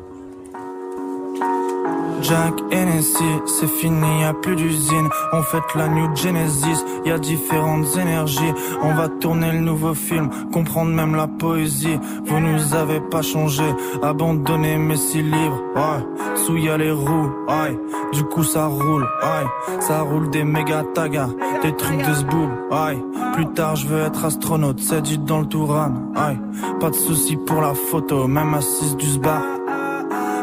Jack 2.22 2.54
Hennessy, 2.72 3.24
c'est 3.46 3.68
fini, 3.68 4.22
y 4.22 4.24
a 4.24 4.34
plus 4.34 4.56
d'usine. 4.56 5.10
On 5.34 5.42
fête 5.42 5.64
la 5.76 5.88
New 5.88 6.16
Genesis, 6.16 6.84
y 7.06 7.12
a 7.12 7.18
différentes 7.18 7.98
énergies. 7.98 8.54
On 8.84 8.94
va 8.94 9.10
tourner 9.10 9.52
le 9.52 9.60
nouveau 9.60 9.94
film, 9.94 10.30
comprendre 10.54 10.92
même 10.92 11.16
la 11.16 11.28
poésie. 11.28 12.00
Vous 12.26 12.40
nous 12.40 12.76
avez 12.76 13.00
pas 13.00 13.22
changé, 13.22 13.64
abandonné 14.04 14.78
mes 14.78 14.98
six 14.98 15.24
livres. 15.24 15.62
Ouais, 15.76 16.36
sous 16.36 16.58
y 16.58 16.70
a 16.70 16.78
les 16.78 16.92
roues, 16.92 17.32
ouais. 17.48 17.80
Du 18.14 18.24
coup 18.24 18.44
ça 18.44 18.68
roule, 18.68 19.04
ouais. 19.04 19.80
Ça 19.80 20.02
roule 20.02 20.30
des 20.30 20.44
méga 20.44 20.84
tagas, 20.94 21.30
des 21.64 21.76
trucs 21.76 22.06
de 22.06 22.14
zboob, 22.14 22.50
ouais. 22.72 23.04
Plus 23.34 23.48
tard 23.48 23.76
je 23.76 23.88
veux 23.88 24.02
être 24.02 24.26
astronaute, 24.26 24.80
c'est 24.80 25.02
dit 25.02 25.18
dans 25.18 25.40
le 25.40 25.48
Touran, 25.48 25.94
ouais. 26.16 26.38
Pas 26.80 26.90
de 26.90 26.96
soucis 26.96 27.38
pour 27.38 27.62
la 27.62 27.74
photo, 27.74 28.28
même 28.28 28.54
assise 28.54 28.96
du 28.96 29.08
sbar. 29.08 29.42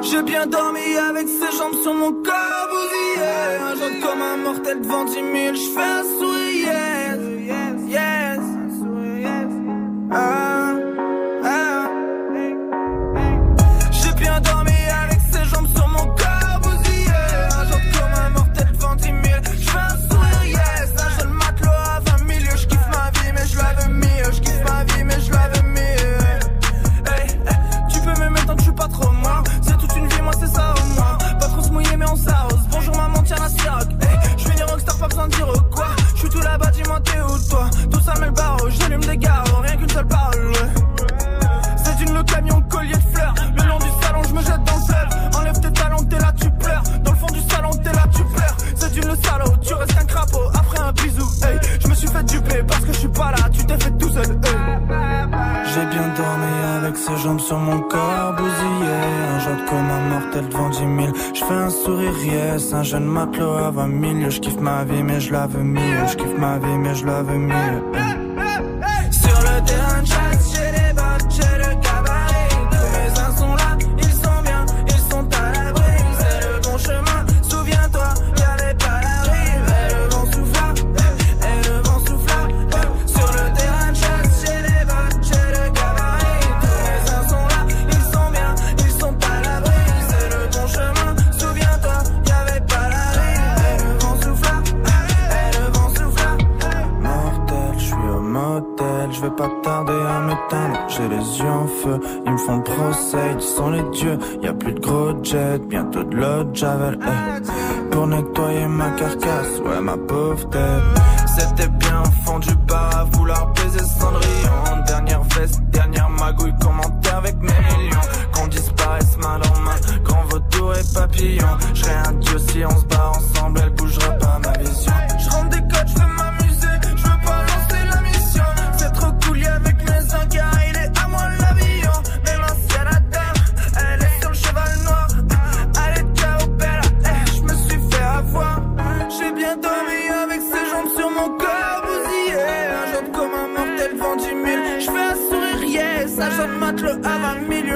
J'ai 0.02 0.22
bien 0.22 0.46
dormi 0.46 0.96
avec 0.96 1.26
ses 1.28 1.56
jambes 1.56 1.74
sur 1.82 1.92
mon 1.92 2.12
corps 2.12 2.68
bousillé 2.70 3.26
Un 3.60 3.74
jour 3.74 4.00
comme 4.02 4.22
un 4.22 4.36
mortel 4.36 4.80
devant 4.80 5.04
10 5.04 5.12
000 5.14 5.24
Je 5.54 5.70
fais 5.74 5.80
un 5.80 6.04
sourire. 6.18 6.72
Yes, 7.46 7.90
yes. 7.90 8.40
Ah, 10.10 10.14
ah. 10.14 10.67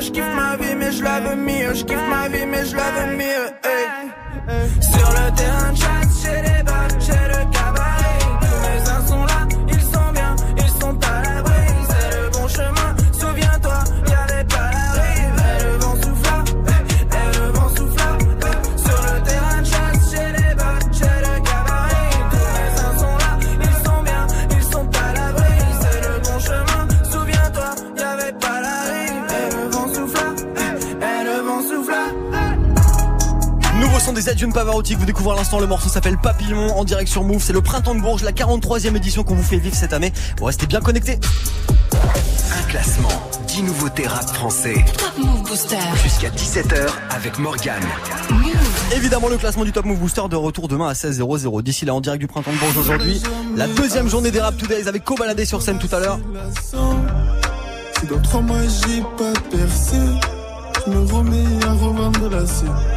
Je 0.03 0.11
kiffe 0.11 0.35
ma 0.35 0.57
vie, 0.57 0.75
mais 0.75 0.91
je 0.91 1.05
l'avais 1.05 1.37
mis. 1.37 1.63
Je 1.75 1.85
kiffe 1.85 2.09
ma 2.11 2.27
vie, 2.29 2.45
mais 2.45 2.65
je 2.67 2.75
hey. 2.75 3.62
Des 34.33 34.45
Adjun 34.45 34.51
Pavarotti 34.51 34.95
que 34.95 34.99
vous 34.99 35.05
découvrez 35.05 35.35
à 35.35 35.37
l'instant. 35.37 35.61
Le 35.61 35.67
morceau 35.67 35.91
s'appelle 35.91 36.17
Papillon 36.17 36.75
en 36.75 36.85
direct 36.85 37.11
sur 37.11 37.23
Move. 37.23 37.43
C'est 37.43 37.53
le 37.53 37.61
printemps 37.61 37.95
de 37.95 38.01
Bourges, 38.01 38.23
la 38.23 38.33
43e 38.33 38.97
édition 38.97 39.25
qu'on 39.25 39.35
vous 39.35 39.43
fait 39.43 39.59
vivre 39.59 39.75
cette 39.75 39.93
année. 39.93 40.11
Bon, 40.39 40.47
restez 40.47 40.67
bien 40.67 40.81
connectés. 40.81 41.19
Un 41.93 42.63
classement. 42.71 43.11
10 43.49 43.65
nouveautés 43.65 44.07
rap 44.07 44.27
français. 44.29 44.83
Top 44.97 45.19
Move 45.19 45.43
Booster. 45.43 45.77
Jusqu'à 46.03 46.31
17h 46.31 46.89
avec 47.11 47.39
Morgane. 47.39 47.83
Évidemment, 48.97 49.29
le 49.29 49.37
classement 49.37 49.65
du 49.65 49.73
Top 49.73 49.85
Move 49.85 49.99
Booster 49.99 50.23
de 50.31 50.37
retour 50.37 50.67
demain 50.67 50.89
à 50.89 50.95
16h00. 50.95 51.63
D'ici 51.63 51.85
là, 51.85 51.95
en 51.95 52.01
direct 52.01 52.21
du 52.21 52.27
Printemps 52.27 52.53
de 52.53 52.59
Bourges 52.59 52.79
aujourd'hui. 52.79 53.23
La 53.55 53.67
deuxième 53.67 54.09
journée 54.09 54.31
des 54.31 54.41
Rap 54.41 54.57
Todays 54.57 54.89
avec 54.89 55.05
Cobaladé 55.05 55.45
sur 55.45 55.61
scène 55.61 55.79
tout 55.79 55.95
à 55.95 56.01
l'heure. 56.01 56.19
Si 58.01 58.07
dans 58.07 58.23
trois 58.23 58.41
mois 58.41 58.63
j'ai 58.63 59.03
pas 59.19 59.39
percé, 59.51 59.97
je 60.87 60.91
me 60.91 61.13
remets 61.13 61.65
à 61.67 61.73
revendre 61.73 62.31
la 62.31 62.47
scène. 62.47 62.92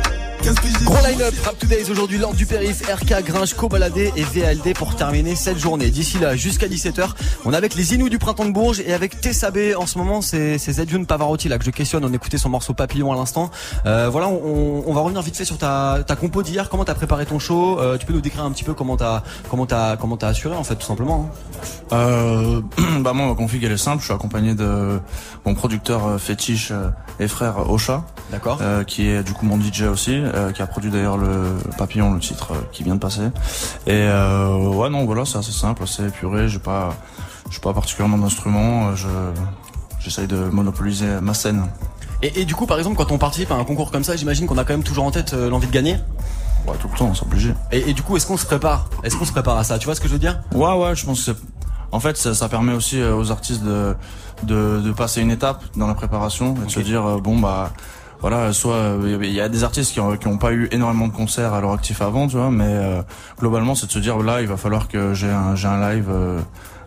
Gros 0.45 0.97
line-up, 1.07 1.33
Rap 1.43 1.57
Todays 1.57 1.89
aujourd'hui, 1.89 2.19
Lord 2.19 2.35
du 2.35 2.45
Périph, 2.45 2.83
RK, 2.87 3.23
Gringe, 3.25 3.55
Cobaladé 3.55 4.13
et 4.15 4.21
VLD 4.23 4.75
pour 4.75 4.95
terminer 4.95 5.35
cette 5.35 5.57
journée. 5.57 5.89
D'ici 5.89 6.19
là, 6.19 6.35
jusqu'à 6.35 6.67
17h, 6.67 7.09
on 7.45 7.53
est 7.53 7.55
avec 7.57 7.73
les 7.73 7.95
Inous 7.95 8.09
du 8.09 8.19
Printemps 8.19 8.45
de 8.45 8.51
Bourges 8.51 8.79
et 8.85 8.93
avec 8.93 9.19
Tessabé. 9.19 9.73
En 9.73 9.87
ce 9.87 9.97
moment, 9.97 10.21
c'est 10.21 10.59
Zedjun 10.59 11.05
Pavarotti 11.05 11.49
là 11.49 11.57
que 11.57 11.65
je 11.65 11.71
questionne. 11.71 12.05
On 12.05 12.13
écoutait 12.13 12.37
son 12.37 12.49
morceau 12.49 12.75
Papillon 12.75 13.11
à 13.11 13.15
l'instant. 13.15 13.49
Euh, 13.87 14.07
voilà, 14.11 14.27
on, 14.27 14.83
on 14.85 14.93
va 14.93 15.01
revenir 15.01 15.23
vite 15.23 15.35
fait 15.35 15.45
sur 15.45 15.57
ta, 15.57 16.03
ta 16.05 16.15
compo 16.15 16.43
d'hier. 16.43 16.69
Comment 16.69 16.85
t'as 16.85 16.93
préparé 16.93 17.25
ton 17.25 17.39
show? 17.39 17.79
Euh, 17.79 17.97
Tu 17.97 18.05
peux 18.05 18.13
nous 18.13 18.21
décrire 18.21 18.43
un 18.43 18.51
petit 18.51 18.63
peu 18.63 18.75
comment 18.75 18.97
t'as 18.97 19.23
comment 19.49 19.65
t'as 19.65 19.97
comment 19.97 20.15
t'as 20.15 20.27
assuré 20.27 20.55
en 20.55 20.63
fait 20.63 20.75
tout 20.75 20.85
simplement. 20.85 21.31
hein 21.91 21.95
Euh, 21.95 22.61
bah 22.99 23.13
moi 23.13 23.25
ma 23.27 23.33
config 23.33 23.63
elle 23.63 23.71
est 23.71 23.77
simple, 23.77 24.01
je 24.01 24.05
suis 24.05 24.13
accompagné 24.13 24.53
de 24.53 24.99
mon 25.43 25.55
producteur 25.55 26.19
fétiche 26.21 26.71
et 27.19 27.27
frère 27.27 27.71
Ocha, 27.71 28.03
d'accord, 28.31 28.59
euh, 28.61 28.83
qui 28.83 29.07
est 29.07 29.23
du 29.23 29.33
coup 29.33 29.45
mon 29.45 29.59
DJ 29.59 29.83
aussi, 29.83 30.21
euh, 30.35 30.51
qui 30.51 30.61
a 30.61 30.67
produit 30.67 30.91
d'ailleurs 30.91 31.17
le 31.17 31.57
Papillon, 31.77 32.13
le 32.13 32.19
titre 32.19 32.51
euh, 32.51 32.61
qui 32.71 32.83
vient 32.83 32.95
de 32.95 32.99
passer. 32.99 33.27
Et 33.87 33.93
euh, 33.93 34.57
ouais 34.67 34.89
non 34.89 35.05
voilà 35.05 35.25
c'est 35.25 35.37
assez 35.37 35.51
simple, 35.51 35.83
assez 35.83 36.05
épuré, 36.05 36.47
j'ai 36.49 36.59
pas, 36.59 36.93
j'ai 37.49 37.59
pas 37.59 37.73
particulièrement 37.73 38.17
d'instruments, 38.17 38.89
euh, 38.89 38.95
je 38.95 39.07
j'essaye 39.99 40.27
de 40.27 40.37
monopoliser 40.37 41.07
ma 41.21 41.33
scène. 41.33 41.65
Et, 42.21 42.41
et 42.41 42.45
du 42.45 42.55
coup, 42.55 42.65
par 42.65 42.77
exemple, 42.77 42.95
quand 42.95 43.11
on 43.11 43.17
participe 43.17 43.51
à 43.51 43.55
un 43.55 43.63
concours 43.63 43.91
comme 43.91 44.03
ça, 44.03 44.15
j'imagine 44.15 44.45
qu'on 44.47 44.57
a 44.57 44.63
quand 44.63 44.73
même 44.73 44.83
toujours 44.83 45.03
en 45.05 45.11
tête 45.11 45.33
l'envie 45.33 45.67
de 45.67 45.71
gagner? 45.71 45.97
Ouais, 46.67 46.75
tout 46.79 46.87
le 46.91 46.97
temps, 46.97 47.13
c'est 47.13 47.23
obligé. 47.23 47.53
Et, 47.71 47.89
et 47.89 47.93
du 47.93 48.03
coup, 48.03 48.15
est-ce 48.15 48.25
qu'on 48.25 48.37
se 48.37 48.45
prépare? 48.45 48.87
Est-ce 49.03 49.15
qu'on 49.15 49.25
se 49.25 49.31
prépare 49.31 49.57
à 49.57 49.63
ça? 49.63 49.77
Tu 49.79 49.85
vois 49.85 49.95
ce 49.95 50.01
que 50.01 50.07
je 50.07 50.13
veux 50.13 50.19
dire? 50.19 50.39
Ouais, 50.53 50.73
ouais, 50.73 50.95
je 50.95 51.05
pense 51.05 51.25
que 51.25 51.33
c'est... 51.33 51.37
En 51.91 51.99
fait, 51.99 52.17
ça, 52.17 52.33
ça 52.33 52.47
permet 52.49 52.73
aussi 52.73 53.01
aux 53.01 53.31
artistes 53.31 53.63
de, 53.63 53.95
de, 54.43 54.79
de 54.79 54.91
passer 54.91 55.21
une 55.21 55.31
étape 55.31 55.63
dans 55.75 55.87
la 55.87 55.95
préparation 55.95 56.55
et 56.61 56.65
de 56.65 56.71
se 56.71 56.79
dire, 56.79 57.19
bon, 57.19 57.39
bah, 57.39 57.71
voilà, 58.27 58.51
soit 58.53 58.73
euh, 58.73 59.19
il 59.21 59.31
y 59.33 59.39
a 59.39 59.49
des 59.49 59.63
artistes 59.63 59.93
qui 59.93 59.99
ont, 59.99 60.17
qui 60.17 60.25
ont 60.27 60.39
pas 60.39 60.51
eu 60.51 60.67
énormément 60.71 61.07
de 61.07 61.13
concerts 61.13 61.53
à 61.53 61.61
leur 61.61 61.73
actif 61.73 62.01
avant, 62.01 62.25
tu 62.27 62.37
vois, 62.37 62.49
mais 62.49 62.65
euh, 62.67 63.03
globalement, 63.39 63.75
c'est 63.75 63.85
de 63.85 63.91
se 63.91 63.99
dire, 63.99 64.17
là, 64.17 64.41
il 64.41 64.47
va 64.47 64.57
falloir 64.57 64.87
que 64.87 65.13
j'ai 65.13 65.29
un, 65.29 65.53
j'ai 65.55 65.67
un 65.67 65.79
live, 65.93 66.07
euh, 66.09 66.39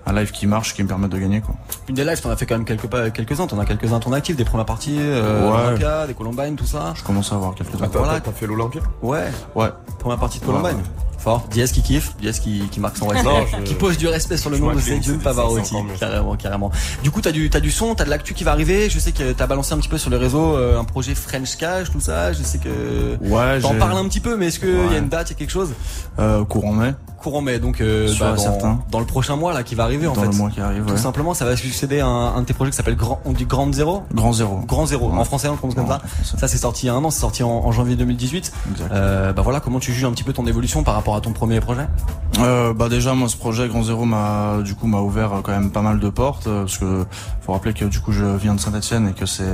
un 0.04 0.12
live 0.14 0.32
qui 0.32 0.48
marche, 0.48 0.74
qui 0.74 0.82
me 0.82 0.88
permette 0.88 1.12
de 1.12 1.18
gagner, 1.18 1.40
quoi. 1.40 1.54
Une 1.88 1.94
des 1.94 2.02
lives, 2.04 2.20
t'en 2.20 2.30
as 2.30 2.36
fait 2.36 2.44
quand 2.44 2.56
même 2.56 2.64
quelques 2.64 2.88
pas- 2.88 3.10
quelques-uns. 3.10 3.46
T'en 3.46 3.60
as 3.60 3.66
quelques-uns 3.66 3.98
à 3.98 4.00
ton 4.00 4.12
actif, 4.14 4.34
des 4.34 4.44
premières 4.44 4.66
parties, 4.66 4.96
euh, 4.98 5.48
Ouais. 5.48 5.66
Olympia, 5.68 6.08
des 6.08 6.14
Columbine, 6.14 6.56
tout 6.56 6.66
ça. 6.66 6.92
Je 6.96 7.04
commence 7.04 7.30
à 7.30 7.36
avoir 7.36 7.54
quelques 7.54 7.70
Ah, 7.80 7.86
t'as- 7.86 8.00
t'as- 8.00 8.20
t'as 8.20 8.32
fait 8.32 8.46
l'Olympia? 8.48 8.80
Ouais. 9.02 9.30
Ouais. 9.54 9.68
Première 10.00 10.18
partie 10.18 10.40
de 10.40 10.44
Ouais, 10.44 10.50
Columbine. 10.54 10.78
ouais. 10.78 11.07
Fort. 11.18 11.44
Diaz 11.50 11.72
qui 11.72 11.82
kiffe, 11.82 12.14
Diaz 12.20 12.38
qui, 12.38 12.62
qui 12.70 12.80
marque 12.80 12.96
son 12.96 13.08
respect, 13.08 13.28
je- 13.58 13.62
qui 13.64 13.74
pose 13.74 13.98
du 13.98 14.06
respect 14.08 14.36
sur 14.36 14.50
le 14.50 14.56
je 14.56 14.62
nom 14.62 14.72
de 14.74 14.80
c'est- 14.80 15.18
Pavarotti. 15.22 15.74
Carrément, 15.98 16.36
carrément. 16.36 16.70
Du 17.02 17.10
coup, 17.10 17.20
t'as 17.20 17.32
du, 17.32 17.50
t'as 17.50 17.60
du 17.60 17.70
son, 17.70 17.94
t'as 17.94 18.04
de 18.04 18.10
l'actu 18.10 18.34
qui 18.34 18.44
va 18.44 18.52
arriver. 18.52 18.88
Je 18.88 18.98
sais 18.98 19.12
que 19.12 19.32
t'as 19.32 19.46
balancé 19.46 19.72
un 19.74 19.78
petit 19.78 19.88
peu 19.88 19.98
sur 19.98 20.10
les 20.10 20.16
réseaux 20.16 20.54
euh, 20.56 20.78
un 20.80 20.84
projet 20.84 21.14
French 21.14 21.56
Cash, 21.56 21.90
tout 21.90 22.00
ça. 22.00 22.32
Je 22.32 22.42
sais 22.42 22.58
que 22.58 23.16
Ouais, 23.20 23.60
t'en 23.60 23.74
parles 23.74 23.98
un 23.98 24.08
petit 24.08 24.20
peu, 24.20 24.36
mais 24.36 24.46
est-ce 24.48 24.60
qu'il 24.60 24.68
y 24.92 24.94
a 24.94 24.98
une 24.98 25.08
date, 25.08 25.30
il 25.30 25.32
y 25.32 25.36
a 25.36 25.38
quelque 25.38 25.50
chose? 25.50 25.70
Euh, 26.18 26.44
courant 26.44 26.72
mai. 26.72 26.94
Courant 27.18 27.40
mai, 27.40 27.58
donc 27.58 27.80
euh, 27.80 28.08
bah, 28.20 28.30
dans, 28.30 28.38
certain. 28.38 28.78
dans 28.92 29.00
le 29.00 29.04
prochain 29.06 29.34
mois 29.34 29.52
là 29.52 29.64
qui 29.64 29.74
va 29.74 29.82
arriver 29.82 30.06
en 30.06 30.12
Dans 30.12 30.22
fait. 30.22 30.28
le 30.28 30.36
mois 30.36 30.50
qui 30.50 30.60
arrive, 30.60 30.84
Tout 30.84 30.92
ouais. 30.92 30.96
simplement, 30.98 31.34
ça 31.34 31.44
va 31.44 31.56
succéder 31.56 31.98
à 31.98 32.06
un, 32.06 32.36
un 32.36 32.40
de 32.42 32.46
tes 32.46 32.54
projets 32.54 32.70
qui 32.70 32.76
s'appelle 32.76 32.94
Grand, 32.94 33.20
on 33.24 33.32
dit 33.32 33.44
Grand 33.44 33.72
Zéro? 33.74 34.04
Grand 34.14 34.32
Zéro. 34.32 34.60
Grand 34.68 34.86
Zéro. 34.86 35.10
En 35.10 35.24
français, 35.24 35.48
on 35.48 35.56
prononce 35.56 35.74
comme 35.74 35.88
ça. 35.88 36.00
Ça, 36.38 36.46
c'est 36.46 36.58
sorti 36.58 36.84
il 36.84 36.86
y 36.86 36.90
a 36.90 36.94
un 36.94 37.02
an. 37.04 37.10
C'est 37.10 37.18
sorti 37.20 37.42
en, 37.42 37.48
en 37.50 37.72
janvier 37.72 37.96
2018. 37.96 38.52
Euh, 38.92 39.32
bah 39.32 39.42
voilà, 39.42 39.58
comment 39.58 39.80
tu 39.80 39.92
juges 39.92 40.04
un 40.04 40.12
petit 40.12 40.22
peu 40.22 40.32
ton 40.32 40.46
évolution 40.46 40.84
par 40.84 40.94
rapport 40.94 41.07
à 41.16 41.20
ton 41.20 41.32
premier 41.32 41.60
projet 41.60 41.86
Euh, 42.40 42.72
bah 42.72 42.88
déjà 42.88 43.14
moi 43.14 43.28
ce 43.28 43.36
projet 43.36 43.66
Grand 43.68 43.82
Zéro 43.82 44.04
m'a 44.04 44.58
du 44.62 44.74
coup 44.74 44.86
m'a 44.86 45.00
ouvert 45.00 45.32
euh, 45.32 45.40
quand 45.42 45.52
même 45.52 45.70
pas 45.70 45.82
mal 45.82 45.98
de 45.98 46.08
portes 46.08 46.46
euh, 46.46 46.60
parce 46.60 46.78
que 46.78 47.04
faut 47.40 47.52
rappeler 47.52 47.72
que 47.72 47.84
du 47.84 47.98
coup 48.00 48.12
je 48.12 48.24
viens 48.24 48.54
de 48.54 48.60
Saint-Etienne 48.60 49.08
et 49.08 49.12
que 49.12 49.26
c'est 49.26 49.48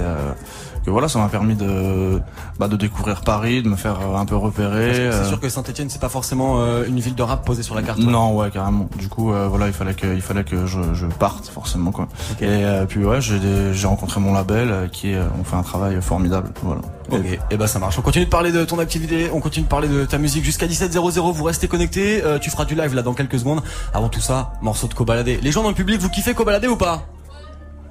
que 0.85 0.91
voilà 0.91 1.09
ça 1.09 1.19
m'a 1.19 1.29
permis 1.29 1.55
de 1.55 2.21
bah, 2.59 2.69
de 2.69 2.77
découvrir 2.77 3.23
Paris 3.23 3.63
de 3.63 3.69
me 3.69 3.77
faire 3.77 3.99
euh, 4.01 4.17
un 4.17 4.25
peu 4.27 4.37
repérer 4.37 4.93
C'est 4.95 5.01
euh, 5.01 5.29
sûr 5.29 5.41
que 5.41 5.49
Saint-Etienne, 5.49 5.89
c'est 5.91 6.01
pas 6.01 6.09
forcément 6.09 6.61
euh, 6.61 6.85
une 6.87 7.01
ville 7.01 7.15
de 7.15 7.23
rap 7.23 7.45
posée 7.45 7.63
sur 7.63 7.75
la 7.75 7.83
carte. 7.83 7.99
non 7.99 8.37
ouais 8.37 8.51
carrément 8.51 8.89
du 8.99 9.09
coup 9.09 9.33
voilà 9.49 9.67
il 9.67 9.73
fallait 9.73 9.95
que 9.95 10.15
il 10.15 10.21
fallait 10.23 10.45
que 10.45 10.67
je, 10.67 10.81
je 10.95 11.07
parte 11.07 11.49
forcément 11.49 11.91
quoi 11.93 12.09
et 12.41 12.65
puis 12.89 13.05
ouais 13.05 13.21
j'ai 13.21 13.39
des- 13.39 13.73
j'ai 13.75 13.87
rencontré 13.87 14.21
mon 14.21 14.33
label 14.33 14.89
qui 14.93 15.15
euh, 15.15 15.25
on 15.41 15.45
fait 15.45 15.57
un 15.57 15.63
travail 15.63 16.01
formidable 16.01 16.51
voilà 16.63 16.81
Ok, 17.11 17.39
et 17.51 17.57
bah 17.59 17.67
ça 17.67 17.79
marche. 17.79 17.99
On 17.99 18.03
continue 18.03 18.25
de 18.25 18.31
parler 18.31 18.51
de 18.51 18.65
ton 18.65 18.79
activité, 18.79 19.29
on 19.31 19.39
continue 19.41 19.65
de 19.65 19.69
parler 19.69 19.89
de 19.89 20.07
ta 20.07 20.17
musique 20.17 20.43
jusqu'à 20.43 20.67
17h00. 20.67 21.33
Vous 21.35 21.45
restez 21.45 21.69
connectés, 21.69 22.25
euh, 22.25 22.39
tu 22.39 22.49
feras 22.49 22.65
du 22.65 22.75
live 22.75 22.95
là 22.95 23.03
dans 23.03 23.13
quelques 23.13 23.39
secondes. 23.39 23.61
Avant 23.93 24.09
tout 24.09 24.23
ça, 24.23 24.55
morceau 24.63 24.87
de 24.89 24.95
Cobaladé. 24.95 25.39
Les 25.43 25.53
gens 25.53 25.63
dans 25.63 25.69
le 25.69 25.75
public, 25.75 26.01
vous 26.01 26.09
kiffez 26.09 26.33
Cobaladé 26.33 26.67
ou 26.67 26.77
pas? 26.77 27.03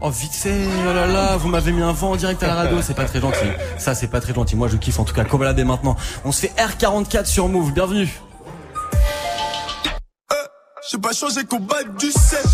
Oh 0.05 0.09
vite 0.09 0.33
fait, 0.33 0.67
oh 0.81 0.93
là 0.93 1.07
là, 1.07 1.37
vous 1.37 1.47
m'avez 1.47 1.71
mis 1.71 1.81
un 1.81 1.93
vent 1.93 2.11
en 2.11 2.15
direct 2.17 2.43
à 2.43 2.47
la 2.47 2.55
radio, 2.55 2.81
c'est 2.81 2.93
pas 2.93 3.05
très 3.05 3.21
gentil. 3.21 3.47
Ça 3.77 3.95
c'est 3.95 4.09
pas 4.09 4.19
très 4.19 4.33
gentil. 4.33 4.57
Moi 4.57 4.67
je 4.67 4.75
kiffe 4.75 4.99
en 4.99 5.05
tout 5.05 5.13
cas 5.13 5.23
Cobaladé 5.23 5.63
maintenant. 5.63 5.95
On 6.25 6.33
se 6.33 6.41
fait 6.41 6.53
R44 6.57 7.25
sur 7.25 7.47
Move. 7.47 7.71
Bienvenue. 7.71 8.09
J'ai 10.91 10.97
pas 10.97 11.13
changé 11.13 11.45
combat 11.45 11.83
du 11.97 12.11
7 12.11 12.45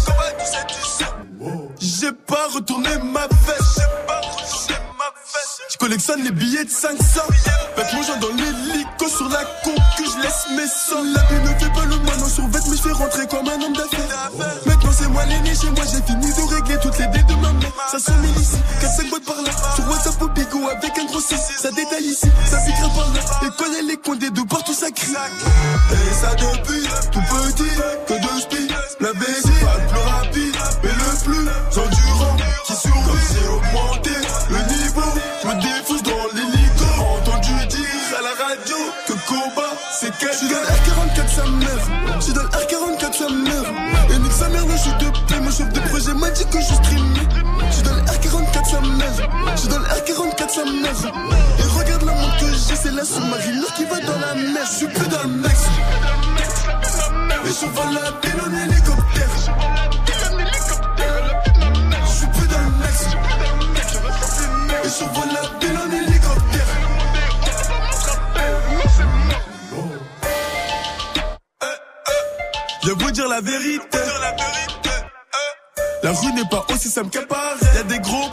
J'ai 1.81 2.11
pas 2.27 2.49
retourné 2.53 2.89
ma 3.11 3.25
veste 3.27 3.81
Je 5.71 5.77
collectionne 5.77 6.23
les 6.23 6.31
billets 6.31 6.65
de 6.65 6.69
500 6.69 6.97
Avec 7.77 7.93
mon 7.93 8.01
genre 8.01 8.17
dans 8.17 8.29
l'hélico 8.29 9.07
sur 9.07 9.29
la 9.29 9.43
concu 9.63 10.03
Je 10.03 10.21
laisse 10.21 10.47
mes 10.55 10.67
sons. 10.67 11.03
La 11.13 11.21
vie 11.29 11.43
ne 11.43 11.59
fait 11.59 11.71
pas 11.71 11.85
le 11.85 11.95
moineau 11.97 12.27
sur 12.27 12.47
vête 12.47 12.63
Mais 12.69 12.75
je 12.75 12.81
fais 12.81 12.91
rentrer 12.91 13.27
comme 13.27 13.47
un 13.47 13.61
homme 13.61 13.73
d'affaires. 13.73 14.31
Maintenant 14.65 14.91
c'est 14.91 15.07
moi 15.09 15.25
l'aîné 15.25 15.53
chez 15.53 15.69
moi 15.69 15.85
J'ai 15.85 16.01
fini 16.01 16.25
de 16.25 16.55
régler 16.55 16.77
toutes 16.81 16.97
les 16.97 17.05
dettes 17.05 17.27
de 17.27 17.35
ma 17.35 17.53
mère. 17.53 17.71
Ça 17.91 17.99
sent 17.99 18.11
ici 18.39 18.57
4-5 18.81 19.09
boîtes 19.11 19.25
par 19.25 19.41
là. 19.43 19.51
Sur 19.75 19.87
WhatsApp 19.89 20.21
au 20.21 20.27
bigot 20.29 20.69
avec 20.69 20.97
un 20.97 21.05
gros 21.05 21.21
6 21.21 21.35
Ça 21.35 21.69
détaille 21.69 22.05
ici, 22.05 22.27
ça 22.45 22.57
piquera 22.65 22.89
par 22.89 23.13
là. 23.13 23.21
Et 23.45 23.49
quand 23.55 23.69
elle 23.77 23.91
est 23.91 24.03
condé 24.03 24.31
de 24.31 24.41
partout 24.41 24.73
ça 24.73 24.89
crie. 24.89 25.13
Et 25.13 26.13
ça 26.15 26.33
depuis 26.33 26.87
tout 27.11 27.21
petit 27.21 27.69
R44 50.89 50.95
sa 50.95 51.11
mère 51.11 51.37
Et 51.59 51.79
regarde 51.79 52.03
la 52.03 52.13
montre 52.13 52.37
que 52.37 52.45
j'ai 52.45 52.75
C'est 52.75 52.91
la 52.91 53.05
sous-marine 53.05 53.65
qui 53.75 53.85
va 53.85 53.99
dans 53.99 54.19
la 54.19 54.35
mer 54.35 54.65
Je 54.65 54.77
suis 54.77 54.87
plus 54.87 55.07
dans 55.07 55.23
le 55.23 55.49
et 57.49 57.51
je 57.51 57.65
vole 57.65 57.93
la 57.93 58.01
en 58.43 58.53
hélicoptère. 58.63 59.29
Je 62.05 62.11
suis 62.11 62.27
plus 62.27 62.47
dans 62.47 62.59
le. 62.59 62.69
Et 64.85 64.89
je 64.89 65.05
vole 65.13 65.31
la 65.33 65.41
en 65.81 65.91
hélicoptère. 65.91 66.69
Je 72.83 72.91
vous 72.91 73.11
dire 73.11 73.27
la 73.27 73.41
vérité. 73.41 73.97
La 76.03 76.11
rue 76.11 76.33
n'est 76.33 76.49
pas 76.49 76.65
aussi 76.73 76.89
simple 76.89 77.09
paraît. 77.27 77.75
Y'a 77.75 77.83
des 77.83 77.99
gros 77.99 78.28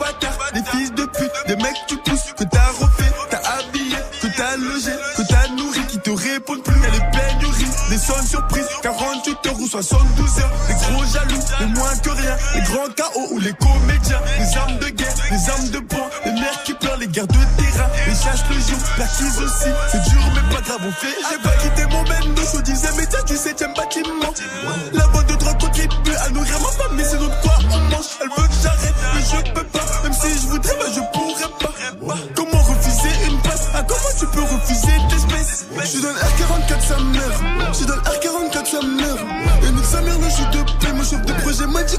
les 12.55 12.61
grands 12.61 12.89
chaos 12.95 13.27
ou 13.31 13.39
les 13.39 13.53
comédiens, 13.53 14.21
les 14.39 14.57
armes 14.57 14.77
de 14.79 14.89
guerre, 14.89 15.13
les 15.31 15.49
armes 15.49 15.69
de 15.69 15.79
poing, 15.79 16.09
les 16.25 16.31
mères 16.33 16.63
qui 16.63 16.73
pleurent, 16.73 16.97
les 16.97 17.07
guerres 17.07 17.27
de 17.27 17.33
terrain, 17.33 17.89
les 18.07 18.13
chasses 18.13 18.43
le 18.49 18.55
jour, 18.55 18.79
l'acquise 18.97 19.39
aussi. 19.39 19.69
C'est 19.91 20.03
dur 20.09 20.21
mais 20.35 20.55
pas 20.55 20.61
grave, 20.61 20.81
on 20.85 20.91
fait. 20.91 21.15
J'ai 21.29 21.41
pas 21.41 21.55
quitté 21.57 21.85
mon 21.85 22.03
bendo, 22.03 22.41
je 22.53 22.61
disais, 22.61 22.89
mais 22.97 23.05
tiens, 23.05 23.23
du 23.25 23.33
7ème 23.33 23.75
bâtiment. 23.75 24.33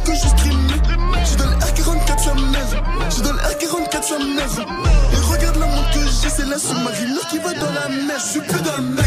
Que 0.08 0.14
je 0.14 0.20
suis 0.20 0.28
streamé. 0.30 0.74
J'suis 1.24 1.36
dans 1.36 1.44
le 1.44 1.56
R44 1.56 2.18
sa 2.18 2.34
mère. 2.34 3.10
J'suis 3.10 3.22
dans 3.22 3.32
le 3.32 3.38
R44 3.38 4.02
sa 4.02 4.18
mère. 4.18 4.66
Et 5.12 5.32
regarde 5.32 5.56
la 5.56 5.66
montre 5.66 5.90
que 5.90 5.98
j'ai, 5.98 6.30
c'est 6.30 6.46
la 6.46 6.58
sous-marine 6.58 7.18
qui 7.30 7.38
va 7.38 7.52
dans 7.52 7.72
la 7.72 7.88
mer. 7.88 8.16
J'suis 8.18 8.40
plus 8.40 8.60
dans 8.62 8.76
le 8.78 8.82
mec. 8.82 9.06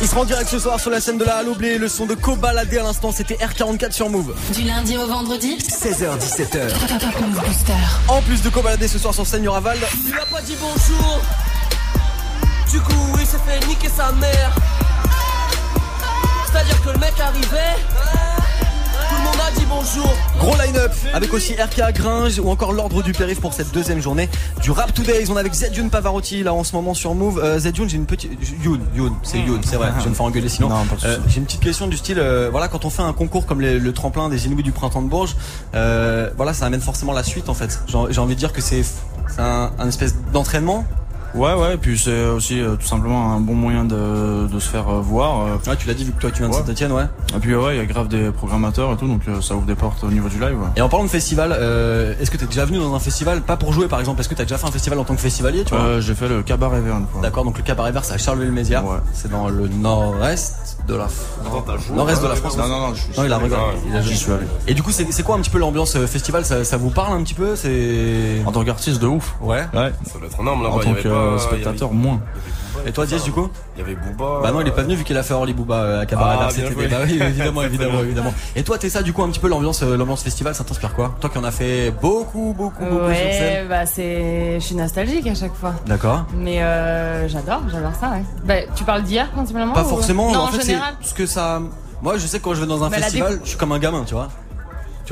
Il 0.00 0.08
sera 0.08 0.22
en 0.22 0.24
direct 0.24 0.50
ce 0.50 0.58
soir 0.58 0.80
sur 0.80 0.90
la 0.90 1.00
scène 1.00 1.18
de 1.18 1.24
la 1.24 1.36
Halo 1.36 1.54
Blé. 1.54 1.78
Le 1.78 1.88
son 1.88 2.06
de 2.06 2.14
Cobaladé 2.14 2.78
à 2.78 2.82
l'instant, 2.82 3.12
c'était 3.12 3.36
R44 3.36 3.92
sur 3.92 4.10
Move. 4.10 4.34
Du 4.52 4.62
lundi 4.62 4.98
au 4.98 5.06
vendredi? 5.06 5.58
16h17h. 5.58 6.98
Top 6.98 7.20
Move 7.20 7.40
Booster. 7.46 7.72
En 8.08 8.20
plus 8.22 8.42
de 8.42 8.48
Cobaladé 8.48 8.88
ce 8.88 8.98
soir 8.98 9.14
sur 9.14 9.26
scène, 9.26 9.42
il 9.42 9.46
y 9.46 9.48
aura 9.48 9.60
Val. 9.60 9.78
Il 10.04 10.14
a 10.14 10.26
pas 10.26 10.42
dit 10.42 10.56
bonjour. 10.60 11.20
Du 12.70 12.80
coup, 12.80 13.16
il 13.20 13.26
s'est 13.26 13.38
fait 13.46 13.64
niquer 13.68 13.88
sa 13.94 14.10
mère. 14.12 14.52
C'est-à-dire 16.50 16.82
que 16.82 16.90
le 16.90 16.98
mec 16.98 17.14
arrivait. 17.20 18.21
Tout 19.12 19.18
le 19.18 19.24
monde 19.24 19.46
a 19.46 19.50
dit 19.60 19.66
bonjour. 19.68 20.14
Gros 20.38 20.54
line-up 20.62 20.90
avec 21.12 21.32
aussi 21.34 21.52
RK 21.54 21.92
Gringe 21.94 22.38
ou 22.38 22.48
encore 22.48 22.72
l'ordre 22.72 23.02
du 23.02 23.12
périph 23.12 23.40
pour 23.40 23.52
cette 23.52 23.70
deuxième 23.72 24.00
journée 24.00 24.30
du 24.62 24.70
Rap 24.70 24.94
Today. 24.94 25.24
On 25.28 25.36
est 25.36 25.40
avec 25.40 25.52
Zedjun 25.52 25.88
Pavarotti 25.88 26.42
là 26.42 26.54
en 26.54 26.64
ce 26.64 26.74
moment 26.74 26.94
sur 26.94 27.14
Move. 27.14 27.38
Euh, 27.38 27.58
Zedjun, 27.58 27.86
j'ai 27.88 27.96
une 27.98 28.06
petite. 28.06 28.30
Youn, 28.64 28.80
Youn, 28.94 29.12
c'est 29.22 29.38
Youn, 29.40 29.60
c'est 29.64 29.76
vrai. 29.76 29.92
Je 29.98 30.04
vais 30.04 30.10
me 30.10 30.14
faire 30.14 30.24
engueuler 30.24 30.48
sinon. 30.48 30.68
Euh, 31.04 31.18
j'ai 31.28 31.38
une 31.38 31.44
petite 31.44 31.60
question 31.60 31.88
du 31.88 31.98
style. 31.98 32.18
euh, 32.18 32.48
voilà, 32.50 32.68
quand 32.68 32.86
on 32.86 32.90
fait 32.90 33.02
un 33.02 33.12
concours 33.12 33.44
comme 33.44 33.60
les- 33.60 33.78
le 33.78 33.92
tremplin 33.92 34.30
des 34.30 34.46
Inouïs 34.46 34.62
du 34.64 34.72
printemps 34.72 35.02
de 35.02 35.08
Bourges, 35.08 35.36
euh, 35.74 36.30
voilà, 36.36 36.54
ça 36.54 36.64
amène 36.64 36.80
forcément 36.80 37.12
la 37.12 37.22
suite 37.22 37.50
en 37.50 37.54
fait. 37.54 37.80
J'ai 37.88 38.18
envie 38.20 38.34
de 38.34 38.38
dire 38.40 38.52
que 38.54 38.62
c'est 38.62 38.82
c'est 38.82 39.40
un, 39.40 39.72
un 39.78 39.88
espèce 39.88 40.14
d'entraînement. 40.32 40.84
Ouais, 41.34 41.54
ouais, 41.54 41.74
et 41.74 41.76
puis 41.78 41.98
c'est 41.98 42.26
aussi 42.26 42.60
euh, 42.60 42.76
tout 42.76 42.86
simplement 42.86 43.32
un 43.32 43.40
bon 43.40 43.54
moyen 43.54 43.84
de, 43.84 44.46
de 44.46 44.58
se 44.58 44.68
faire 44.68 44.88
euh, 44.88 45.00
voir. 45.00 45.46
euh. 45.46 45.56
Ouais, 45.70 45.76
tu 45.76 45.88
l'as 45.88 45.94
dit 45.94 46.04
vu 46.04 46.12
que 46.12 46.20
toi 46.20 46.30
tu 46.30 46.38
viens 46.40 46.48
de 46.50 46.54
Ouais. 46.54 46.60
Saint-Etienne, 46.60 46.92
ouais. 46.92 47.04
Et 47.34 47.38
puis 47.38 47.54
ouais, 47.54 47.76
il 47.76 47.78
y 47.78 47.80
a 47.80 47.86
grave 47.86 48.08
des 48.08 48.30
programmateurs 48.30 48.92
et 48.92 48.96
tout, 48.96 49.06
donc 49.06 49.22
euh, 49.28 49.40
ça 49.40 49.54
ouvre 49.54 49.64
des 49.64 49.74
portes 49.74 50.04
au 50.04 50.08
niveau 50.10 50.28
du 50.28 50.38
live. 50.38 50.52
ouais. 50.60 50.68
Et 50.76 50.82
en 50.82 50.88
parlant 50.90 51.06
de 51.06 51.10
festival, 51.10 51.56
euh, 51.58 52.12
est-ce 52.20 52.30
que 52.30 52.36
t'es 52.36 52.44
déjà 52.46 52.66
venu 52.66 52.78
dans 52.78 52.94
un 52.94 52.98
festival, 52.98 53.40
pas 53.40 53.56
pour 53.56 53.72
jouer 53.72 53.88
par 53.88 53.98
exemple, 54.00 54.20
est-ce 54.20 54.28
que 54.28 54.34
t'as 54.34 54.42
déjà 54.44 54.58
fait 54.58 54.66
un 54.66 54.70
festival 54.72 54.98
en 54.98 55.04
tant 55.04 55.14
que 55.14 55.20
festivalier, 55.22 55.64
tu 55.64 55.74
vois? 55.74 55.82
Euh, 55.84 56.00
J'ai 56.02 56.14
fait 56.14 56.28
le 56.28 56.42
cabaret 56.42 56.80
vert 56.82 56.96
une 56.98 57.06
fois. 57.06 57.22
D'accord, 57.22 57.44
donc 57.44 57.56
le 57.56 57.62
cabaret 57.64 57.92
vert 57.92 58.04
c'est 58.04 58.14
à 58.14 58.18
Charleville-Mézières. 58.18 58.84
Ouais. 58.84 58.98
C'est 59.14 59.30
dans 59.30 59.48
le 59.48 59.68
nord-est 59.68 60.78
de 60.88 60.94
la 60.94 61.08
France. 61.08 61.90
Nord-est 61.94 62.22
de 62.22 62.28
la 62.28 62.34
France. 62.36 62.56
Non, 62.56 62.68
non, 62.68 62.80
non, 62.88 62.94
je 62.94 63.00
suis- 63.02 63.12
Non, 63.16 63.24
il 63.24 63.32
a 63.32 63.38
regardé. 63.38 63.78
Il 63.88 63.96
a- 63.96 64.02
J'y 64.02 64.16
suis 64.16 64.32
allé. 64.32 64.46
Et 64.66 64.74
du 64.74 64.82
coup, 64.82 64.90
c'est 64.90 65.10
c'est 65.12 65.22
quoi 65.22 65.36
un 65.36 65.40
petit 65.40 65.50
peu 65.50 65.58
l'ambiance 65.58 65.94
euh, 65.96 66.06
festival? 66.06 66.44
Ça, 66.44 66.64
ça 66.64 66.76
vous 66.76 66.90
parle 66.90 67.14
un 67.18 67.22
petit 67.22 67.34
peu? 67.34 67.54
C'est. 67.56 68.42
En 68.46 68.52
tant 68.52 68.64
qu'artiste, 68.64 69.00
de 69.00 69.06
ouf. 69.06 69.34
Ouais. 69.40 69.58
Ouais. 69.74 69.92
Ça 70.04 70.18
doit 70.18 70.28
être 70.28 70.40
énorme 70.40 70.62
là-bas. 70.62 70.74
En 70.76 70.78
tant 70.80 70.94
que 70.94 71.08
euh, 71.08 71.30
avait- 71.34 71.38
spectateur, 71.42 71.92
moins. 71.92 72.20
Et 72.86 72.92
toi, 72.92 73.06
Diaz, 73.06 73.22
du 73.24 73.32
coup 73.32 73.48
Il 73.76 73.80
y 73.80 73.82
avait 73.82 73.94
Booba. 73.94 74.40
Bah 74.42 74.50
non, 74.52 74.60
il 74.60 74.68
est 74.68 74.72
pas 74.72 74.82
venu 74.82 74.94
vu 74.94 75.04
qu'il 75.04 75.16
a 75.16 75.22
fait 75.22 75.34
Orly 75.34 75.52
Booba 75.54 75.74
euh, 75.76 76.00
à 76.02 76.06
Cabaret 76.06 76.36
Ah. 76.40 76.48
Bah 76.90 76.96
oui, 77.04 77.18
évidemment, 77.22 77.62
évidemment, 77.64 78.00
évidemment. 78.00 78.34
Et 78.56 78.62
toi, 78.62 78.78
t'es 78.78 78.88
ça, 78.90 79.02
du 79.02 79.12
coup, 79.12 79.22
un 79.22 79.28
petit 79.30 79.40
peu 79.40 79.48
l'ambiance, 79.48 79.82
euh, 79.82 79.96
l'ambiance 79.96 80.22
festival, 80.22 80.54
ça 80.54 80.64
t'inspire 80.64 80.94
quoi? 80.94 81.14
Toi 81.20 81.30
qui 81.30 81.38
en 81.38 81.44
as 81.44 81.50
fait 81.50 81.90
beaucoup, 81.90 82.54
beaucoup, 82.56 82.84
beaucoup 82.84 82.96
sur 82.96 83.04
Ouais, 83.06 83.32
scène. 83.32 83.68
bah 83.68 83.86
c'est. 83.86 84.54
Je 84.60 84.64
suis 84.64 84.74
nostalgique 84.74 85.26
à 85.26 85.34
chaque 85.34 85.54
fois. 85.54 85.74
D'accord. 85.86 86.24
Mais 86.36 86.62
euh, 86.62 87.28
j'adore, 87.28 87.62
j'adore 87.70 87.92
ça, 88.00 88.10
ouais. 88.10 88.24
Bah, 88.44 88.54
tu 88.74 88.84
parles 88.84 89.02
d'hier 89.02 89.30
principalement 89.30 89.72
Pas 89.72 89.82
ou- 89.84 89.88
forcément. 89.88 90.32
Non, 90.32 90.40
en 90.40 90.44
en, 90.44 90.46
fait, 90.48 90.58
c'est 90.62 90.66
général. 90.72 90.94
ce 91.02 91.14
que 91.14 91.26
ça. 91.26 91.60
Moi, 92.02 92.18
je 92.18 92.26
sais 92.26 92.38
que 92.40 92.44
quand 92.44 92.54
je 92.54 92.60
vais 92.62 92.66
dans 92.66 92.82
un 92.82 92.90
Bah, 92.90 92.96
festival, 92.96 93.34
décou- 93.34 93.40
je 93.44 93.48
suis 93.50 93.58
comme 93.58 93.70
un 93.72 93.78
gamin, 93.78 94.02
tu 94.04 94.14
vois. 94.14 94.28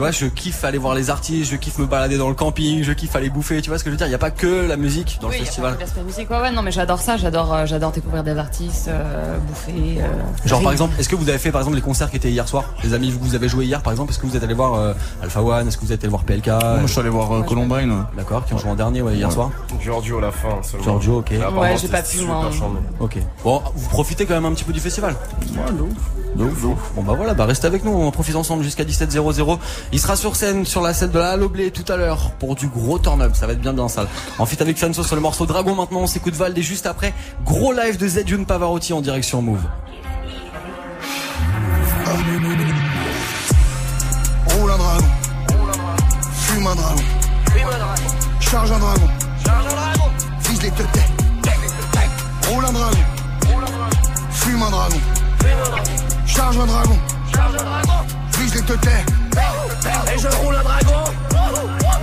Tu 0.01 0.03
vois, 0.07 0.12
je 0.12 0.24
kiffe 0.24 0.64
aller 0.64 0.78
voir 0.78 0.94
les 0.94 1.11
artistes, 1.11 1.51
je 1.51 1.57
kiffe 1.57 1.76
me 1.76 1.84
balader 1.84 2.16
dans 2.16 2.30
le 2.30 2.34
camping, 2.34 2.82
je 2.82 2.92
kiffe 2.94 3.14
aller 3.16 3.28
bouffer. 3.28 3.61
Tu 3.61 3.68
vois 3.68 3.78
ce 3.78 3.84
que 3.84 3.90
je 3.90 3.92
veux 3.92 3.98
dire? 3.98 4.07
Il 4.07 4.11
y 4.12 4.14
a 4.14 4.18
pas 4.18 4.30
que 4.30 4.66
la 4.66 4.78
musique 4.78 5.18
dans 5.20 5.28
Oui, 5.28 5.34
le 5.34 5.40
y 5.40 5.42
a 5.42 5.44
festival. 5.44 5.72
pas 5.72 5.76
que 5.76 5.80
l'aspect 5.82 6.03
musique. 6.03 6.30
Ouais, 6.30 6.40
ouais, 6.40 6.51
non, 6.53 6.62
mais 6.62 6.70
j'adore 6.72 7.01
ça, 7.03 7.18
j'adore, 7.18 7.53
euh, 7.53 7.66
j'adore 7.66 7.92
découvrir 7.92 8.24
des 8.24 8.38
artistes, 8.38 8.88
euh, 8.88 9.36
bouffer. 9.46 9.98
euh, 10.01 10.48
Genre 10.48 10.62
par 10.62 10.72
exemple, 10.72 10.94
est-ce 10.98 11.07
que 11.11 11.16
vous 11.16 11.28
avez 11.28 11.36
fait 11.36 11.53
par 11.53 11.61
exemple 11.61 11.76
les 11.76 11.82
concerts 11.82 12.09
qui 12.11 12.16
étaient 12.16 12.30
hier 12.30 12.48
soir? 12.48 12.64
Les 12.82 12.94
amis 12.94 13.11
que 13.12 13.22
vous 13.22 13.34
avez 13.34 13.46
joué 13.46 13.66
hier 13.66 13.82
par 13.82 13.92
exemple, 13.92 14.11
est-ce 14.12 14.18
que 14.18 14.26
vous 14.26 14.34
êtes 14.38 14.42
allé 14.42 14.55
voir 14.55 14.72
euh, 14.76 14.94
Alpha 15.22 15.42
One? 15.42 15.68
Est-ce 15.68 15.76
que 15.76 15.84
vous 15.84 15.92
êtes 15.92 16.03
allé 16.03 16.09
voir 16.11 16.24
PLK 16.24 16.46
Moi, 16.46 16.78
je 16.86 16.92
suis 16.92 17.01
allé 17.01 17.11
voir 17.11 17.30
euh, 17.32 17.42
Columbine. 17.42 17.90
ouais. 17.92 17.98
D'accord, 18.16 18.46
qui 18.46 18.55
ont 18.55 18.59
joué 18.59 18.70
en 18.70 18.76
dernier 18.76 19.03
ouais, 19.03 19.16
hier 19.16 19.28
Ouais. 19.28 19.34
soir. 19.34 19.51
Giorgio 19.82 20.16
à 20.16 20.22
la 20.22 20.30
fin 20.32 20.62
seulement. 20.62 20.82
Giorgio, 20.84 21.18
ok. 21.18 21.30
Ouais, 21.59 21.76
j'ai 21.76 21.88
pas 21.88 22.01
pu. 22.01 22.20
Ok. 23.01 23.18
Bon, 23.44 23.61
vous 23.74 23.88
profitez 23.90 24.24
quand 24.24 24.32
même 24.34 24.46
un 24.46 24.53
petit 24.55 24.64
peu 24.64 24.72
du 24.72 24.80
festival. 24.80 25.14
De 26.36 26.44
ouf, 26.44 26.62
de 26.62 26.66
ouf. 26.68 26.78
Bon 26.94 27.03
bah 27.03 27.14
voilà, 27.16 27.34
bah 27.34 27.44
restez 27.44 27.66
avec 27.66 27.84
nous, 27.84 27.90
on 27.90 28.09
profite 28.12 28.36
ensemble 28.36 28.62
jusqu'à 28.62 28.84
17h00. 28.84 29.59
Il 29.93 29.99
sera 29.99 30.14
sur 30.14 30.36
scène 30.36 30.64
sur 30.64 30.82
la 30.82 30.95
scène 30.95 31.11
de 31.11 31.18
la 31.18 31.30
Halo 31.30 31.49
Blé 31.49 31.72
tout 31.72 31.91
à 31.93 31.97
l'heure 31.97 32.30
pour 32.38 32.55
du 32.55 32.68
gros 32.68 32.99
turn-up, 32.99 33.32
ça 33.34 33.47
va 33.47 33.55
être 33.55 33.61
bien 33.61 33.72
bien 33.72 33.88
sale. 33.88 34.07
En 34.38 34.47
fit 34.47 34.61
avec 34.62 34.78
Fanso 34.78 35.03
sur 35.03 35.16
le 35.16 35.22
morceau 35.22 35.47
Dragon 35.47 35.74
maintenant, 35.74 36.01
on 36.01 36.07
s'écoute 36.07 36.34
Vald 36.34 36.57
et 36.57 36.62
juste 36.62 36.86
après, 36.86 37.12
gros 37.45 37.72
live 37.72 37.97
de 37.97 38.07
Zedjun 38.07 38.45
Pavarotti 38.45 38.93
en 38.93 39.01
direction 39.01 39.43
Move. 39.43 39.61
Roule 44.47 44.70
un 44.70 44.78
dragon. 44.78 45.07
Fume 46.32 46.66
un 46.66 46.74
dragon. 46.74 47.03
Charge 48.41 48.72
un 48.72 48.78
dragon. 48.78 49.09
Vise 50.49 50.62
les 50.62 50.70
têtes. 50.70 50.88
Roule 52.49 52.64
un 52.64 52.72
dragon. 52.72 52.97
Fume 54.30 54.62
un 54.62 54.70
dragon. 54.70 55.01
Charge 56.26 56.59
un 56.59 56.66
dragon. 56.66 56.99
Vise 58.38 58.55
les 58.55 58.62
têtes. 58.62 59.20
Et 60.12 60.18
je 60.18 60.28
roule 60.37 60.57
un 60.57 60.62
dragon. 60.62 61.05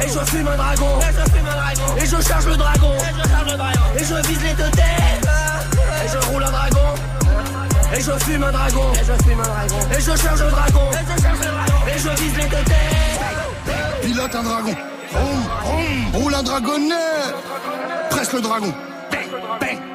Et 0.01 0.07
je 0.07 0.19
fume 0.31 0.47
un 0.47 0.57
dragon. 0.57 0.99
Et 1.97 2.05
je 2.05 2.21
charge 2.21 2.47
le 2.47 2.57
dragon. 2.57 2.93
Et 3.97 4.03
je 4.03 4.27
vise 4.27 4.43
les 4.43 4.53
deux 4.53 4.69
têtes. 4.71 5.27
Et 6.03 6.07
je 6.07 6.17
roule 6.29 6.43
un 6.43 6.51
dragon. 6.51 6.93
Et 7.93 8.01
je 8.01 8.11
fume 8.23 8.43
un 8.43 8.51
dragon. 8.51 8.93
Et 8.93 9.05
je 9.05 9.23
fume 9.23 9.39
un 9.39 9.43
dragon. 9.43 9.79
Et 9.91 10.01
je 10.01 10.15
charge 10.15 10.43
le 10.43 10.51
dragon. 10.51 10.91
Et 11.87 11.99
je 11.99 12.09
vise 12.21 12.37
les 12.37 12.47
deux 12.47 12.63
têtes. 12.63 13.21
Pilote 14.01 14.35
un 14.35 14.43
dragon. 14.43 14.75
Roule 16.13 16.35
un 16.35 16.43
dragonnet. 16.43 16.93
Presse 18.09 18.33
le 18.33 18.41
dragon. 18.41 18.73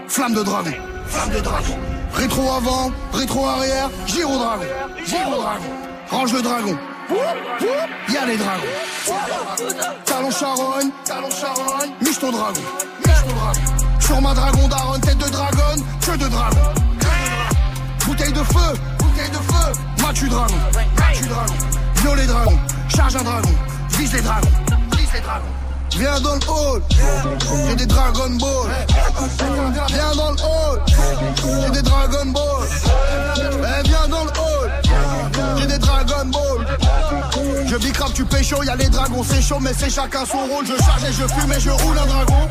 Flamme 0.08 0.34
de 0.34 0.42
dragon. 0.42 0.72
Flamme 1.06 1.30
de 1.30 1.40
dragon. 1.40 1.78
Rétro 2.14 2.52
avant, 2.52 2.90
rétro 3.14 3.46
arrière, 3.46 3.88
gyro 4.06 4.36
dragon. 4.36 4.64
Gyro 5.06 5.40
dragon. 5.40 5.70
Range 6.10 6.32
le 6.34 6.42
dragon. 6.42 6.76
Y'a 7.10 8.26
les 8.26 8.36
dragons. 8.36 8.62
Talon 10.04 10.30
charogne, 10.30 10.90
talon 11.04 11.30
charogne. 11.30 11.90
Miche 12.00 12.18
ton 12.18 12.30
dragon. 12.30 12.60
Miche 13.04 13.22
ton 13.24 13.34
dragon. 13.34 13.60
Sur 14.00 14.20
ma 14.20 14.34
dragon 14.34 14.68
daronne, 14.68 15.00
tête 15.00 15.18
de 15.18 15.28
dragon, 15.28 15.82
queue 16.04 16.16
de 16.16 16.28
dragon. 16.28 16.74
Bouteille 18.06 18.32
de 18.32 18.42
feu, 18.42 18.78
bouteille 18.98 19.30
de 19.30 19.36
feu. 19.36 19.72
Matu 20.02 20.28
dragon, 20.28 20.54
matu 20.98 21.24
dragon. 21.28 21.54
Violet 21.96 22.26
dragon, 22.26 22.58
charge 22.88 23.16
un 23.16 23.22
dragon. 23.22 23.54
Vise 23.90 24.12
les 24.12 24.22
dragons, 24.22 24.48
vise 24.96 25.12
les 25.14 25.20
dragons. 25.20 25.46
Viens 25.98 26.20
dans 26.20 26.34
le 26.34 26.40
hall, 26.48 26.82
j'ai 27.68 27.76
des 27.76 27.86
Dragon 27.86 28.30
Ball. 28.40 28.70
Viens 29.88 30.14
dans 30.16 30.30
le 30.30 30.40
hall, 30.40 30.82
j'ai 30.86 31.70
des 31.70 31.82
Dragon 31.82 32.26
Ball. 32.26 32.66
Eh, 32.86 33.88
viens 33.88 34.08
dans 34.08 34.24
le 34.24 34.30
hall, 34.30 34.72
j'ai 35.58 35.66
des 35.66 35.78
Dragon 35.78 36.24
Ball. 36.26 36.66
Je 37.66 37.76
bicrape, 37.76 38.12
tu 38.12 38.24
pécho, 38.24 38.62
y 38.62 38.68
a 38.68 38.76
les 38.76 38.88
dragons, 38.88 39.22
c'est 39.24 39.40
chaud, 39.40 39.58
mais 39.60 39.72
c'est 39.76 39.90
chacun 39.90 40.24
son 40.26 40.46
rôle. 40.46 40.66
Je 40.66 40.76
charge 40.82 41.04
et 41.04 41.12
je 41.12 41.26
fume 41.26 41.52
et 41.52 41.60
je 41.60 41.70
roule 41.70 41.98
un 41.98 42.06
dragon. 42.06 42.48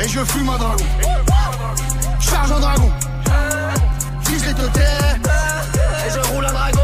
Et 0.00 0.08
je 0.08 0.24
fume 0.24 0.48
un 0.48 0.58
dragon. 0.58 0.84
Charge 2.20 2.52
un 2.52 2.60
dragon. 2.60 2.90
Vise 4.28 4.46
les 4.46 4.54
teutés. 4.54 4.80
Et 4.80 6.10
je 6.10 6.32
roule 6.32 6.46
un 6.46 6.52
dragon. 6.52 6.80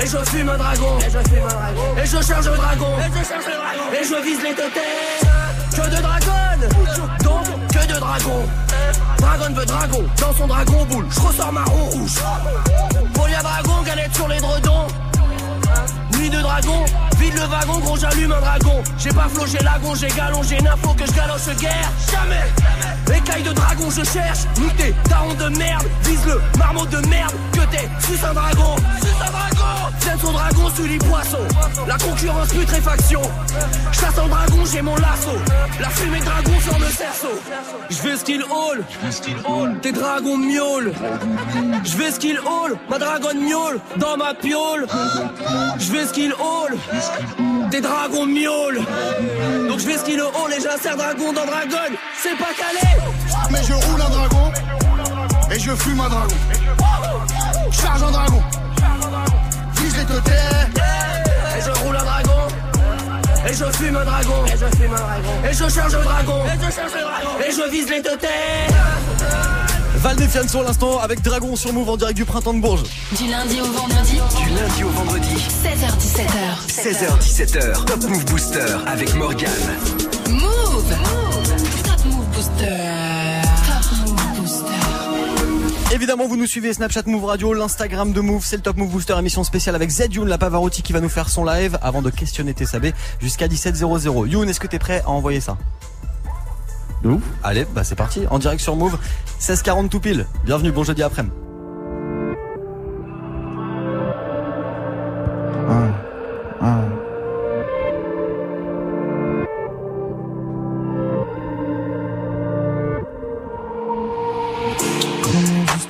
Et 0.00 0.06
je 0.06 0.16
fume 0.30 0.48
un 0.48 0.58
dragon. 0.58 0.98
Et 0.98 1.10
je 1.10 1.18
fume 1.28 1.44
un 1.44 1.54
dragon. 1.54 1.96
Et 2.02 2.06
je 2.06 2.22
charge 2.22 2.48
le 2.48 2.56
dragon. 2.56 2.86
Et 2.98 3.18
je 3.18 3.28
charge 3.28 3.46
le 3.46 3.56
dragon. 3.56 3.92
Et 3.92 4.04
je 4.04 4.24
vise 4.24 4.42
les 4.42 4.54
têtes. 4.54 4.80
Que 5.72 5.96
de 5.96 6.02
dragon. 6.02 6.32
Donc, 7.24 7.68
que 7.68 7.86
de 7.94 7.98
dragon. 7.98 8.48
Dragon 9.18 9.54
veut 9.54 9.66
dragon. 9.66 10.04
Dans 10.20 10.32
son 10.34 10.46
dragon 10.46 10.84
boule. 10.84 11.06
Je 11.10 11.20
ressors 11.20 11.52
marron 11.52 11.84
rouge. 11.90 12.18
Folie 13.14 13.34
à 13.34 13.42
dragon, 13.42 13.82
galette 13.84 14.14
sur 14.14 14.28
les 14.28 14.40
dredons. 14.40 14.86
Le 17.34 17.42
wagon, 17.42 17.78
gros 17.80 17.96
j'allume 17.96 18.32
un 18.32 18.40
dragon. 18.40 18.82
J'ai 18.98 19.10
pas 19.10 19.28
j'ai 19.46 19.58
lagon, 19.58 19.94
j'ai 19.94 20.08
galon, 20.08 20.42
j'ai 20.42 20.58
une 20.58 20.68
info 20.68 20.94
que 20.94 21.06
je 21.06 21.12
galoche 21.12 21.56
guerre. 21.60 21.92
Jamais 22.10 22.87
Écaille 23.14 23.42
de 23.42 23.52
dragon, 23.52 23.90
je 23.90 24.04
cherche. 24.04 24.40
Niqué, 24.58 24.94
daron 25.08 25.34
de 25.34 25.56
merde, 25.58 25.86
vise 26.04 26.26
le 26.26 26.40
marmot 26.58 26.86
de 26.86 26.98
merde. 27.08 27.34
Que 27.52 27.60
t'es, 27.70 27.88
suce 28.06 28.24
un 28.24 28.34
dragon. 28.34 28.76
Suce 29.00 29.26
un 29.26 29.30
dragon 29.30 29.58
Tiens 30.00 30.16
son 30.20 30.32
dragon, 30.32 30.70
suis 30.74 30.88
les 30.88 30.98
poissons. 30.98 31.48
La 31.86 31.96
concurrence, 31.96 32.48
putréfaction. 32.48 33.22
Chasse 33.92 34.18
un 34.18 34.28
dragon, 34.28 34.64
j'ai 34.72 34.82
mon 34.82 34.94
lasso. 34.96 35.30
La 35.80 35.88
fumée 35.90 36.20
dragon 36.20 36.60
sur 36.60 36.78
le 36.78 36.86
cerceau. 36.86 37.40
Je 37.90 38.02
vais 38.02 38.16
skill 38.16 38.44
hall. 38.44 38.84
Tes 39.82 39.92
dragons 39.92 40.38
miaulent. 40.38 40.92
Je 41.84 41.96
vais 41.96 42.10
skill 42.10 42.38
hall. 42.38 42.76
Ma 42.88 42.98
dragonne 42.98 43.40
miaule 43.40 43.80
dans 43.96 44.16
ma 44.16 44.34
piole. 44.34 44.86
Je 45.78 45.92
vais 45.92 46.06
skill 46.06 46.32
hall. 46.32 46.76
Des 47.70 47.80
dragons 47.80 48.26
miaulent. 48.26 48.82
Donc 49.68 49.78
je 49.78 49.86
vais 49.86 49.98
skill 49.98 50.20
hall 50.20 50.52
et 50.52 50.60
j'insère 50.60 50.96
dragon 50.96 51.32
dans 51.32 51.44
dragon. 51.44 51.94
C'est 52.20 52.36
pas 52.36 52.52
calé. 52.52 52.80
Mais 53.50 53.62
je 53.62 53.72
roule 53.72 54.00
un 54.00 54.10
dragon. 54.10 54.52
Et 55.52 55.58
je 55.58 55.70
fume 55.76 56.00
un 56.00 56.08
dragon. 56.08 56.34
Charge 57.70 58.02
un 58.02 58.10
dragon. 58.10 58.42
Vise 59.76 59.96
les 59.96 60.04
totems. 60.04 60.34
Et 61.56 61.60
je 61.64 61.70
roule 61.84 61.96
un 61.96 62.04
dragon. 62.04 62.40
Et 63.48 63.54
je 63.54 63.64
fume 63.76 63.96
un 63.96 64.04
dragon. 64.04 64.46
Et 64.46 64.50
je 64.50 64.76
fume 64.76 64.94
un 64.94 64.98
dragon. 64.98 65.48
Et 65.48 65.52
je 65.52 65.68
charge 65.68 65.94
un 65.94 66.02
dragon. 66.02 66.42
Et 66.44 66.56
je 66.56 66.74
charge 66.74 66.92
un 66.92 67.02
dragon. 67.02 67.30
Et 67.46 67.52
je 67.52 67.70
vise 67.70 67.88
les 67.88 68.02
totems. 68.02 68.28
Val 69.98 70.48
sur 70.48 70.62
l'instant 70.62 70.98
avec 71.00 71.22
Dragon 71.22 71.56
sur 71.56 71.72
Move 71.72 71.88
en 71.88 71.96
direct 71.96 72.16
du 72.16 72.24
printemps 72.24 72.54
de 72.54 72.60
Bourges. 72.60 72.84
Du 73.16 73.26
lundi 73.28 73.60
au 73.60 73.64
vendredi. 73.64 74.20
Du 74.36 74.48
lundi 74.54 74.84
au 74.84 74.90
vendredi. 74.90 75.34
16h17h. 75.64 76.66
16h17h. 76.68 77.84
Top 77.84 78.04
Move 78.08 78.24
Booster 78.26 78.76
avec 78.86 79.14
Morgane. 79.14 79.50
Move. 80.28 80.44
Move 80.88 81.57
Évidemment, 85.92 86.28
vous 86.28 86.36
nous 86.36 86.46
suivez 86.46 86.72
Snapchat 86.72 87.02
Move 87.06 87.24
Radio, 87.24 87.52
l'Instagram 87.52 88.12
de 88.12 88.20
Move, 88.20 88.44
c'est 88.44 88.56
le 88.56 88.62
Top 88.62 88.76
Move 88.76 88.90
Booster 88.90 89.14
émission 89.18 89.42
spéciale 89.42 89.74
avec 89.74 89.90
Z 89.90 90.12
Youn, 90.12 90.28
la 90.28 90.38
Pavarotti 90.38 90.82
qui 90.82 90.92
va 90.92 91.00
nous 91.00 91.08
faire 91.08 91.28
son 91.28 91.44
live 91.44 91.78
avant 91.82 92.02
de 92.02 92.10
questionner 92.10 92.54
Tessabé 92.54 92.92
jusqu'à 93.20 93.48
17h00. 93.48 94.28
Youn, 94.28 94.48
est-ce 94.48 94.60
que 94.60 94.66
t'es 94.66 94.78
prêt 94.78 95.02
à 95.04 95.10
envoyer 95.10 95.40
ça? 95.40 95.56
Ouf. 97.04 97.22
Allez, 97.42 97.66
bah 97.74 97.82
c'est 97.84 97.96
parti, 97.96 98.26
en 98.30 98.38
direct 98.38 98.60
sur 98.60 98.76
Move, 98.76 98.98
16h40 99.40 99.88
tout 99.88 100.00
pile. 100.00 100.26
Bienvenue, 100.44 100.70
bon 100.70 100.84
jeudi 100.84 101.02
après-midi. 101.02 101.34
Un, 105.68 105.92
un. 106.60 106.97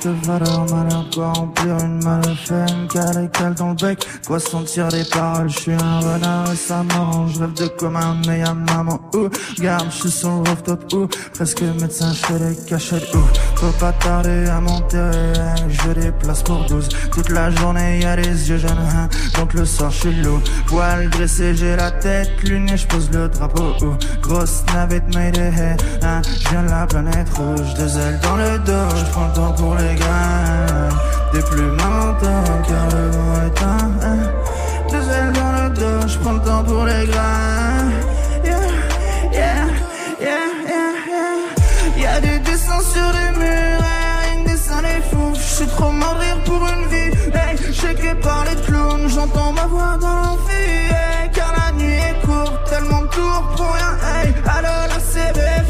Juste 0.01 0.25
valeur, 0.25 0.65
malheur, 0.71 1.05
quoi 1.13 1.33
remplir 1.33 1.77
une 1.79 2.03
malfaine, 2.03 2.87
dans 3.57 3.69
le 3.69 3.75
bec, 3.75 4.05
quoi 4.25 4.39
sentir 4.39 4.87
des 4.89 5.03
paroles, 5.03 5.49
je 5.49 5.59
suis 5.59 5.73
un 5.73 5.99
renard 5.99 6.51
et 6.51 6.55
ça 6.55 6.83
m'arrange, 6.83 7.33
je 7.35 7.39
rêve 7.39 7.53
de 7.53 7.67
comme 7.67 7.95
un 7.95 8.15
meilleur 8.27 8.55
maman, 8.55 8.99
ou, 9.13 9.29
garde, 9.59 9.85
je 9.91 9.95
suis 9.95 10.11
sur 10.11 10.29
le 10.29 10.49
rooftop, 10.49 10.93
ou, 10.93 11.07
presque 11.33 11.61
médecin, 11.61 12.11
je 12.13 12.25
fais 12.25 12.39
des 12.39 12.55
cachettes, 12.65 13.13
ou, 13.13 13.19
faut 13.55 13.71
pas 13.79 13.91
tarder 13.93 14.47
à 14.47 14.59
monter, 14.59 15.11
je 15.67 15.81
veux 15.87 15.93
des 15.95 16.11
places 16.11 16.43
pour 16.43 16.65
12, 16.65 16.89
toute 17.11 17.29
la 17.29 17.49
journée 17.51 17.99
y 18.01 18.05
a 18.05 18.15
des 18.15 18.49
yeux 18.49 18.57
jeunes, 18.57 18.77
hein, 18.95 19.09
donc 19.37 19.53
le 19.53 19.65
soir 19.65 19.91
je 19.91 19.99
suis 19.99 20.21
loup, 20.21 20.39
poil 20.67 21.09
dressé, 21.09 21.55
j'ai 21.55 21.75
la 21.75 21.91
tête 21.91 22.29
lunée, 22.43 22.77
je 22.77 22.87
pose 22.87 23.09
le 23.11 23.27
drapeau, 23.27 23.73
ou, 23.81 23.93
grosse 24.21 24.63
navette 24.73 25.03
hey, 25.15 25.31
hein, 26.03 26.21
je 26.23 26.49
viens 26.49 26.63
de 26.63 26.69
la 26.69 26.85
planète 26.87 27.29
rouge, 27.35 27.73
deux 27.75 27.97
ailes 27.97 28.19
dans 28.21 28.35
le 28.35 28.59
dos, 28.59 28.95
je 28.95 29.11
prends 29.11 29.27
le 29.27 29.33
temps 29.33 29.53
pour 29.53 29.75
les 29.75 29.88
des 31.33 31.41
plumes 31.41 31.71
mentales, 31.71 32.63
car 32.67 32.87
le 32.89 33.09
vent 33.11 33.35
est 33.45 33.63
un, 33.63 34.07
hein, 34.07 34.19
deux 34.91 35.09
ailes 35.11 35.33
dans 35.33 35.51
le 35.63 35.69
dos, 35.69 36.07
je 36.07 36.17
prends 36.19 36.33
le 36.33 36.39
temps 36.39 36.63
pour 36.63 36.85
les 36.85 37.05
grains, 37.07 37.89
yeah, 38.43 38.57
yeah, 39.31 39.65
yeah, 40.21 40.47
yeah, 40.67 40.91
yeah, 41.97 42.13
y'a 42.13 42.21
des 42.21 42.39
dessins 42.39 42.81
sur 42.81 43.09
les 43.17 43.39
murs, 43.39 43.83
rien 44.23 44.43
que 44.43 44.49
des 44.49 44.53
des 44.53 45.01
fous, 45.09 45.33
je 45.33 45.55
suis 45.55 45.67
trop 45.67 45.91
mort 45.91 46.17
pour 46.45 46.67
une 46.67 46.87
vie, 46.87 47.11
hey, 47.33 47.73
checké 47.73 48.13
par 48.21 48.45
les 48.45 48.61
clowns, 48.61 49.09
j'entends 49.09 49.53
ma 49.53 49.65
voix 49.65 49.97
dans 49.99 50.15
l'amphi, 50.23 50.51
hey, 50.51 51.29
car 51.33 51.51
la 51.57 51.71
nuit 51.73 51.93
est 51.93 52.25
courte, 52.25 52.69
tellement 52.69 53.01
de 53.01 53.07
tours 53.07 53.43
pour 53.55 53.71
rien, 53.73 53.97
hey, 54.13 54.33
alors 54.45 54.87
la 54.87 54.99
CB 54.99 55.39
est 55.39 55.69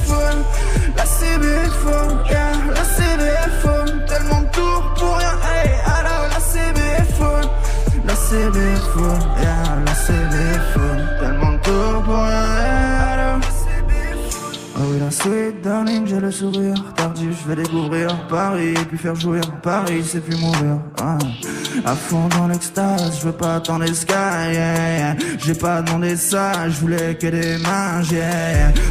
la 0.97 1.05
CB 1.05 1.45
yeah, 2.29 2.58
CB4, 8.29 9.41
yeah, 9.41 9.81
la 9.83 9.91
CB4 9.91 11.19
Tellement 11.19 11.53
de 11.53 12.03
pour 12.05 12.13
rien, 12.13 12.45
hello 13.11 13.41
Oh 14.75 14.77
ah 14.77 14.81
oui, 14.87 14.99
la 14.99 15.09
sweet 15.09 15.61
darling, 15.63 16.05
j'ai 16.05 16.19
le 16.19 16.29
sourire 16.29 16.75
je 17.19 17.49
vais 17.49 17.55
découvrir 17.61 18.15
Paris, 18.27 18.73
puis 18.87 18.97
faire 18.97 19.15
jouir 19.15 19.41
Paris, 19.61 20.03
c'est 20.05 20.19
plus 20.19 20.37
mourir. 20.37 20.79
Ah. 21.01 21.17
À 21.85 21.95
fond 21.95 22.27
dans 22.37 22.47
l'extase, 22.47 23.19
je 23.19 23.25
veux 23.27 23.31
pas 23.31 23.55
attendre 23.55 23.85
skies, 23.87 24.13
yeah. 24.51 25.15
J'ai 25.37 25.53
pas 25.53 25.81
demandé 25.81 26.15
ça, 26.15 26.69
je 26.69 26.79
voulais 26.79 27.15
que 27.15 27.27
des 27.27 27.57
mains. 27.57 28.01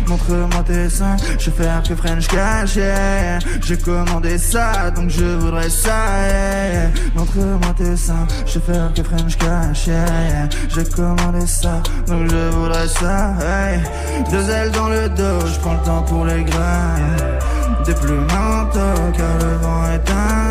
Montre-moi 0.09 0.63
tes 0.67 0.89
seins, 0.89 1.17
je 1.39 1.51
vais 1.51 1.65
faire 1.65 1.83
que 1.83 1.95
French 1.95 2.27
cash. 2.29 2.79
J'ai 3.63 3.77
commandé 3.79 4.39
ça, 4.39 4.91
donc 4.91 5.11
je 5.11 5.25
voudrais 5.25 5.71
ça. 5.71 5.93
Montre-moi 7.15 7.75
tes 7.77 7.97
seins, 7.97 8.27
je 8.47 8.59
vais 8.59 8.73
faire 8.73 8.93
que 8.95 9.03
French 9.03 9.37
cash. 9.37 9.89
J'ai 10.75 10.85
commandé 10.85 11.47
ça, 11.47 11.83
donc 12.07 12.31
je 12.31 12.51
voudrais 12.57 12.89
ça. 12.89 13.35
Deux 14.31 14.51
ailes 14.51 14.71
dans 14.73 14.89
le 14.89 15.09
dos, 15.11 15.47
je 15.47 15.59
prends 15.61 15.75
le 15.75 15.85
temps 15.85 16.03
pour 16.03 16.25
les 16.25 16.43
grains, 16.45 16.97
Des 17.85 17.95
plumes 17.95 18.27
mentaux, 18.27 19.13
car 19.17 19.39
le 19.39 19.57
vent 19.57 19.87
est 19.93 20.11
un. 20.11 20.48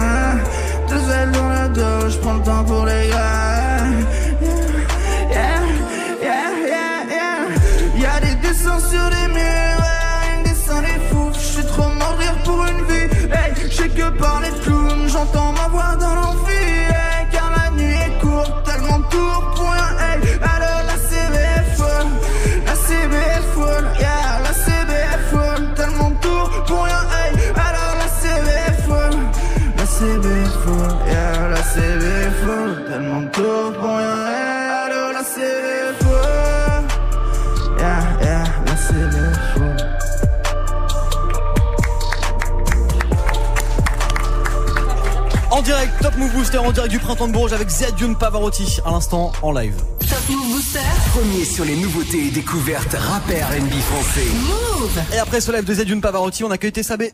Booster 46.48 46.66
en 46.66 46.72
direct 46.72 46.92
du 46.92 47.00
printemps 47.00 47.28
de 47.28 47.34
Bourges 47.34 47.52
avec 47.52 47.70
Z 47.70 47.88
Youn 48.00 48.16
Pavarotti 48.16 48.80
à 48.86 48.92
l'instant 48.92 49.34
en 49.42 49.52
live. 49.52 49.76
Top 50.00 50.18
Move 50.30 50.54
Booster. 50.54 50.80
Premier 51.10 51.44
sur 51.44 51.66
les 51.66 51.76
nouveautés 51.76 52.28
et 52.28 52.32
découvertes 52.32 52.96
rap 52.98 53.30
et 53.30 53.42
R&B 53.42 53.74
français. 53.82 54.26
Move. 54.46 55.02
Et 55.14 55.18
après 55.18 55.42
ce 55.42 55.52
live 55.52 55.66
de 55.66 55.74
Z 55.74 55.90
Youn 55.90 56.00
Pavarotti, 56.00 56.46
on 56.46 56.52
accueille 56.52 56.72
Tessabé. 56.72 57.12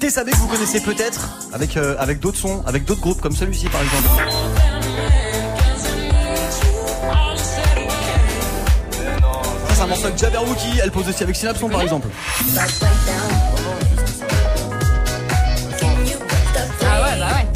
Tessabé 0.00 0.32
que 0.32 0.36
vous 0.38 0.48
connaissez 0.48 0.80
peut-être 0.80 1.28
avec, 1.52 1.76
euh, 1.76 1.94
avec 2.00 2.18
d'autres 2.18 2.38
sons, 2.38 2.64
avec 2.66 2.84
d'autres 2.84 3.00
groupes 3.00 3.20
comme 3.20 3.36
celui-ci 3.36 3.68
par 3.68 3.80
exemple. 3.80 4.73
Avec 10.04 10.18
Jabberwocky, 10.18 10.80
elle 10.82 10.90
pose 10.90 11.08
aussi 11.08 11.22
avec 11.22 11.34
Synapson 11.34 11.68
par 11.70 11.80
exemple. 11.80 12.08
Ah 16.82 17.02
ouais, 17.02 17.18
bah 17.18 17.28
ouais. 17.36 17.46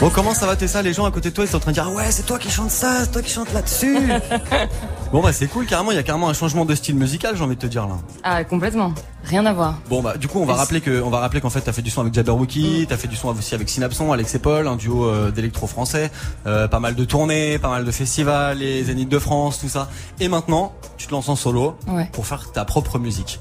Bon 0.00 0.08
comment 0.08 0.32
ça 0.32 0.46
va 0.46 0.56
Tessa? 0.56 0.80
Les 0.80 0.94
gens 0.94 1.04
à 1.04 1.10
côté 1.10 1.28
de 1.28 1.34
toi 1.34 1.44
ils 1.44 1.48
sont 1.48 1.58
en 1.58 1.60
train 1.60 1.72
de 1.72 1.74
dire 1.74 1.86
ah 1.88 1.94
ouais 1.94 2.10
c'est 2.10 2.24
toi 2.24 2.38
qui 2.38 2.50
chante 2.50 2.70
ça, 2.70 3.00
c'est 3.04 3.12
toi 3.12 3.20
qui 3.20 3.30
chante 3.30 3.52
là-dessus. 3.52 3.98
bon 5.12 5.22
bah 5.22 5.32
c'est 5.32 5.46
cool 5.48 5.66
carrément, 5.66 5.90
il 5.90 5.96
y 5.96 5.98
a 5.98 6.02
carrément 6.02 6.28
un 6.28 6.32
changement 6.34 6.64
de 6.64 6.74
style 6.74 6.94
musical 6.94 7.36
j'ai 7.36 7.42
envie 7.44 7.56
de 7.56 7.60
te 7.60 7.66
dire 7.66 7.86
là. 7.86 7.96
Ah, 8.22 8.44
complètement. 8.44 8.92
Rien 9.24 9.44
à 9.46 9.52
voir. 9.52 9.78
Bon 9.88 10.02
bah 10.02 10.16
du 10.16 10.28
coup 10.28 10.38
on 10.40 10.46
va 10.46 10.54
rappeler 10.54 10.80
que 10.80 11.02
on 11.02 11.10
va 11.10 11.18
rappeler 11.20 11.40
qu'en 11.40 11.50
fait 11.50 11.60
t'as 11.60 11.72
fait 11.72 11.82
du 11.82 11.90
son 11.90 12.00
avec 12.02 12.14
Jabberwocky, 12.14 12.86
t'as 12.88 12.96
fait 12.96 13.08
du 13.08 13.16
son 13.16 13.28
aussi 13.28 13.54
avec 13.54 13.68
Synapson, 13.68 14.12
Alex 14.12 14.34
et 14.34 14.38
Paul, 14.38 14.66
un 14.66 14.76
duo 14.76 15.04
euh, 15.06 15.30
d'électro 15.30 15.66
français, 15.66 16.10
euh, 16.46 16.68
pas 16.68 16.80
mal 16.80 16.94
de 16.94 17.04
tournées, 17.04 17.58
pas 17.58 17.68
mal 17.68 17.84
de 17.84 17.90
festivals, 17.90 18.58
les 18.58 18.84
Zénith 18.84 19.08
de 19.08 19.18
France, 19.18 19.58
tout 19.60 19.68
ça. 19.68 19.88
Et 20.20 20.28
maintenant 20.28 20.72
tu 20.96 21.06
te 21.06 21.12
lances 21.12 21.28
en 21.28 21.36
solo 21.36 21.76
Ouais. 21.88 22.08
pour 22.12 22.26
faire 22.26 22.50
ta 22.52 22.64
propre 22.64 22.98
musique. 22.98 23.40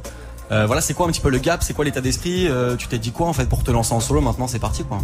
Euh, 0.51 0.65
voilà 0.65 0.81
c'est 0.81 0.93
quoi 0.95 1.05
un 1.07 1.11
petit 1.11 1.21
peu 1.21 1.29
le 1.29 1.37
gap, 1.37 1.61
c'est 1.63 1.73
quoi 1.73 1.85
l'état 1.85 2.01
d'esprit, 2.01 2.47
tu 2.77 2.87
t'es 2.87 2.97
dit 2.97 3.11
quoi 3.11 3.27
en 3.27 3.33
fait 3.33 3.45
pour 3.47 3.63
te 3.63 3.71
lancer 3.71 3.93
en 3.93 3.99
solo 3.99 4.21
maintenant 4.21 4.47
c'est 4.47 4.59
parti 4.59 4.83
quoi. 4.83 4.97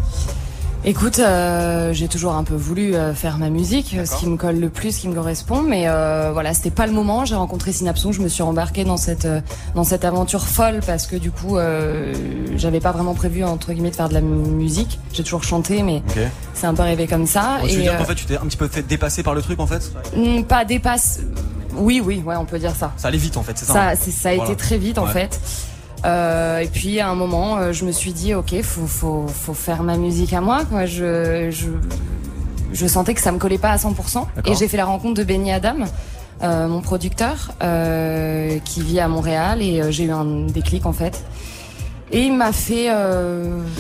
Écoute, 0.87 1.17
euh, 1.17 1.93
j'ai 1.93 2.07
toujours 2.07 2.33
un 2.33 2.43
peu 2.43 2.53
voulu 2.53 2.93
euh, 2.93 3.15
faire 3.15 3.39
ma 3.39 3.49
musique, 3.49 3.95
euh, 3.97 4.05
ce 4.05 4.17
qui 4.17 4.27
me 4.27 4.37
colle 4.37 4.59
le 4.59 4.69
plus, 4.69 4.91
ce 4.95 4.99
qui 5.01 5.07
me 5.07 5.15
correspond, 5.15 5.63
mais 5.63 5.85
euh, 5.87 6.29
voilà, 6.31 6.53
c'était 6.53 6.69
pas 6.69 6.85
le 6.85 6.93
moment. 6.93 7.25
J'ai 7.25 7.33
rencontré 7.33 7.71
Synapson, 7.71 8.11
je 8.11 8.21
me 8.21 8.27
suis 8.27 8.43
embarquée 8.43 8.83
dans 8.83 8.97
cette 8.97 9.27
dans 9.73 9.83
cette 9.83 10.05
aventure 10.05 10.45
folle 10.45 10.81
parce 10.85 11.07
que 11.07 11.15
du 11.15 11.31
coup, 11.31 11.57
euh, 11.57 12.13
j'avais 12.55 12.79
pas 12.81 12.91
vraiment 12.91 13.15
prévu 13.15 13.43
entre 13.43 13.73
guillemets 13.73 13.89
de 13.89 13.95
faire 13.95 14.09
de 14.09 14.13
la 14.13 14.21
musique. 14.21 14.99
J'ai 15.11 15.23
toujours 15.23 15.43
chanté, 15.43 15.81
mais 15.81 16.03
c'est 16.53 16.67
un 16.67 16.75
peu 16.75 16.83
arrivé 16.83 17.07
comme 17.07 17.25
ça. 17.25 17.57
tu 17.67 17.77
veux 17.77 17.81
dire 17.81 17.97
qu'en 17.97 18.05
fait 18.05 18.13
tu 18.15 18.25
t'es 18.25 18.37
un 18.37 18.45
petit 18.45 18.57
peu 18.57 18.67
fait 18.67 18.83
dépasser 18.83 19.23
par 19.23 19.33
le 19.33 19.41
truc 19.41 19.59
en 19.59 19.65
fait? 19.67 19.91
Hmm, 20.15 20.43
pas 20.43 20.65
dépasse. 20.65 21.19
Oui, 21.77 21.99
oui, 22.05 22.21
ouais, 22.23 22.35
on 22.35 22.45
peut 22.45 22.59
dire 22.59 22.75
ça. 22.75 22.93
Ça 22.95 23.07
allait 23.07 23.17
vite 23.17 23.37
en 23.37 23.43
fait, 23.43 23.57
c'est 23.57 23.65
ça 23.65 23.73
Ça, 23.73 23.89
hein? 23.89 23.93
ça 23.95 24.29
a 24.29 24.35
Voilà. 24.35 24.51
été 24.51 24.55
très 24.55 24.77
vite 24.77 24.99
en 24.99 25.05
Ouais. 25.07 25.11
fait. 25.13 25.41
Euh, 26.03 26.59
et 26.59 26.67
puis 26.67 26.99
à 26.99 27.09
un 27.09 27.15
moment, 27.15 27.57
euh, 27.57 27.71
je 27.71 27.85
me 27.85 27.91
suis 27.91 28.11
dit, 28.11 28.33
ok, 28.33 28.61
faut, 28.61 28.85
faut, 28.87 29.25
faut 29.27 29.53
faire 29.53 29.83
ma 29.83 29.97
musique 29.97 30.33
à 30.33 30.41
moi. 30.41 30.65
Quoi. 30.65 30.85
Je, 30.85 31.49
je, 31.51 31.69
je 32.73 32.87
sentais 32.87 33.13
que 33.13 33.21
ça 33.21 33.31
me 33.31 33.37
collait 33.39 33.57
pas 33.57 33.69
à 33.71 33.77
100%. 33.77 33.93
D'accord. 34.35 34.51
Et 34.51 34.55
j'ai 34.55 34.67
fait 34.67 34.77
la 34.77 34.85
rencontre 34.85 35.15
de 35.15 35.23
Benny 35.23 35.51
Adam, 35.51 35.77
euh, 36.43 36.67
mon 36.67 36.81
producteur, 36.81 37.51
qui 38.65 38.81
vit 38.81 38.99
à 38.99 39.07
Montréal. 39.07 39.61
Et 39.61 39.91
j'ai 39.91 40.03
eu 40.05 40.11
un 40.11 40.45
déclic 40.47 40.85
en 40.85 40.93
fait. 40.93 41.23
Et 42.11 42.21
il 42.21 42.35
m'a 42.35 42.51
fait, 42.51 42.87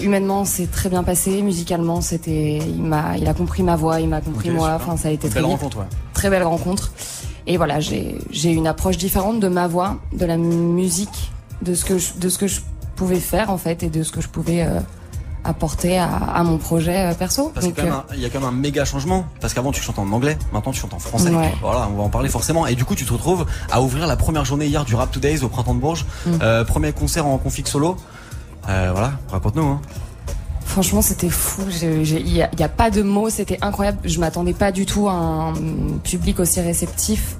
humainement, 0.01 0.45
c'est 0.45 0.71
très 0.71 0.89
bien 0.89 1.03
passé. 1.03 1.43
Musicalement, 1.43 2.01
c'était, 2.01 2.57
il 2.57 2.81
m'a, 2.81 3.17
il 3.17 3.27
a 3.27 3.33
compris 3.35 3.61
ma 3.61 3.75
voix, 3.75 3.99
il 3.99 4.09
m'a 4.09 4.19
compris 4.21 4.49
moi. 4.49 4.71
Enfin, 4.75 4.97
ça 4.97 5.09
a 5.09 5.11
été 5.11 5.29
très 5.29 5.41
Belle 5.41 5.49
vite. 5.49 5.59
rencontre, 5.59 5.77
ouais. 5.77 5.85
Très 6.13 6.29
belle 6.31 6.43
rencontre. 6.43 6.91
Et 7.47 7.57
voilà, 7.57 7.79
j'ai, 7.79 8.15
j'ai 8.31 8.51
une 8.51 8.65
approche 8.65 8.97
différente 8.97 9.39
de 9.39 9.47
ma 9.47 9.67
voix, 9.67 9.97
de 10.13 10.25
la 10.25 10.37
musique, 10.37 11.31
de 11.61 11.73
ce 11.73 11.85
que 11.85 11.97
je, 11.97 12.13
de 12.19 12.29
ce 12.29 12.37
que 12.37 12.47
je 12.47 12.61
pouvais 12.95 13.19
faire 13.19 13.49
en 13.49 13.57
fait, 13.57 13.83
et 13.83 13.89
de 13.89 14.03
ce 14.03 14.11
que 14.11 14.21
je 14.21 14.27
pouvais 14.27 14.63
euh, 14.63 14.79
apporter 15.43 15.97
à, 15.99 16.07
à 16.15 16.43
mon 16.43 16.57
projet 16.57 17.11
euh, 17.11 17.13
perso. 17.13 17.51
Parce 17.53 17.65
qu'il 17.67 17.75
y, 17.75 17.79
a 17.79 17.83
Donc, 17.83 17.91
quand 17.91 17.97
même 17.97 18.05
un- 18.09 18.15
il 18.15 18.21
y 18.21 18.25
a 18.25 18.29
quand 18.29 18.39
même 18.39 18.49
un 18.49 18.51
méga 18.51 18.83
changement. 18.85 19.25
Parce 19.41 19.53
qu'avant 19.53 19.71
tu 19.71 19.81
chantais 19.81 19.99
en 19.99 20.11
anglais, 20.11 20.37
maintenant 20.51 20.71
tu 20.71 20.79
chantes 20.79 20.93
en 20.93 20.99
français. 20.99 21.29
Ouais. 21.29 21.53
Voilà, 21.61 21.87
on 21.91 21.97
va 21.97 22.03
en 22.03 22.09
parler 22.09 22.29
forcément. 22.29 22.65
Et 22.67 22.75
du 22.75 22.83
coup, 22.85 22.95
tu 22.95 23.05
te 23.05 23.13
retrouves 23.13 23.45
à 23.71 23.81
ouvrir 23.81 24.07
la 24.07 24.15
première 24.17 24.43
journée 24.45 24.65
hier 24.65 24.85
du 24.85 24.95
Rap 24.95 25.11
Todays 25.11 25.43
au 25.43 25.49
Printemps 25.49 25.75
de 25.75 25.79
Bourges. 25.79 26.05
Mm. 26.25 26.31
Euh, 26.41 26.63
premier 26.63 26.93
concert 26.93 27.25
en 27.27 27.37
config 27.37 27.67
solo. 27.67 27.95
Euh, 28.69 28.89
voilà, 28.91 29.13
raconte-nous. 29.29 29.63
Hein. 29.65 29.81
Franchement, 30.65 31.03
c'était 31.03 31.29
fou. 31.29 31.61
Il 31.81 32.23
n'y 32.23 32.41
a, 32.41 32.69
pas 32.69 32.89
de 32.89 33.03
mots. 33.03 33.29
C'était 33.29 33.59
incroyable. 33.61 33.99
Je 34.03 34.19
m'attendais 34.19 34.53
pas 34.53 34.71
du 34.71 34.85
tout 34.87 35.07
à 35.07 35.13
un 35.13 35.53
public 36.03 36.39
aussi 36.39 36.59
réceptif. 36.59 37.37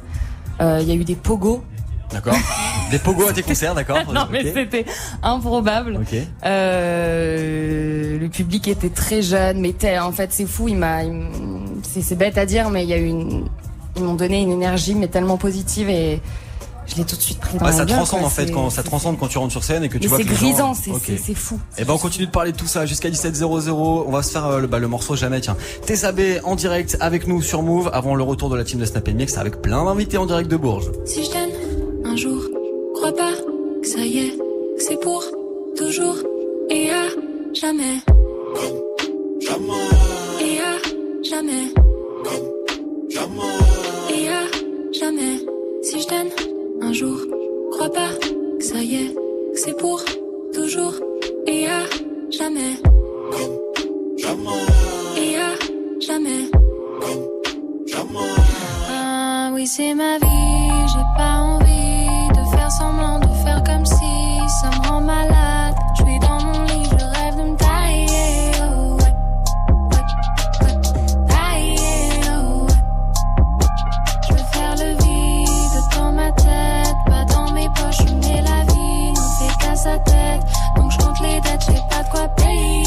Euh, 0.61 0.80
Il 0.82 0.88
y 0.88 0.91
a 0.91 0.95
eu 0.95 1.03
des 1.03 1.16
pogos. 1.16 1.63
D'accord. 2.16 2.36
Des 2.91 2.99
pogos 2.99 3.28
à 3.28 3.34
tes 3.34 3.43
concerts, 3.43 3.76
d'accord. 3.76 3.97
non, 4.13 4.26
mais 4.32 4.53
c'était 4.53 4.86
improbable. 5.22 5.99
Euh, 6.45 8.18
le 8.20 8.30
public 8.30 8.68
était 8.70 8.89
très 8.89 9.22
jeune, 9.22 9.59
mais 9.59 9.76
en 9.99 10.11
fait, 10.11 10.32
c'est 10.32 10.45
fou. 10.45 10.68
Il 10.70 10.78
m'a, 10.78 10.99
c'est 11.84 12.18
bête 12.18 12.38
à 12.38 12.45
dire, 12.45 12.70
mais 12.70 12.84
il 12.84 12.89
y 12.89 12.93
a 12.93 12.97
eu 12.97 13.07
une, 13.07 13.45
ils 13.97 14.03
m'ont 14.03 14.13
donné 14.13 14.41
une 14.41 14.51
énergie, 14.51 14.95
mais 14.95 15.07
tellement 15.07 15.36
positive 15.38 15.89
et 15.89 16.22
je 16.88 16.95
l'ai 16.97 17.03
tout 17.03 17.16
de 17.16 17.22
suite 17.22 17.39
pris 17.39 17.57
dans 17.57 17.66
Ouais, 17.66 17.72
ça 17.72 17.84
transcende 17.86 18.20
quoi. 18.20 18.28
en 18.28 18.32
fait 18.32 18.51
quand 18.51 18.70
ça 18.70 18.84
transcende 18.84 19.18
quand 19.18 19.28
tu 19.28 19.39
rentres 19.39 19.51
sur 19.51 19.63
scène 19.63 19.84
et 19.84 19.89
que 19.89 19.97
tu 19.97 20.01
Mais 20.03 20.07
vois 20.07 20.18
c'est 20.20 20.24
gens- 20.24 20.34
grisant, 20.36 20.74
c'est 20.76 20.91
Ok. 20.91 21.01
c'est- 21.03 21.18
c'est 21.18 21.34
fou. 21.34 21.59
Et 21.80 21.84
ben 21.84 21.93
on 21.93 21.97
continue 21.97 22.28
de 22.28 22.32
parler 22.32 22.51
de 22.51 22.57
tout 22.57 22.68
ça 22.68 22.86
jusqu'à 22.86 23.09
17.00. 23.09 24.05
On 24.07 24.11
va 24.11 24.22
se 24.22 24.32
faire 24.32 24.45
euh, 24.45 24.59
le, 24.61 24.68
bah, 24.68 24.78
le 24.78 24.88
morceau 24.88 25.16
jamais 25.16 25.41
tiens. 25.41 25.57
Tessabé 25.88 26.39
en 26.43 26.55
direct 26.55 26.95
avec 26.99 27.26
nous 27.28 27.41
sur 27.41 27.63
Move 27.63 27.89
avant 27.91 28.13
le 28.13 28.22
retour 28.24 28.49
de 28.51 28.55
la 28.55 28.63
team 28.63 28.80
de 28.80 28.86
Snap 28.86 29.07
Mix 29.09 29.36
avec 29.39 29.63
plein 29.63 29.84
d'invités 29.84 30.18
en 30.20 30.28
direct 30.28 30.47
de 30.49 30.57
Bourges. 30.57 30.91
Si 31.05 31.26
je 31.26 31.32
t'aime 31.32 31.49
un 32.06 32.16
jour, 32.16 32.41
crois 32.93 33.12
pas 33.12 33.34
que 33.82 33.88
ça 33.88 33.99
y 33.99 34.20
est, 34.20 34.38
que 34.38 34.82
c'est 34.82 34.99
pour 34.99 35.24
toujours 35.76 36.18
et 36.70 36.89
à 36.91 37.06
jamais. 37.53 37.97
Et 40.41 40.60
à 40.60 40.74
jamais. 41.24 41.66
Et 44.16 44.30
à 44.30 44.43
jamais. 44.99 45.38
Si 45.82 46.01
je 46.01 46.08
t'aime 46.08 46.30
un 46.82 46.93
jour, 46.93 47.18
crois 47.72 47.89
pas 47.89 48.10
que 48.60 48.64
ça 48.64 48.80
y 48.82 48.95
est, 48.95 49.14
que 49.53 49.60
c'est 49.60 49.78
pour 49.78 50.03
toujours 50.53 50.95
et 51.47 51.68
à 51.68 51.82
jamais. 52.30 52.76
Et 55.18 55.36
à 55.38 55.49
jamais. 55.99 56.49
Ah 58.89 59.51
oui, 59.53 59.66
c'est 59.68 59.93
ma 59.93 60.18
vie, 60.18 60.88
j'ai 60.88 61.06
pas 61.18 61.38
envie 61.41 61.64
semblant, 62.70 63.20
de 63.20 63.28
faire 63.43 63.63
comme 63.63 63.86
si 63.86 64.39
ça 64.61 64.70
me 64.70 64.88
rend 64.88 65.01
malade. 65.01 65.76
Je 65.97 66.03
suis 66.03 66.20
dans 66.20 66.41
mon 66.41 66.63
lit, 66.63 66.84
je 66.89 67.05
rêve 67.20 67.36
de 67.38 67.43
me 67.51 67.55
tailler. 67.57 68.51
Oh. 68.61 68.97
Je 74.28 74.34
veux 74.34 74.43
faire 74.51 74.76
le 74.78 74.93
vide 75.03 75.82
dans 75.95 76.11
ma 76.11 76.32
tête, 76.32 76.95
pas 77.05 77.26
dans 77.26 77.51
mes 77.51 77.70
poches, 77.70 78.05
mais 78.22 78.41
la 78.41 78.63
vie 78.74 79.11
n'en 79.13 79.30
fait 79.30 79.57
qu'à 79.59 79.76
sa 79.76 79.99
tête. 79.99 80.41
Donc 80.76 80.91
je 80.91 80.97
compte 80.97 81.20
les 81.20 81.39
dettes, 81.41 81.66
j'ai 81.70 81.82
pas 81.89 82.03
de 82.03 82.09
quoi 82.09 82.28
payer 82.30 82.84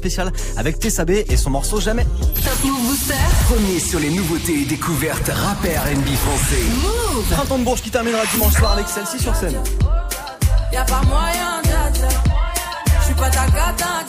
Move 0.00 0.10
spéciale 0.10 0.32
avec 0.56 0.78
Tessabé 0.78 1.26
et 1.28 1.36
son 1.36 1.50
morceau 1.50 1.80
jamais. 1.80 2.04
Top 2.04 2.64
Move 2.64 2.88
Booster. 2.88 3.14
Premier 3.44 3.78
sur 3.78 4.00
les 4.00 4.10
nouveautés 4.10 4.62
et 4.62 4.64
découvertes 4.64 5.28
rap 5.28 5.64
et 5.64 5.76
R&B 5.76 6.08
français. 6.14 7.34
Printemps 7.34 7.58
de 7.58 7.64
Bourges 7.64 7.82
qui 7.82 7.90
terminera 7.90 8.22
dimanche 8.32 8.54
soir 8.54 8.72
avec 8.72 8.88
celle-ci 8.88 9.18
sur 9.18 9.34
scène. 9.36 9.56
Y'a 10.72 10.84
pas 10.84 11.02
moyen, 11.02 11.60
dja. 11.64 12.08
suis 13.04 13.14
pas 13.14 13.30
ta 13.30 13.44
cata, 13.46 14.04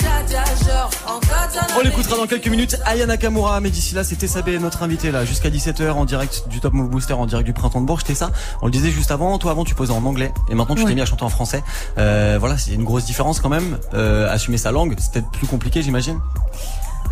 On 1.82 1.84
l'écoutera 1.84 2.16
dans 2.18 2.28
quelques 2.28 2.48
minutes. 2.48 2.78
Aya 2.86 3.08
Nakamura, 3.08 3.60
mais 3.60 3.72
d'ici 3.72 3.96
là, 3.96 4.04
c'était 4.04 4.28
Sabé, 4.28 4.60
notre 4.60 4.84
invité 4.84 5.10
là, 5.12 5.26
jusqu'à 5.26 5.50
17h 5.50 5.90
en 5.92 6.06
direct 6.06 6.44
du 6.48 6.60
Top 6.60 6.74
Move 6.74 6.90
Booster, 6.90 7.14
en 7.14 7.26
direct 7.26 7.46
du 7.48 7.54
Printemps 7.54 7.82
de 7.82 7.88
Bourges. 7.88 8.02
C'était 8.04 8.14
ça. 8.14 8.30
On 8.62 8.66
le 8.68 8.72
disait 8.72 8.92
juste 8.92 9.10
avant. 9.10 9.38
Toi, 9.40 9.52
avant, 9.52 9.64
tu 9.64 9.74
posais 9.74 9.92
en 9.92 10.06
anglais, 10.06 10.32
et 10.50 10.54
maintenant, 10.56 10.76
tu 10.76 10.86
t'es 10.86 10.94
mis 10.94 11.02
à 11.02 11.06
chanter 11.06 11.24
en 11.24 11.30
français. 11.30 11.64
Euh, 11.98 12.38
voilà, 12.40 12.58
c'est 12.60 12.74
une 12.74 12.84
grosse 12.84 13.06
différence 13.06 13.40
quand 13.40 13.50
même. 13.50 13.80
Euh, 13.96 14.32
assumer 14.32 14.58
sa 14.58 14.72
langue, 14.72 14.96
c'est 15.00 15.12
peut-être 15.12 15.32
plus 15.32 15.48
compliqué, 15.48 15.82
j'imagine. 15.82 16.20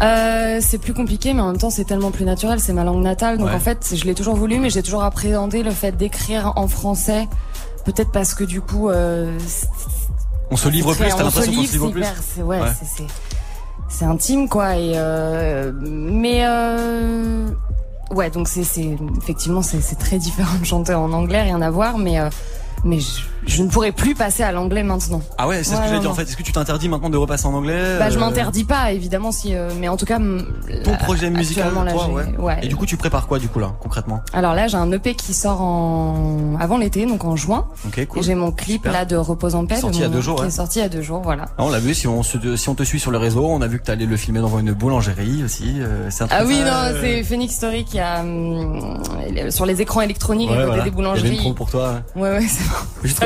Euh, 0.02 0.60
c'est 0.62 0.78
plus 0.78 0.94
compliqué, 0.94 1.34
mais 1.34 1.42
en 1.42 1.48
même 1.48 1.58
temps, 1.58 1.72
c'est 1.72 1.86
tellement 1.86 2.12
plus 2.12 2.26
naturel. 2.26 2.60
C'est 2.60 2.74
ma 2.74 2.84
langue 2.84 3.02
natale, 3.02 3.40
donc 3.40 3.48
Ouais. 3.48 3.56
en 3.56 3.60
fait, 3.60 3.94
je 3.96 4.06
l'ai 4.06 4.14
toujours 4.14 4.36
voulu, 4.36 4.60
mais 4.60 4.70
j'ai 4.70 4.84
toujours 4.84 5.04
appréhendé 5.04 5.64
le 5.64 5.72
fait 5.72 5.94
d'écrire 5.94 6.54
en 6.58 6.68
français. 6.68 7.28
Peut-être 7.86 8.12
parce 8.12 8.36
que 8.36 8.44
du 8.44 8.62
coup, 8.62 8.90
On 10.52 10.58
se 10.58 10.70
livre 10.70 10.94
plus. 10.94 11.08
T'as 11.10 11.24
l'impression 11.24 11.54
qu'on 11.54 11.64
se 11.64 11.72
livre, 11.72 11.90
plus. 11.90 12.04
ouais, 12.44 12.60
Ouais. 12.62 12.68
c'est- 12.98 13.04
c'est 13.90 14.06
intime 14.06 14.48
quoi. 14.48 14.78
Et 14.78 14.94
euh, 14.96 15.72
mais 15.82 16.46
euh, 16.46 17.50
ouais, 18.12 18.30
donc 18.30 18.48
c'est 18.48 18.62
effectivement 19.18 19.62
c'est 19.62 19.82
c'est 19.82 19.98
très 19.98 20.18
différent 20.18 20.58
de 20.60 20.66
chanter 20.66 20.94
en 20.94 21.12
anglais, 21.12 21.42
rien 21.42 21.62
à 21.62 21.70
voir, 21.70 21.98
mais 21.98 22.20
euh, 22.20 22.30
mais 22.86 23.00
je, 23.00 23.22
je 23.46 23.64
ne 23.64 23.70
pourrais 23.70 23.92
plus 23.92 24.16
passer 24.16 24.44
à 24.44 24.52
l'anglais 24.52 24.84
maintenant. 24.84 25.22
Ah 25.38 25.48
ouais, 25.48 25.58
c'est 25.64 25.72
ce 25.72 25.76
Ouais, 25.76 25.82
que 25.84 25.88
j'allais 25.90 26.00
dire 26.02 26.12
en 26.12 26.14
fait. 26.14 26.24
Est-ce 26.24 26.38
que 26.38 26.44
tu 26.44 26.52
t'interdis 26.52 26.90
maintenant 26.90 27.10
de 27.10 27.18
repasser 27.18 27.46
en 27.48 27.54
anglais 27.54 27.98
Bah, 28.00 28.10
je 28.10 28.18
euh, 28.18 28.20
m'interdis 28.20 28.64
pas, 28.66 28.92
évidemment, 28.92 29.32
si, 29.32 29.56
euh, 29.56 29.70
mais 29.80 29.88
en 29.88 29.98
tout 29.98 30.06
cas, 30.06 30.18
Ton 30.84 30.96
projet 30.98 31.30
musical, 31.30 31.68
actuellement, 31.68 31.84
là, 31.84 31.92
toi, 31.94 32.08
j'ai- 32.32 32.38
ouais. 32.38 32.58
Et 32.64 32.68
du 32.68 32.76
coup, 32.76 32.86
tu 32.86 32.98
prépares 32.98 33.28
quoi 33.28 33.40
du 33.40 33.48
coup 33.48 33.60
là, 33.60 33.74
concrètement? 33.82 34.22
Alors 34.34 34.54
là, 34.54 34.68
j'ai 34.68 34.78
un 34.78 34.92
EP 34.92 35.16
qui 35.16 35.34
sort 35.34 35.62
en 35.62 36.56
avant 36.60 36.78
l'été, 36.78 37.06
donc 37.06 37.24
en 37.26 37.36
juin. 37.36 37.68
Ok, 37.88 38.06
cool. 38.08 38.20
Et 38.20 38.24
j'ai 38.24 38.36
mon 38.36 38.52
clip 38.52 38.78
Super. 38.84 38.92
là 38.92 39.06
de 39.06 39.16
Repose 39.16 39.56
en 39.56 39.66
paix, 39.66 39.76
de 39.76 39.80
Sorti 39.82 40.00
il 40.00 40.02
y 40.02 40.06
a 40.06 40.08
mon- 40.10 40.16
deux 40.16 40.22
jours, 40.22 40.36
qui 40.36 40.42
ouais. 40.44 40.48
est 40.48 40.52
sorti 40.52 40.80
il 40.80 40.82
y 40.82 40.86
a 40.86 40.90
deux 40.90 41.02
jours, 41.02 41.22
voilà. 41.22 41.46
Ah, 41.58 41.64
on 41.64 41.70
l'a 41.70 41.80
vu, 41.80 41.94
si 41.94 42.08
on, 42.08 42.24
se, 42.24 42.56
si 42.56 42.70
on 42.70 42.76
te 42.76 42.84
suit 42.84 43.00
sur 43.00 43.12
les 43.12 43.18
réseaux, 43.18 43.46
on 43.48 43.62
a 43.62 43.68
vu 43.68 43.80
que 43.80 43.86
t'allais 43.86 44.06
le 44.06 44.18
filmer 44.18 44.40
dans 44.42 44.60
une 44.60 44.74
boulangerie 44.74 45.44
aussi. 45.44 45.76
euh, 45.80 46.10
c'est 46.10 46.26
Ah 46.30 46.44
oui, 46.46 46.58
euh, 46.62 46.66
non, 46.94 46.98
c'est 47.02 47.24
Phoenix 47.24 47.56
Story 47.56 47.86
qui 47.86 48.00
a 48.00 48.22
hum, 48.22 49.00
sur 49.50 49.66
les 49.66 49.82
écrans 49.82 50.02
électroniques 50.02 50.50
Ouais, 50.50 50.56
à 50.58 50.66
côté 50.66 50.68
voilà. 50.68 50.84
des 50.84 50.90
Il 50.90 50.94
y 50.94 50.96
avait 50.96 50.96
boulangeries. 51.32 51.48
une 51.48 51.56
pour 51.56 51.70
toi. 51.70 52.02
Ouais, 52.16 52.30
ouais, 52.32 52.46
c'est 52.48 52.64
bon. 52.68 52.76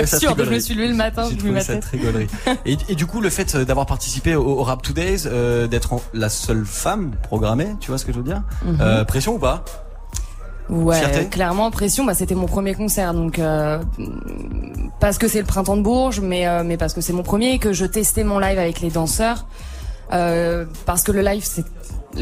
Ça 0.06 0.18
Absurde, 0.18 0.44
je 0.46 0.50
me 0.52 0.60
suis 0.60 0.74
levé 0.76 0.88
le 0.88 0.96
matin, 0.96 1.28
J'ai 1.30 1.38
trouvé 1.38 1.62
ça 1.62 1.78
très. 1.78 1.98
Et, 2.66 2.78
et 2.90 2.96
du 2.96 3.06
coup, 3.06 3.22
le 3.22 3.30
fait 3.30 3.56
d'avoir 3.58 3.86
participé 3.86 4.36
au, 4.36 4.44
au 4.46 4.64
Rap 4.64 4.82
Today's, 4.82 5.28
euh, 5.32 5.68
d'être 5.68 5.96
la 6.14 6.30
seule 6.30 6.66
femme 6.66 7.12
programmée, 7.24 7.76
tu 7.80 7.90
vois 7.92 7.98
ce 7.98 8.06
que 8.06 8.12
je 8.12 8.18
veux 8.18 8.24
dire 8.24 8.42
Mhm. 8.66 8.78
Euh, 8.82 9.04
Pression 9.06 9.36
ou 9.36 9.40
pas? 9.40 9.64
Ouais, 10.70 10.98
Fierté? 10.98 11.26
clairement 11.28 11.70
pression. 11.72 12.06
Bah, 12.06 12.14
c'était 12.14 12.36
mon 12.36 12.46
premier 12.46 12.74
concert, 12.74 13.14
donc 13.14 13.38
euh, 13.38 13.80
parce 15.00 15.18
que 15.18 15.28
c'est 15.28 15.40
le 15.40 15.46
printemps 15.46 15.76
de 15.76 15.82
Bourges, 15.82 16.22
mais 16.22 16.48
euh, 16.48 16.64
mais 16.64 16.78
parce 16.78 16.94
que 16.94 17.02
c'est 17.02 17.12
mon 17.14 17.24
premier 17.24 17.54
et 17.56 17.60
que 17.60 17.74
je 17.74 17.86
testais 17.86 18.24
mon 18.24 18.40
live 18.40 18.58
avec 18.58 18.80
les 18.80 18.90
danseurs. 18.90 19.46
Euh, 20.12 20.66
parce 20.86 21.02
que 21.04 21.12
le 21.12 21.22
live 21.22 21.44
c'est 21.46 21.66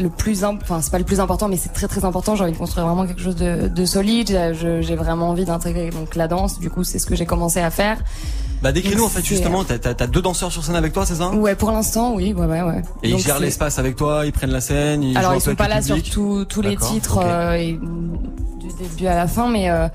le 0.00 0.08
plus 0.08 0.44
enfin 0.44 0.80
c'est 0.80 0.90
pas 0.90 0.98
le 0.98 1.04
plus 1.04 1.20
important 1.20 1.48
mais 1.48 1.56
c'est 1.56 1.72
très 1.72 1.88
très 1.88 2.04
important. 2.04 2.34
J'ai 2.36 2.44
envie 2.44 2.52
de 2.52 2.58
construire 2.58 2.86
vraiment 2.86 3.06
quelque 3.06 3.20
chose 3.22 3.36
de, 3.36 3.68
de 3.68 3.84
solide. 3.84 4.54
J'ai 4.80 4.96
vraiment 4.96 5.28
envie 5.30 5.44
d'intégrer 5.44 5.90
donc 5.90 6.14
la 6.16 6.28
danse. 6.28 6.58
Du 6.58 6.70
coup 6.70 6.84
c'est 6.84 6.98
ce 6.98 7.06
que 7.06 7.14
j'ai 7.14 7.26
commencé 7.26 7.60
à 7.60 7.70
faire. 7.70 7.98
Bah 8.62 8.70
décris-nous 8.70 9.04
en 9.04 9.08
fait 9.08 9.24
justement, 9.24 9.64
t'as 9.64 9.78
t'as- 9.78 10.06
deux 10.06 10.22
danseurs 10.22 10.52
sur 10.52 10.64
scène 10.64 10.76
avec 10.76 10.92
toi, 10.92 11.04
c'est 11.04 11.16
ça? 11.16 11.30
Ouais 11.30 11.56
pour 11.56 11.72
l'instant 11.72 12.14
oui 12.14 12.32
ouais 12.32 12.46
ouais 12.46 12.62
ouais. 12.62 12.82
Et 13.02 13.10
Donc, 13.10 13.18
ils 13.20 13.22
gèrent 13.24 13.40
l'espace 13.40 13.78
avec 13.80 13.96
toi, 13.96 14.24
ils 14.24 14.32
prennent 14.32 14.52
la 14.52 14.60
scène, 14.60 15.02
ils 15.02 15.16
alors 15.18 15.34
ils 15.34 15.40
sont 15.40 15.54
pas 15.56 15.66
là 15.68 15.82
sur 15.82 16.00
tous 16.02 16.62
les 16.62 16.76
titres 16.76 17.18
euh, 17.22 17.54
et 17.54 17.72
du 17.72 18.68
début 18.78 19.06
à 19.08 19.16
la 19.16 19.26
fin 19.26 19.50
mais 19.50 19.68
euh, 19.68 19.88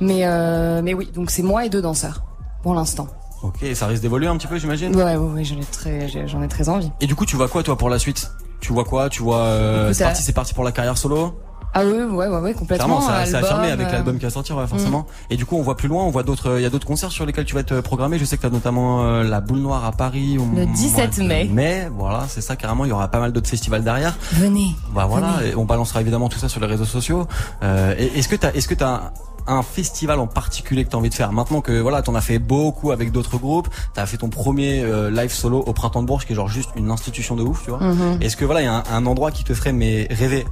mais 0.00 0.22
euh, 0.26 0.82
mais 0.82 0.94
oui 0.94 1.10
donc 1.14 1.30
c'est 1.30 1.42
moi 1.44 1.64
et 1.64 1.68
deux 1.68 1.80
danseurs 1.82 2.22
pour 2.62 2.74
l'instant. 2.74 3.06
Ok, 3.44 3.64
ça 3.74 3.88
risque 3.88 4.02
d'évoluer 4.02 4.28
un 4.28 4.36
petit 4.36 4.46
peu, 4.46 4.56
j'imagine? 4.58 4.94
ouais 4.94 5.02
ouais, 5.02 5.16
ouais 5.16 5.44
j'en 5.44 5.56
ai 5.58 5.64
très 5.64 6.28
j'en 6.28 6.42
ai 6.42 6.48
très 6.48 6.68
envie. 6.68 6.90
Et 7.00 7.06
du 7.06 7.14
coup, 7.16 7.26
tu 7.26 7.34
vois 7.36 7.48
quoi 7.48 7.62
toi 7.64 7.76
pour 7.76 7.88
la 7.88 7.98
suite? 7.98 8.30
Tu 8.62 8.72
vois 8.72 8.84
quoi 8.84 9.10
Tu 9.10 9.22
vois 9.22 9.38
euh, 9.40 9.92
c'est 9.92 10.04
parti, 10.04 10.22
c'est 10.22 10.32
parti 10.32 10.54
pour 10.54 10.64
la 10.64 10.72
carrière 10.72 10.96
solo. 10.96 11.34
ah 11.74 11.82
oui 11.84 11.92
ouais 12.02 12.28
ouais 12.28 12.38
ouais 12.38 12.54
complètement 12.54 12.98
Clairement, 12.98 13.00
ça 13.00 13.26
c'est 13.26 13.34
album, 13.34 13.44
affirmé 13.50 13.70
avec 13.72 13.88
euh, 13.88 13.92
l'album 13.92 14.18
qui 14.18 14.24
va 14.24 14.30
sortir, 14.30 14.56
ouais, 14.56 14.66
forcément. 14.68 15.00
Mm. 15.00 15.32
Et 15.32 15.36
du 15.36 15.44
coup, 15.46 15.56
on 15.56 15.62
voit 15.62 15.76
plus 15.76 15.88
loin, 15.88 16.04
on 16.04 16.10
voit 16.10 16.22
d'autres, 16.22 16.58
il 16.58 16.62
y 16.62 16.66
a 16.66 16.70
d'autres 16.70 16.86
concerts 16.86 17.10
sur 17.10 17.26
lesquels 17.26 17.44
tu 17.44 17.54
vas 17.54 17.60
être 17.60 17.80
programmé. 17.80 18.18
Je 18.18 18.24
sais 18.24 18.36
que 18.36 18.42
tu 18.42 18.46
as 18.46 18.50
notamment 18.50 19.02
euh, 19.04 19.24
la 19.24 19.40
Boule 19.40 19.58
Noire 19.58 19.84
à 19.84 19.90
Paris 19.92 20.38
au 20.38 20.42
Le 20.42 20.64
mois 20.64 20.74
17 20.76 21.18
de 21.18 21.24
mai. 21.24 21.44
mai, 21.52 21.88
voilà, 21.98 22.24
c'est 22.28 22.40
ça 22.40 22.54
carrément. 22.56 22.84
Il 22.84 22.88
y 22.88 22.92
aura 22.92 23.08
pas 23.08 23.18
mal 23.20 23.32
d'autres 23.32 23.50
festivals 23.50 23.82
derrière. 23.82 24.16
venez 24.34 24.76
Bah 24.94 25.06
voilà, 25.10 25.28
Venez. 25.38 25.50
et 25.50 25.56
on 25.56 25.64
balancera 25.64 26.00
évidemment 26.00 26.28
tout 26.28 26.38
ça 26.38 26.48
sur 26.48 26.60
les 26.60 26.66
réseaux 26.68 26.84
sociaux. 26.84 27.26
Euh, 27.64 27.94
est-ce 27.98 28.28
que 28.28 28.36
t'as, 28.36 28.52
est-ce 28.52 28.68
que 28.68 28.74
t'as 28.74 29.10
un 29.46 29.62
festival 29.62 30.18
en 30.20 30.26
particulier 30.26 30.84
que 30.84 30.90
t'as 30.90 30.98
envie 30.98 31.10
de 31.10 31.14
faire 31.14 31.32
maintenant 31.32 31.60
que 31.60 31.80
voilà, 31.80 32.02
t'en 32.02 32.14
as 32.14 32.20
fait 32.20 32.38
beaucoup 32.38 32.90
avec 32.90 33.12
d'autres 33.12 33.38
groupes, 33.38 33.68
t'as 33.94 34.06
fait 34.06 34.18
ton 34.18 34.28
premier 34.28 34.82
euh, 34.82 35.10
live 35.10 35.32
solo 35.32 35.58
au 35.60 35.72
Printemps 35.72 36.02
de 36.02 36.06
Bourges 36.06 36.26
qui 36.26 36.32
est 36.32 36.36
genre 36.36 36.48
juste 36.48 36.70
une 36.76 36.90
institution 36.90 37.36
de 37.36 37.42
ouf, 37.42 37.64
tu 37.64 37.70
vois. 37.70 37.80
Mhm. 37.80 38.22
Est-ce 38.22 38.36
que 38.36 38.44
voilà, 38.44 38.60
il 38.60 38.64
y 38.64 38.68
a 38.68 38.74
un, 38.74 38.84
un 38.92 39.06
endroit 39.06 39.30
qui 39.30 39.44
te 39.44 39.54
ferait 39.54 39.72
mais 39.72 40.06
rêver 40.10 40.44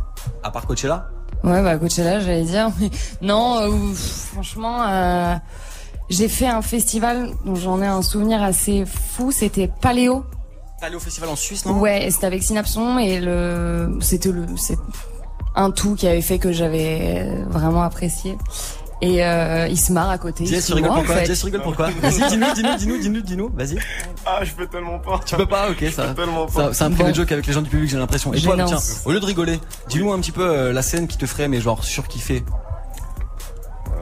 à 0.43 0.51
part 0.51 0.67
Coachella? 0.67 1.09
Ouais, 1.43 1.63
bah 1.63 1.77
Coachella, 1.79 2.21
j'allais 2.21 2.45
dire. 2.45 2.71
Mais 2.81 2.91
non, 3.23 3.61
euh, 3.61 3.95
franchement, 3.95 4.83
euh, 4.83 5.35
j'ai 6.11 6.29
fait 6.29 6.47
un 6.49 6.63
festival 6.63 7.31
dont 7.45 7.55
j'en 7.55 7.81
ai 7.81 7.87
un 7.87 8.03
souvenir 8.03 8.43
assez 8.43 8.85
fou. 8.85 9.33
C'était 9.33 9.71
Paléo. 9.81 10.25
Au 10.95 10.99
festival 10.99 11.29
en 11.29 11.37
Suisse, 11.37 11.67
non? 11.67 11.79
Ouais, 11.79 12.07
et 12.07 12.11
c'était 12.11 12.25
avec 12.25 12.43
Synapson 12.43 12.99
et 12.99 13.21
le, 13.21 13.99
c'était 14.01 14.33
le, 14.33 14.47
c'est 14.57 14.79
un 15.55 15.71
tout 15.71 15.95
qui 15.95 16.07
avait 16.09 16.23
fait 16.23 16.39
que 16.39 16.53
j'avais 16.53 17.45
vraiment 17.51 17.83
apprécié. 17.83 18.39
Et 19.03 19.25
euh, 19.25 19.67
il 19.69 19.79
se 19.79 19.93
marre 19.93 20.11
à 20.11 20.19
côté. 20.19 20.45
Jess, 20.45 20.67
rigoles 20.73 20.83
moi, 20.91 20.91
en 20.93 20.99
pourquoi 20.99 21.15
fait. 21.17 21.25
Jess, 21.27 21.41
tu 21.41 21.47
rigoles 21.47 21.63
pourquoi 21.63 21.89
Vas-y, 22.03 22.29
dis-nous, 22.29 22.53
dis-nous, 22.55 22.77
dis-nous, 22.77 22.99
dis-nous, 22.99 23.21
dis-nous, 23.23 23.51
vas-y. 23.55 23.79
Ah, 24.27 24.41
je 24.45 24.53
peux 24.53 24.67
tellement 24.67 24.99
pas. 24.99 25.21
Tu 25.25 25.37
peux 25.37 25.47
pas, 25.47 25.71
ok, 25.71 25.85
ça. 25.91 26.09
tellement 26.15 26.45
pas. 26.47 26.53
ça- 26.53 26.75
C'est 26.75 26.85
un 26.85 26.91
Bon. 26.91 27.15
joke 27.15 27.33
avec 27.33 27.47
les 27.47 27.53
gens 27.55 27.63
du 27.63 27.71
public, 27.71 27.89
j'ai 27.89 27.97
l'impression. 27.97 28.35
Et 28.35 28.41
toi, 28.43 28.57
tiens, 28.67 28.79
au 29.07 29.13
lieu 29.13 29.21
de 29.21 29.25
rigoler, 29.25 29.59
dis-nous 29.89 30.13
un 30.13 30.19
petit 30.21 30.33
peu 30.33 30.47
euh, 30.47 30.73
la 30.75 30.83
scène 30.83 31.09
qui 31.09 31.17
te 31.17 31.25
ferait, 31.25 31.49
mais 31.49 31.61
genre 31.63 31.83
surkiffer. 31.83 32.45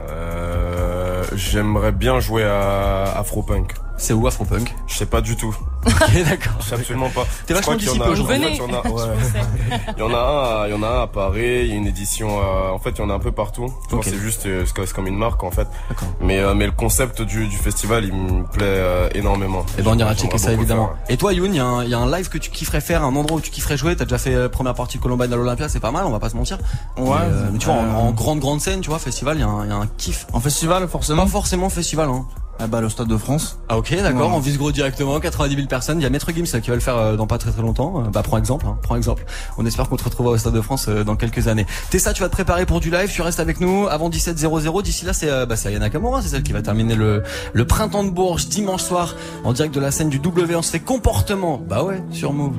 Euh, 0.09 1.23
J'aimerais 1.35 1.91
bien 1.91 2.19
jouer 2.19 2.43
à 2.43 3.03
Afropunk. 3.17 3.73
C'est 3.99 4.13
où 4.13 4.25
Afropunk 4.27 4.73
Je 4.87 4.95
sais 4.97 5.05
pas 5.05 5.21
du 5.21 5.35
tout. 5.35 5.55
Ok, 5.85 5.93
d'accord. 6.27 6.53
Je 6.61 6.65
sais 6.65 6.75
absolument 6.75 7.09
pas. 7.09 7.25
T'es 7.45 7.53
vachement 7.53 7.75
dissipé 7.75 8.03
a- 8.03 8.09
aujourd'hui. 8.09 8.37
il 8.49 8.55
y 8.55 8.61
en 8.61 8.73
a- 8.73 8.87
ouais. 8.87 9.03
Il 9.97 9.99
y 9.99 10.01
en 10.03 10.13
a 10.13 10.17
un, 10.17 10.61
à- 10.63 10.67
il 10.67 10.71
y 10.71 10.73
en 10.73 10.83
a 10.83 10.87
un 10.87 11.01
à 11.03 11.07
Paris, 11.07 11.61
il 11.63 11.67
y 11.67 11.71
a 11.71 11.75
une 11.75 11.85
édition, 11.87 12.39
à- 12.39 12.71
en 12.73 12.79
fait, 12.79 12.91
il 12.91 12.99
y 12.99 13.01
en 13.01 13.09
a 13.09 13.13
un 13.13 13.19
peu 13.19 13.31
partout. 13.31 13.67
Je 13.83 13.89
pense 13.95 13.99
Ok. 13.99 14.03
que 14.05 14.09
c'est 14.09 14.17
juste, 14.23 14.45
euh, 14.45 14.65
c'est 14.65 14.93
comme 14.93 15.07
une 15.07 15.17
marque, 15.17 15.43
en 15.43 15.51
fait. 15.51 15.67
D'accord. 15.89 16.07
Mais, 16.21 16.39
euh, 16.39 16.53
mais 16.53 16.65
le 16.65 16.71
concept 16.71 17.21
du, 17.21 17.47
du 17.47 17.57
festival, 17.57 18.05
il 18.05 18.13
me 18.13 18.43
plaît 18.43 18.63
euh, 18.65 19.09
énormément. 19.13 19.65
Et 19.77 19.81
ben 19.81 19.91
on 19.93 19.97
ira 19.99 20.15
checker 20.15 20.37
ça 20.37 20.53
évidemment. 20.53 20.87
faire, 20.87 20.95
ouais. 21.07 21.13
Et 21.13 21.17
toi 21.17 21.33
Youn, 21.33 21.53
il 21.53 21.57
y, 21.57 21.59
a 21.59 21.65
un- 21.65 21.83
il 21.83 21.89
y 21.89 21.93
a 21.93 21.99
un 21.99 22.09
live 22.09 22.29
que 22.29 22.37
tu 22.37 22.49
kifferais 22.49 22.81
faire, 22.81 23.03
un 23.03 23.13
endroit 23.15 23.37
où 23.37 23.41
tu 23.41 23.51
kifferais 23.51 23.77
jouer. 23.77 23.95
T'as 23.95 24.05
déjà 24.05 24.17
fait 24.17 24.33
euh, 24.33 24.49
première 24.49 24.73
partie 24.75 24.97
de 24.97 25.03
Columbine 25.03 25.31
à 25.31 25.35
l'Olympia, 25.35 25.67
c'est 25.69 25.79
pas 25.81 25.91
mal, 25.91 26.05
on 26.05 26.11
va 26.11 26.19
pas 26.19 26.29
se 26.29 26.35
mentir. 26.37 26.57
Ouais. 26.97 27.03
Mais, 27.05 27.11
euh, 27.25 27.49
mais 27.51 27.57
tu 27.59 27.65
vois, 27.65 27.75
en, 27.75 27.83
Euh, 27.83 27.93
en 28.07 28.11
grande 28.11 28.39
grande 28.39 28.61
scène, 28.61 28.79
tu 28.81 28.89
vois, 28.89 28.99
festival, 28.99 29.37
il 29.37 29.41
y, 29.41 29.43
a 29.43 29.47
un- 29.47 29.65
il 29.65 29.69
y 29.69 29.73
a 29.73 29.77
un 29.77 29.87
kiff. 29.97 30.25
En 30.33 30.39
festival, 30.39 30.87
forcément. 30.87 31.23
Pas 31.25 31.29
forcément 31.31 31.69
festival, 31.69 32.09
hein. 32.09 32.25
Ah 32.61 32.67
bah 32.67 32.81
le 32.81 32.89
Stade 32.89 33.07
de 33.07 33.15
France. 33.15 33.57
Ah 33.69 33.77
ok, 33.77 33.95
d'accord, 34.03 34.29
Ouais. 34.29 34.35
en 34.35 34.39
vise 34.39 34.57
gros 34.57 34.71
directement, 34.73 35.17
90 35.19 35.55
000 35.55 35.67
personnes. 35.67 35.99
Il 36.01 36.03
y 36.03 36.05
a 36.05 36.09
Maître 36.09 36.29
Gims 36.33 36.59
qui 36.61 36.69
va 36.69 36.75
le 36.75 36.81
faire 36.81 36.97
euh, 36.97 37.15
dans 37.15 37.25
pas 37.25 37.37
très 37.37 37.51
très 37.51 37.61
longtemps. 37.61 38.03
Euh, 38.05 38.09
Bah 38.09 38.21
prends 38.21 38.37
exemple, 38.37 38.65
hein, 38.67 38.77
prends 38.81 38.97
exemple. 38.97 39.23
On 39.57 39.65
espère 39.65 39.87
qu'on 39.87 39.95
te 39.95 40.03
retrouvera 40.03 40.33
au 40.33 40.37
Stade 40.37 40.53
de 40.53 40.61
France 40.61 40.87
euh, 40.89 41.05
dans 41.05 41.15
quelques 41.15 41.47
années. 41.47 41.65
Tessa, 41.89 42.11
tu 42.13 42.21
vas 42.21 42.27
te 42.27 42.33
préparer 42.33 42.65
pour 42.65 42.81
du 42.81 42.91
live, 42.91 43.09
tu 43.09 43.21
restes 43.21 43.39
avec 43.39 43.61
nous 43.61 43.87
avant 43.89 44.09
17.00. 44.09 44.83
D'ici 44.83 45.05
là, 45.05 45.13
c'est 45.13 45.29
bah, 45.45 45.55
c'est 45.55 45.69
Ayana 45.69 45.89
Kamura, 45.89 46.21
c'est 46.21 46.27
celle 46.29 46.43
qui 46.43 46.51
va 46.51 46.61
terminer 46.61 46.95
le, 46.95 47.23
le 47.53 47.65
printemps 47.65 48.03
de 48.03 48.09
Bourges 48.09 48.47
dimanche 48.49 48.83
soir 48.83 49.15
en 49.45 49.53
direct 49.53 49.73
de 49.73 49.79
la 49.79 49.91
scène 49.91 50.09
du 50.09 50.19
W. 50.19 50.55
On 50.55 50.61
se 50.61 50.71
fait 50.71 50.79
comportement. 50.81 51.61
Bah 51.65 51.83
ouais, 51.83 52.03
sur 52.11 52.33
Move. 52.33 52.57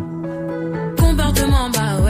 Comportement, 0.99 1.69
bah 1.75 2.01
ouais. 2.03 2.10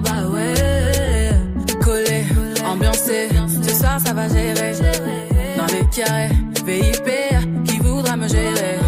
Ouais. 0.00 1.30
Collé, 1.82 2.24
ambiancé, 2.64 3.28
ce 3.62 3.74
soir 3.74 3.98
ça 4.04 4.12
va 4.12 4.28
gérer. 4.28 4.72
Dans 5.56 5.66
les 5.66 5.84
carrés, 5.90 6.30
VIP, 6.64 7.64
qui 7.64 7.78
voudra 7.78 8.16
me 8.16 8.28
gérer? 8.28 8.78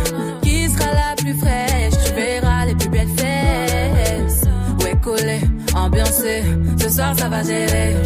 Qui 0.43 0.69
sera 0.69 0.87
la 0.93 1.15
plus 1.17 1.35
fraîche? 1.35 1.95
Tu 2.07 2.13
verras 2.15 2.67
les 2.67 2.75
plus 2.75 2.89
belles 2.89 3.09
fesses. 3.09 4.45
Ouais, 4.81 4.95
collé, 5.03 5.41
ambiancé, 5.75 6.43
ce 6.81 6.89
soir 6.89 7.15
ça 7.19 7.29
va 7.29 7.43
gérer. 7.43 7.97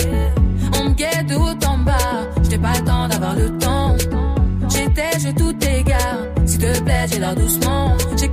On 0.81 0.91
me 0.91 0.95
guette 0.95 1.27
de 1.27 1.35
haut 1.35 1.67
en 1.67 1.79
bas, 1.79 2.29
j'étais 2.43 2.59
pas 2.59 2.73
le 2.79 2.85
temps 2.85 3.09
d'avoir 3.09 3.35
le 3.37 3.57
temps. 3.59 3.97
J'étais, 4.71 5.19
je 5.19 5.31
tout 5.31 5.57
égare, 5.65 6.19
s'il 6.47 6.59
te 6.61 6.81
plaît, 6.81 7.07
j'ai 7.11 7.19
l'air 7.19 7.35
doucement. 7.35 7.97
J'ai 8.17 8.29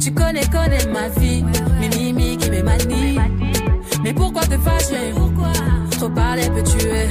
Tu 0.00 0.12
connais, 0.12 0.46
connais 0.46 0.86
ma 0.92 1.08
vie. 1.20 1.44
Mes 1.80 1.88
mimiques 1.88 2.46
et 2.46 2.50
mes 2.50 2.62
manies. 2.62 3.18
Mais 4.02 4.12
pourquoi 4.12 4.42
te 4.42 4.56
fâcher? 4.58 5.12
Trop 5.92 6.08
parler 6.10 6.48
peut 6.50 6.62
tuer. 6.62 7.08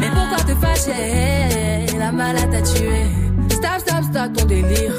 Mais 0.00 0.08
pourquoi 0.08 0.38
te 0.44 0.54
fâcher? 0.60 1.98
La 1.98 2.12
malade 2.12 2.50
t'a 2.50 2.62
tué. 2.62 3.06
Stop, 3.50 3.78
stop, 3.78 4.04
stop 4.10 4.32
ton 4.36 4.44
délire. 4.46 4.92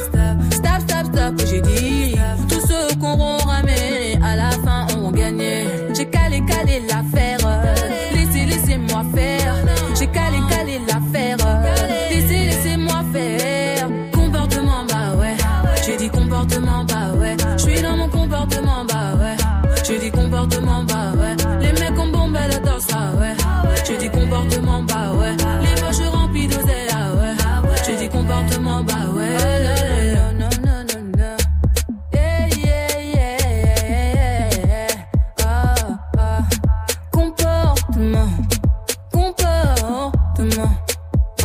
Oh 40.37 40.41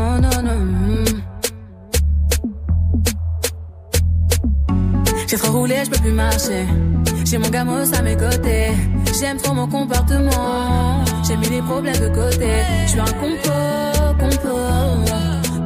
non, 0.00 0.42
non. 0.42 0.58
mm. 0.58 1.22
J'ai 5.28 5.36
trop 5.36 5.52
roulé, 5.52 5.76
je 5.84 5.90
peux 5.90 5.98
plus 5.98 6.12
marcher. 6.12 6.66
J'ai 7.24 7.38
mon 7.38 7.48
gamos 7.50 7.94
à 7.94 8.02
mes 8.02 8.16
côtés. 8.16 8.70
J'aime 9.20 9.36
trop 9.36 9.54
mon 9.54 9.68
comportement. 9.68 11.04
J'ai 11.22 11.36
mis 11.36 11.48
les 11.48 11.62
problèmes 11.62 12.00
de 12.00 12.08
côté. 12.08 12.50
Je 12.86 12.90
suis 12.90 13.00
un 13.00 13.04
compo, 13.04 13.52
compo, 14.18 14.56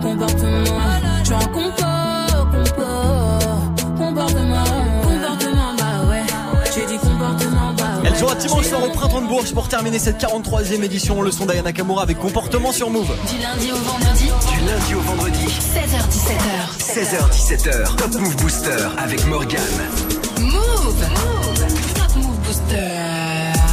comportement. 0.03 0.81
Je 1.21 1.25
suis 1.25 1.35
un 1.35 1.49
compo, 1.49 1.83
jouera 8.19 8.35
dimanche 8.37 8.67
soir 8.67 8.83
au 8.85 8.91
printemps 8.91 9.21
de 9.21 9.27
Bourges 9.27 9.53
pour 9.53 9.69
terminer 9.69 9.99
cette 9.99 10.21
43e 10.21 10.83
édition. 10.83 11.23
Le 11.23 11.31
son 11.31 11.47
d'Ayana 11.47 11.71
Nakamura 11.71 12.03
avec 12.03 12.19
comportement 12.19 12.73
sur 12.73 12.91
Move. 12.91 13.07
Du 13.29 13.43
lundi 13.43 13.73
au 13.73 13.77
vendredi, 13.77 14.25
Du 14.25 14.67
lundi 14.67 14.95
au 14.95 15.01
vendredi, 15.01 15.47
16h17h. 15.47 16.79
16h17h, 16.79 17.97
Top 17.97 18.15
Move 18.15 18.37
Booster 18.37 18.89
avec 18.99 19.25
Morgan. 19.27 19.61
Move. 20.41 21.05
Top 21.95 22.17
Move 22.17 22.39
Booster. 22.47 22.91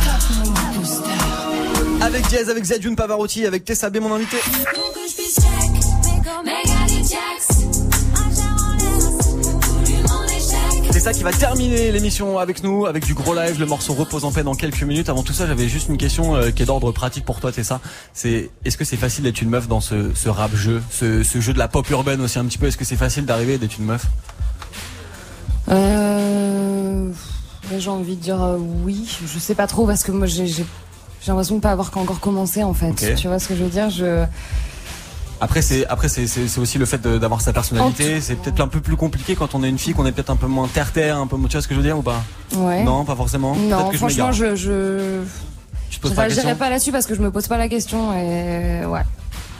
Top 0.05 0.45
Move 0.45 0.79
Booster. 0.79 2.03
Avec 2.03 2.27
Diaz, 2.27 2.49
avec 2.49 2.63
Zedjun 2.63 2.95
Pavarotti, 2.95 3.45
avec 3.45 3.63
Tessa 3.65 3.89
B, 3.89 3.97
mon 3.97 4.13
invité. 4.13 4.37
Ça 11.01 11.13
qui 11.13 11.23
va 11.23 11.31
terminer 11.31 11.91
l'émission 11.91 12.37
avec 12.37 12.63
nous, 12.63 12.85
avec 12.85 13.05
du 13.05 13.15
gros 13.15 13.33
live. 13.33 13.59
Le 13.59 13.65
morceau 13.65 13.93
repose 13.93 14.23
en 14.23 14.31
paix 14.31 14.43
dans 14.43 14.53
quelques 14.53 14.83
minutes. 14.83 15.09
Avant 15.09 15.23
tout 15.23 15.33
ça, 15.33 15.47
j'avais 15.47 15.67
juste 15.67 15.89
une 15.89 15.97
question 15.97 16.35
euh, 16.35 16.51
qui 16.51 16.61
est 16.61 16.65
d'ordre 16.67 16.91
pratique 16.91 17.25
pour 17.25 17.39
toi, 17.39 17.51
Tessa. 17.51 17.81
C'est 18.13 18.51
est-ce 18.65 18.77
que 18.77 18.85
c'est 18.85 18.97
facile 18.97 19.23
d'être 19.23 19.41
une 19.41 19.49
meuf 19.49 19.67
dans 19.67 19.81
ce, 19.81 20.13
ce 20.13 20.29
rap 20.29 20.53
jeu, 20.53 20.79
ce, 20.91 21.23
ce 21.23 21.41
jeu 21.41 21.53
de 21.53 21.57
la 21.57 21.67
pop 21.67 21.89
urbaine 21.89 22.21
aussi 22.21 22.37
un 22.37 22.45
petit 22.45 22.59
peu? 22.59 22.67
Est-ce 22.67 22.77
que 22.77 22.85
c'est 22.85 22.97
facile 22.97 23.25
d'arriver 23.25 23.55
et 23.55 23.57
d'être 23.57 23.79
une 23.79 23.85
meuf? 23.85 24.05
Euh, 25.69 27.09
j'ai 27.75 27.89
envie 27.89 28.15
de 28.15 28.21
dire 28.21 28.39
euh, 28.39 28.57
oui. 28.83 29.17
Je 29.25 29.39
sais 29.39 29.55
pas 29.55 29.65
trop 29.65 29.87
parce 29.87 30.03
que 30.03 30.11
moi 30.11 30.27
j'ai 30.27 30.45
l'impression 31.25 31.55
de 31.55 31.61
pas 31.61 31.71
avoir 31.71 31.89
encore 31.97 32.19
commencé 32.19 32.63
en 32.63 32.75
fait. 32.75 33.15
Tu 33.15 33.27
vois 33.27 33.39
ce 33.39 33.47
que 33.47 33.55
je 33.55 33.63
veux 33.63 33.69
dire? 33.71 33.89
Je 33.89 34.25
Après, 35.41 35.61
c'est 35.61 35.85
après 35.87 36.07
c'est 36.07 36.25
aussi 36.59 36.77
le 36.77 36.85
fait 36.85 37.01
de- 37.01 37.17
d'avoir 37.17 37.41
sa 37.41 37.51
personnalité. 37.51 38.21
C'est 38.21 38.35
peut-être 38.35 38.61
un 38.61 38.67
peu 38.67 38.79
plus 38.79 38.95
compliqué 38.95 39.35
quand 39.35 39.55
on 39.55 39.63
est 39.63 39.69
une 39.69 39.79
fille, 39.79 39.93
qu'on 39.93 40.05
est 40.05 40.11
peut-être 40.11 40.29
un 40.29 40.35
peu 40.35 40.47
moins 40.47 40.67
terre-terre, 40.67 41.17
un 41.17 41.27
peu. 41.27 41.35
Tu 41.37 41.51
vois 41.53 41.61
ce 41.61 41.67
que 41.67 41.73
je 41.73 41.79
veux 41.79 41.85
dire 41.85 41.97
ou 41.97 42.03
pas? 42.03 42.23
Ouais. 42.55 42.83
Non, 42.83 43.03
pas 43.05 43.15
forcément. 43.15 43.55
Non, 43.55 43.87
que 43.87 43.93
je 43.93 43.97
franchement, 43.97 44.31
je 44.31 44.55
je 44.55 45.21
Tu 45.89 45.97
te 45.97 46.03
poses 46.03 46.13
pas 46.13 46.23
la 46.23 46.29
j'irai 46.29 46.41
question 46.41 46.57
pas 46.57 46.69
là-dessus 46.69 46.91
parce 46.91 47.05
que 47.07 47.15
je 47.15 47.21
me 47.21 47.31
pose 47.31 47.47
pas 47.47 47.57
la 47.57 47.67
question 47.67 48.13
et 48.13 48.85
ouais. 48.85 49.01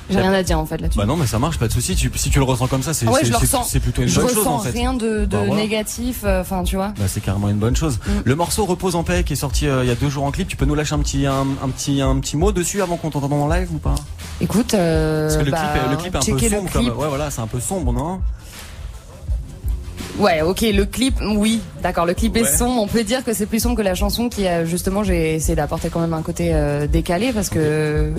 J'ai 0.10 0.20
rien 0.20 0.34
à 0.34 0.44
dire 0.44 0.60
en 0.60 0.66
fait 0.66 0.78
là-dessus. 0.78 1.00
Bah 1.00 1.06
non, 1.06 1.16
mais 1.16 1.26
ça 1.26 1.40
marche, 1.40 1.58
pas 1.58 1.68
de 1.70 1.72
souci. 1.74 1.96
Tu- 1.96 2.12
Si 2.16 2.30
tu 2.30 2.38
le 2.40 2.44
ressens 2.44 2.68
comme 2.68 2.84
ça, 2.84 2.94
c'est 2.94 3.08
Ah 3.08 3.12
ouais, 3.12 3.22
je 3.24 3.80
plutôt 3.80 4.02
une 4.02 4.10
je 4.10 4.20
bonne 4.20 4.30
chose 4.34 4.46
en 4.48 4.60
fait. 4.60 4.72
rien 4.72 4.94
de, 4.94 5.20
de 5.22 5.26
Bah 5.26 5.44
voilà. 5.48 5.62
négatif. 5.62 6.22
euh, 6.26 6.42
Enfin, 6.42 6.64
tu 6.64 6.76
vois. 6.76 6.90
Bah, 7.00 7.06
c'est 7.08 7.22
carrément 7.22 7.48
une 7.48 7.58
bonne 7.60 7.76
chose. 7.78 7.98
Mm. 8.06 8.12
Le 8.26 8.36
morceau 8.36 8.66
Repose 8.66 8.96
en 8.96 9.04
paix 9.04 9.24
qui 9.24 9.34
est 9.34 9.38
sorti 9.38 9.68
euh, 9.68 9.84
il 9.86 9.88
y 9.88 9.92
a 9.92 9.96
deux 9.96 10.10
jours 10.10 10.26
en 10.26 10.32
clip, 10.32 10.48
tu 10.50 10.58
peux 10.58 10.66
nous 10.66 10.76
lâcher 10.76 10.96
un 10.96 11.00
petit 11.00 11.26
un, 11.28 11.46
un 11.64 11.70
petit 11.70 12.02
un 12.02 12.20
petit 12.20 12.36
mot 12.36 12.52
dessus 12.52 12.82
avant 12.82 12.98
qu'on 12.98 13.10
t'entende 13.10 13.32
en 13.34 13.48
live 13.48 13.70
ou 13.74 13.78
pas? 13.78 13.96
Écoute, 14.42 14.74
euh, 14.74 15.28
Parce 15.28 15.38
que 15.38 15.46
le 15.46 15.52
bah, 15.52 15.58
clip 15.60 15.84
est, 15.86 15.90
le 15.92 15.98
clip 15.98 16.14
est 16.14 16.18
un 16.18 16.20
peu 16.20 16.26
checker 16.26 16.50
le 16.50 16.58
sombre 16.58 16.72
clip. 16.72 16.90
comme 16.90 17.00
ouais 17.00 17.08
voilà, 17.08 17.30
c'est 17.32 17.42
un 17.42 17.48
peu 17.48 17.60
sombre, 17.60 17.94
non? 17.94 18.20
Ouais, 20.20 20.42
ok, 20.42 20.62
le 20.62 20.84
clip, 20.86 21.16
oui, 21.38 21.62
d'accord, 21.82 22.06
le 22.06 22.14
clip 22.14 22.34
Ouais. 22.36 22.42
est 22.42 22.46
sombre. 22.58 22.82
On 22.82 22.88
peut 22.88 23.04
dire 23.04 23.24
que 23.24 23.34
c'est 23.34 23.46
plus 23.46 23.60
sombre 23.62 23.78
que 23.78 23.82
la 23.82 23.96
chanson 23.96 24.30
qui 24.30 24.46
a 24.48 24.66
justement, 24.66 25.04
j'ai 25.04 25.36
essayé 25.36 25.56
d'apporter 25.56 25.90
quand 25.90 26.00
même 26.00 26.14
un 26.14 26.22
côté 26.22 26.52
euh, 26.54 26.86
décalé 26.88 27.32
parce 27.32 27.50
que 27.50 27.60
euh, 27.60 28.12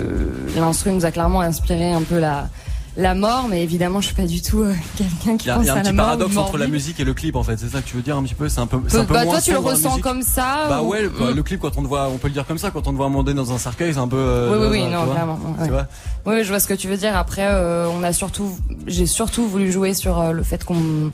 l'instru 0.55 0.91
nous 0.91 1.05
a 1.05 1.11
clairement 1.11 1.41
inspiré 1.41 1.91
un 1.93 2.01
peu 2.01 2.19
la 2.19 2.47
la 2.95 3.15
mort, 3.15 3.47
mais 3.49 3.63
évidemment, 3.63 4.01
je 4.01 4.07
suis 4.07 4.15
pas 4.15 4.27
du 4.27 4.41
tout 4.41 4.61
euh, 4.61 4.73
quelqu'un 4.97 5.35
qui 5.37 5.47
y 5.47 5.51
a, 5.51 5.55
pense 5.55 5.63
il 5.63 5.67
y 5.67 5.69
a 5.69 5.73
à 5.73 5.75
un 5.75 5.77
la 5.77 5.83
petit 5.89 5.95
mort. 5.95 6.05
paradoxe 6.05 6.37
entre 6.37 6.57
la 6.59 6.67
musique 6.67 6.99
et 6.99 7.03
le 7.03 7.13
clip 7.15 7.35
en 7.35 7.41
fait, 7.43 7.57
c'est 7.57 7.69
ça 7.69 7.81
que 7.81 7.87
tu 7.87 7.95
veux 7.95 8.03
dire 8.03 8.15
un 8.17 8.21
petit 8.23 8.35
peu, 8.35 8.47
c'est 8.49 8.59
un 8.59 8.67
peu 8.67 8.77
c'est 8.87 8.97
un 8.97 9.05
peu 9.05 9.13
Bah, 9.15 9.23
moins 9.23 9.33
toi, 9.33 9.41
tu 9.41 9.51
le 9.51 9.57
ressens 9.57 9.97
comme 9.99 10.21
ça 10.21 10.67
Bah 10.69 10.81
ou- 10.83 10.89
ouais, 10.89 11.01
le, 11.01 11.09
Mm. 11.09 11.35
le 11.35 11.43
clip 11.43 11.59
quand 11.59 11.75
on 11.77 11.81
te 11.81 11.87
voit, 11.87 12.07
on 12.09 12.17
peut 12.19 12.27
le 12.27 12.33
dire 12.33 12.45
comme 12.45 12.59
ça, 12.59 12.69
quand 12.69 12.87
on 12.87 12.91
te 12.91 12.97
voit 12.97 13.09
donné 13.09 13.33
dans 13.33 13.51
un 13.51 13.57
cercueil, 13.57 13.93
c'est 13.93 13.99
un 13.99 14.07
peu 14.07 14.17
euh, 14.17 14.51
Oui, 14.51 14.57
oui, 14.69 14.83
oui, 14.83 14.91
non, 14.91 15.07
clairement. 15.11 15.39
ouais. 15.59 15.65
Tu 15.65 15.71
vois 15.71 15.87
Oui, 16.27 16.43
je 16.43 16.49
vois 16.49 16.59
ce 16.59 16.67
que 16.67 16.73
tu 16.75 16.87
veux 16.87 16.97
dire. 16.97 17.17
Après, 17.17 17.45
euh, 17.47 17.87
on 17.89 18.03
a 18.03 18.13
surtout, 18.13 18.55
j'ai 18.85 19.07
surtout 19.07 19.47
voulu 19.47 19.71
jouer 19.71 19.93
sur 19.95 20.31
le 20.31 20.43
fait 20.43 20.63
qu'on, 20.63 21.11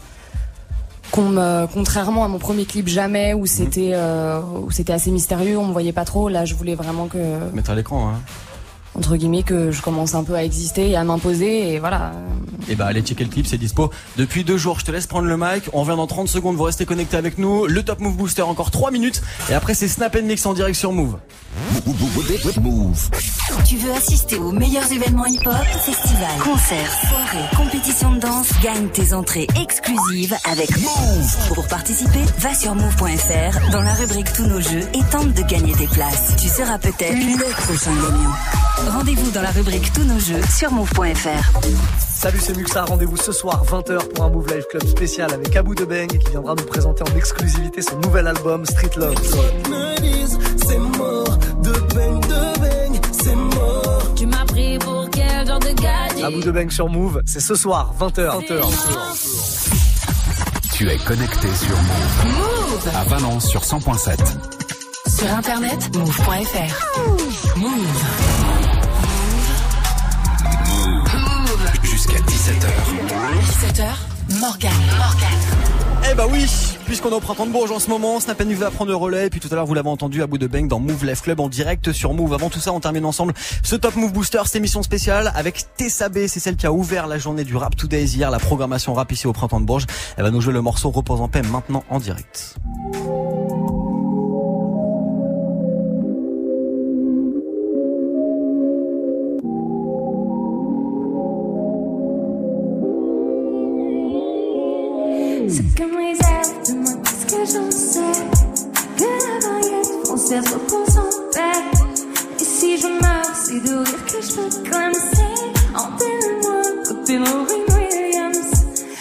qu'on 1.11 1.30
me, 1.30 1.65
contrairement 1.73 2.25
à 2.25 2.27
mon 2.27 2.39
premier 2.39 2.65
clip 2.65 2.88
jamais 2.89 3.34
où 3.34 3.45
c'était, 3.45 3.91
euh, 3.93 4.41
où 4.41 4.69
c'était 4.69 4.93
assez 4.93 5.11
mystérieux, 5.11 5.57
on 5.57 5.65
me 5.67 5.71
voyait 5.71 5.93
pas 5.93 6.05
trop. 6.05 6.27
Là, 6.30 6.43
je 6.45 6.55
voulais 6.55 6.75
vraiment 6.75 7.07
que, 7.07 7.17
Mettre 7.53 7.71
à 7.71 7.75
l'écran 7.75 8.09
hein. 8.09 8.19
Entre 9.00 9.16
guillemets, 9.16 9.43
que 9.43 9.72
je 9.72 9.82
commence 9.82 10.14
un 10.14 10.26
peu 10.26 10.36
à 10.36 10.43
exister 10.43 10.89
et 10.89 10.97
à 10.97 11.06
m'imposer 11.06 11.74
et 11.74 11.80
voilà. 11.80 12.12
Et 12.68 12.76
bah 12.76 12.86
allez 12.86 13.02
checker 13.02 13.24
le 13.24 13.30
clip, 13.30 13.47
c'est 13.47 13.58
dispo 13.58 13.89
depuis 14.18 14.43
deux 14.43 14.58
jours. 14.58 14.80
Je 14.80 14.86
te 14.86 14.91
laisse 14.91 15.08
prendre 15.08 15.28
le 15.28 15.38
mic. 15.38 15.70
On 15.72 15.82
revient 15.82 15.95
dans 15.95 16.06
30 16.06 16.28
secondes. 16.28 16.58
Vous 16.58 16.64
restez 16.64 16.86
connectés 16.86 17.18
avec 17.18 17.38
nous. 17.38 17.66
Le 17.66 17.82
Top 17.82 18.02
Move 18.02 18.18
Booster 18.18 18.41
encore 18.41 18.72
3 18.72 18.91
minutes. 18.91 19.22
Et 19.50 19.54
après 19.54 19.74
c'est 19.74 19.88
Snap 19.88 20.16
and 20.16 20.26
Mix 20.26 20.45
en 20.45 20.54
direct 20.54 20.78
sur 20.78 20.91
Move. 20.91 21.18
Move. 22.62 23.10
Tu 23.66 23.78
veux 23.78 23.91
assister 23.91 24.38
aux 24.38 24.52
meilleurs 24.52 24.91
événements 24.91 25.26
hip-hop, 25.26 25.56
festivals, 25.82 26.39
concerts, 26.43 26.93
soirées, 27.08 27.56
compétitions 27.56 28.12
de 28.14 28.20
danse, 28.20 28.50
gagne 28.62 28.88
tes 28.89 29.14
entrées 29.14 29.47
exclusives 29.60 30.36
avec 30.45 30.70
Move. 30.78 31.54
Pour 31.56 31.68
participer, 31.68 32.24
va 32.39 32.54
sur 32.54 32.76
move.fr 32.76 33.72
dans 33.72 33.82
la 33.82 33.93
rubrique 33.93 34.32
Tous 34.34 34.45
nos 34.45 34.62
jeux 34.62 34.88
et 34.93 35.04
tente 35.12 35.34
de 35.34 35.41
gagner 35.43 35.74
tes 35.74 35.88
places. 35.88 36.36
Tu 36.38 36.47
seras 36.47 36.78
peut-être 36.78 37.16
le 37.16 37.52
prochain 37.64 37.93
gagnant. 37.95 38.88
Rendez-vous 38.89 39.29
dans 39.31 39.41
la 39.41 39.51
rubrique 39.51 39.93
Tous 39.93 40.03
nos 40.03 40.17
jeux 40.17 40.41
sur 40.49 40.71
move.fr. 40.71 41.59
Salut, 41.99 42.39
c'est 42.41 42.57
Muxa. 42.57 42.85
Rendez-vous 42.85 43.17
ce 43.17 43.31
soir 43.31 43.63
20h 43.65 44.09
pour 44.09 44.25
un 44.25 44.29
Move 44.29 44.47
Live 44.47 44.65
Club 44.69 44.83
spécial 44.87 45.31
avec 45.31 45.55
Abou 45.55 45.75
de 45.75 45.85
Bang 45.85 46.07
qui 46.07 46.31
viendra 46.31 46.55
nous 46.55 46.63
présenter 46.65 47.03
en 47.03 47.15
exclusivité 47.15 47.81
son 47.83 47.97
nouvel 47.99 48.27
album 48.27 48.65
Street 48.65 48.89
Love. 48.97 49.15
c'est 50.67 50.77
mort, 50.79 51.37
de 51.61 51.71
bang, 51.93 52.19
de 52.21 52.59
bang, 52.59 52.99
c'est 53.11 53.35
mort. 53.35 54.11
Tu 54.15 54.25
m'as 54.25 54.45
pris 54.45 54.79
pour 54.79 55.07
quel 55.11 55.47
genre 55.47 55.59
de 55.59 55.81
gadget 55.81 56.23
Abou 56.23 56.39
de 56.41 56.51
Bang 56.51 56.71
sur 56.71 56.89
Move, 56.89 57.21
c'est 57.25 57.41
ce 57.41 57.55
soir 57.55 57.93
20h. 57.99 58.41
20h. 58.47 58.63
Tu 60.73 60.89
es 60.89 60.97
connecté 60.97 61.47
sur 61.55 61.75
Move. 61.77 62.25
Move 62.37 62.89
À 62.95 63.03
Valence 63.03 63.47
sur 63.47 63.61
100.7. 63.61 64.17
Sur 65.07 65.31
internet, 65.33 65.95
move.fr. 65.95 67.57
Move. 67.57 68.28
17h. 72.39 72.69
17h, 73.43 74.39
Morgan. 74.39 74.71
Morgan. 74.97 76.09
Eh 76.09 76.15
bah 76.15 76.25
oui, 76.31 76.45
puisqu'on 76.85 77.09
est 77.09 77.13
au 77.13 77.19
printemps 77.19 77.45
de 77.45 77.51
Bourges 77.51 77.71
en 77.71 77.79
ce 77.79 77.89
moment, 77.89 78.21
Snap 78.21 78.41
Move 78.45 78.55
va 78.55 78.71
prendre 78.71 78.91
le 78.91 78.95
relais. 78.95 79.27
Et 79.27 79.29
puis 79.29 79.41
tout 79.41 79.49
à 79.51 79.55
l'heure, 79.55 79.65
vous 79.65 79.73
l'avez 79.73 79.89
entendu 79.89 80.23
à 80.23 80.27
bout 80.27 80.37
de 80.37 80.47
bang 80.47 80.65
dans 80.65 80.79
Move 80.79 81.05
Life 81.05 81.21
Club 81.23 81.41
en 81.41 81.49
direct 81.49 81.91
sur 81.91 82.13
Move. 82.13 82.33
Avant 82.33 82.49
tout 82.49 82.61
ça, 82.61 82.71
on 82.71 82.79
termine 82.79 83.03
ensemble 83.03 83.33
ce 83.61 83.75
Top 83.75 83.97
Move 83.97 84.13
Booster, 84.13 84.39
cette 84.45 84.55
émission 84.55 84.81
spéciale 84.83 85.33
avec 85.35 85.65
Tessa 85.75 86.07
B. 86.07 86.27
C'est 86.27 86.39
celle 86.39 86.55
qui 86.55 86.65
a 86.65 86.71
ouvert 86.71 87.07
la 87.07 87.17
journée 87.17 87.43
du 87.43 87.57
Rap 87.57 87.75
Today 87.75 88.05
hier, 88.05 88.31
la 88.31 88.39
programmation 88.39 88.93
rap 88.93 89.11
ici 89.11 89.27
au 89.27 89.33
printemps 89.33 89.59
de 89.59 89.65
Bourges. 89.65 89.87
Elle 90.15 90.23
va 90.23 90.31
nous 90.31 90.39
jouer 90.39 90.53
le 90.53 90.61
morceau 90.61 90.91
Repose 90.91 91.19
en 91.19 91.27
paix 91.27 91.41
maintenant 91.41 91.83
en 91.89 91.99
direct. 91.99 92.55
Ce 105.52 105.62
que 105.76 105.84
me 105.84 105.97
réserve 105.97 106.68
de 106.68 106.74
moi, 106.76 106.93
qu'est-ce 107.04 107.26
que 107.26 107.41
j'en 107.52 107.72
sais 107.72 108.22
Que 108.97 109.04
la 109.04 109.50
variété 109.50 110.06
française 110.06 110.45
repose 110.54 110.97
en 110.97 111.10
paix. 111.34 111.80
Et 112.39 112.43
si 112.43 112.78
je 112.78 112.86
meurs, 112.86 113.34
c'est 113.34 113.60
de 113.68 113.78
rire 113.78 114.06
que 114.06 114.22
je 114.22 114.34
veux 114.34 114.64
clamser. 114.64 115.34
Enterrez-moi 115.74 116.62
côté 116.88 117.18
Robin 117.18 117.66
Williams. 117.74 118.52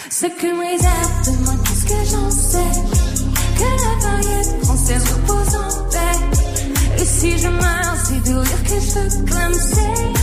Ce 0.09 0.25
que 0.25 0.47
me 0.47 0.65
réserve 0.71 1.25
de 1.25 1.43
moi, 1.45 1.53
qu'est-ce 1.65 1.85
que 1.85 2.11
j'en 2.11 2.31
sais 2.31 2.73
Que 3.55 3.69
la 3.83 4.09
variété 4.09 4.65
française 4.65 5.03
repose 5.13 5.55
en 5.55 5.89
paix. 5.91 6.99
Et 6.99 7.05
si 7.05 7.37
je 7.37 7.47
meurs, 7.47 7.95
c'est 8.05 8.23
de 8.27 8.35
rire 8.35 8.63
que 8.63 8.79
je 8.79 8.99
veux 8.99 9.25
clamser. 9.25 10.18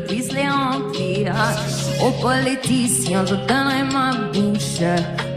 Je. 0.00 1.32
Aux 2.04 2.10
politiciens, 2.22 3.24
je 3.26 3.34
donnerai 3.34 3.84
ma 3.92 4.12
bouche 4.32 4.82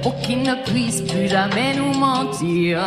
pour 0.01 0.16
qu'ils 0.22 0.43
ne 0.43 0.56
puissent 0.66 1.01
plus 1.01 1.28
jamais 1.28 1.76
nous 1.76 1.93
mentir. 1.97 2.80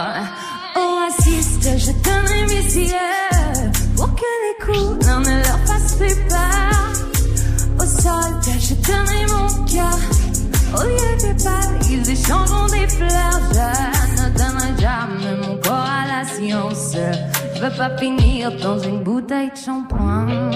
Aux 0.76 0.96
racistes, 1.00 1.68
je 1.76 1.92
donnerai 2.04 2.46
mes 2.46 2.86
yeux 2.86 3.70
pour 3.96 4.14
que 4.14 4.30
les 4.44 4.64
coups 4.64 5.06
ne 5.06 5.36
leur 5.42 5.58
fassent 5.66 5.96
plus 5.96 6.16
peur. 6.28 6.88
Aux 7.78 7.86
soldats, 7.86 8.60
je 8.60 8.74
donnerai 8.74 9.26
mon 9.26 9.64
cœur. 9.64 9.98
Au 10.76 10.82
lieu 10.82 11.16
des 11.20 11.44
balles, 11.44 11.78
ils 11.90 12.10
échangeront 12.10 12.66
des 12.66 12.86
fleurs. 12.88 13.40
Je 13.52 14.22
ne 14.22 14.28
donnerai 14.36 14.80
jamais 14.80 15.46
mon 15.46 15.56
corps 15.56 15.88
à 16.02 16.06
la 16.06 16.28
science. 16.28 16.94
Je 17.54 17.60
veux 17.60 17.76
pas 17.76 17.96
finir 17.96 18.52
dans 18.62 18.78
une 18.78 19.02
bouteille 19.02 19.50
de 19.50 19.56
shampoing. 19.56 20.47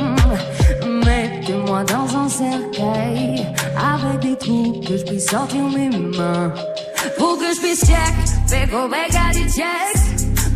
Dans 1.72 2.16
un 2.16 2.28
cercueil 2.28 3.46
avec 3.76 4.20
des 4.20 4.36
trous 4.36 4.78
que 4.86 4.98
je 4.98 5.04
puisse 5.04 5.26
sortir 5.26 5.62
mes 5.74 5.88
mains. 5.88 6.52
Pour 7.16 7.38
que 7.38 7.46
je 7.54 7.60
puisse 7.60 7.80
check, 7.80 8.72
au 8.72 8.88
béga 8.88 9.32
du 9.32 9.50
check. 9.50 9.96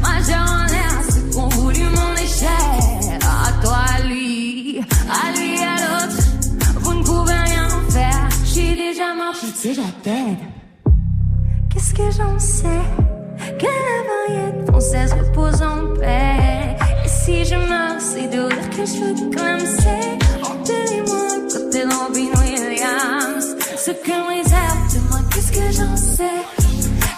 Majeur 0.03 0.47
en 0.47 0.67
l'air, 0.67 1.01
ceux 1.11 1.29
qui 1.31 1.39
ont 1.39 1.49
voulu 1.49 1.85
mon 1.85 2.14
échec. 2.14 3.19
À 3.23 3.51
toi, 3.64 3.79
à 3.97 4.03
lui, 4.03 4.81
à 5.11 5.33
lui, 5.37 5.59
à 5.59 5.77
l'autre. 5.81 6.23
Vous 6.81 6.95
ne 6.95 7.03
pouvez 7.03 7.33
rien 7.33 7.69
faire. 7.89 8.29
Je 8.45 8.51
suis 8.51 8.77
déjà 8.77 9.14
mort, 9.14 9.35
je 9.35 9.47
suis 9.47 9.71
déjà 9.71 9.89
dead. 10.05 10.37
Qu'est-ce 11.73 11.95
que 11.95 12.11
j'en 12.17 12.39
sais? 12.39 12.85
Que 13.59 13.64
la 13.64 14.37
variété 14.37 14.67
française 14.71 15.14
repose 15.14 15.62
en 15.62 15.99
paix. 15.99 16.77
Et 17.05 17.09
si 17.09 17.45
je 17.45 17.55
meurs, 17.55 18.01
c'est 18.01 18.29
de 18.29 18.49
que 18.77 18.85
je 18.85 19.01
veux. 19.03 19.27
Enterrez-moi 19.27 20.36
Ce 23.87 23.93
que 23.93 24.11
réserve 24.11 24.95
de 24.95 25.09
moi, 25.09 25.20
qu'est-ce 25.32 25.53
que 25.53 25.70
j'en 25.70 25.97
sais? 25.97 26.43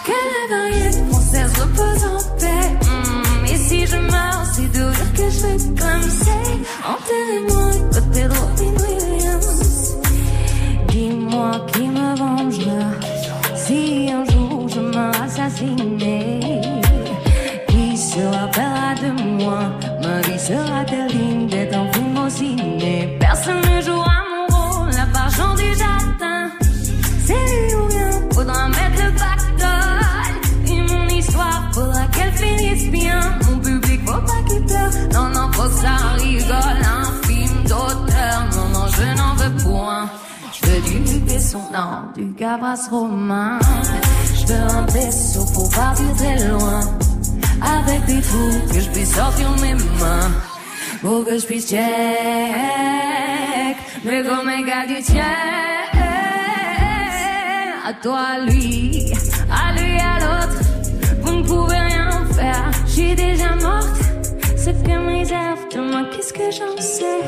Que 0.05 0.11
la 0.11 0.55
variété 0.55 1.03
française 1.09 1.51
repose 1.59 2.03
en 2.05 2.37
paix. 2.37 2.69
Hmm, 2.85 3.45
Et 3.51 3.57
si 3.57 3.87
je 3.87 3.95
meurs, 3.95 4.45
c'est 4.53 4.71
de 4.71 4.91
que 5.17 5.29
je 5.31 5.39
veux 5.47 5.75
clamser. 5.75 6.45
Enterrez-moi 6.93 7.71
à 7.71 8.01
côté 8.01 8.21
de 8.21 8.33
Robin 8.35 8.73
Williams. 8.83 9.95
Dis-moi 10.89 11.65
qui 11.73 11.87
me 11.87 12.15
vengera 12.15 12.91
si 13.55 14.11
un 14.11 14.23
jour 14.31 14.69
je 14.69 14.79
me. 14.79 15.09
Qui 17.67 17.97
se 17.97 18.21
rappellera 18.21 18.93
de 18.93 19.43
moi? 19.43 19.71
Ma 20.03 20.21
vie 20.21 20.37
sera-t-elle 20.37 21.07
digne 21.07 21.47
d'être 21.47 21.75
un 21.75 21.91
film 22.29 23.17
Personne 23.19 23.61
ne 23.75 23.81
jouera 23.81 24.18
Que 35.59 35.65
ça 35.71 35.95
rigole. 36.17 36.81
Un 36.85 37.27
film 37.27 37.63
d'auteur, 37.63 38.37
non, 38.55 38.67
non, 38.73 38.85
je 38.87 39.07
n'en 39.17 39.33
veux 39.35 39.53
point. 39.63 40.09
Je 40.53 40.59
veux 40.65 40.81
du 40.81 40.99
Luc 40.99 41.23
non, 41.73 41.91
du 42.15 42.25
Gabras 42.33 42.87
Romain. 42.89 43.59
Je 44.35 44.45
veux 44.47 44.61
un 44.77 44.85
vaisseau 44.85 45.45
pour 45.53 45.69
partir 45.69 46.15
très 46.15 46.47
loin. 46.47 46.79
Avec 47.61 48.05
des 48.05 48.21
trous 48.21 48.73
que 48.73 48.79
je 48.79 48.89
puisse 48.89 49.13
sortir 49.13 49.49
mes 49.61 49.73
mains. 49.73 50.31
Pour 51.01 51.25
que 51.25 51.37
je 51.37 51.45
puisse 51.45 51.69
check. 51.69 51.83
Comme 54.03 54.47
un 54.47 54.61
gars 54.61 54.87
du 54.87 55.01
check. 55.03 55.23
À 57.85 57.93
toi, 58.01 58.39
lui, 58.47 59.11
à 59.51 59.73
lui, 59.73 59.99
à 59.99 60.19
l'autre. 60.19 60.61
Vous 61.21 61.33
ne 61.33 61.43
pouvez 61.43 61.79
rien 61.79 62.25
faire. 62.33 62.71
Suis 62.87 63.13
déjà 63.13 63.55
morte. 63.55 64.08
Ce 64.61 64.71
que 64.71 64.91
me 64.91 65.19
réserve 65.19 65.59
de 65.73 65.79
qu'est-ce 66.13 66.33
que 66.33 66.51
j'en 66.51 66.81
sais? 66.81 67.21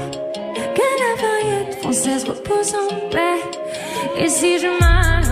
Que 0.76 0.88
la 1.04 1.12
variété 1.26 1.78
française 1.82 2.26
repose 2.26 2.74
en 2.76 3.10
paix. 3.10 3.40
Et 4.18 4.28
si 4.28 4.60
je 4.60 4.68
meurs, 4.68 5.32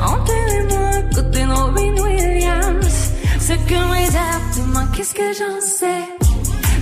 enterrez-moi 0.00 0.88
à 0.98 1.14
côté 1.14 1.44
de 1.46 1.52
Robin 1.52 1.94
Williams. 2.02 3.12
Ce 3.40 3.52
que 3.54 3.74
me 3.74 3.92
réserve 3.92 4.46
de 4.56 4.62
qu'est-ce 4.94 5.14
que 5.14 5.32
j'en 5.38 5.60
sais? 5.62 6.04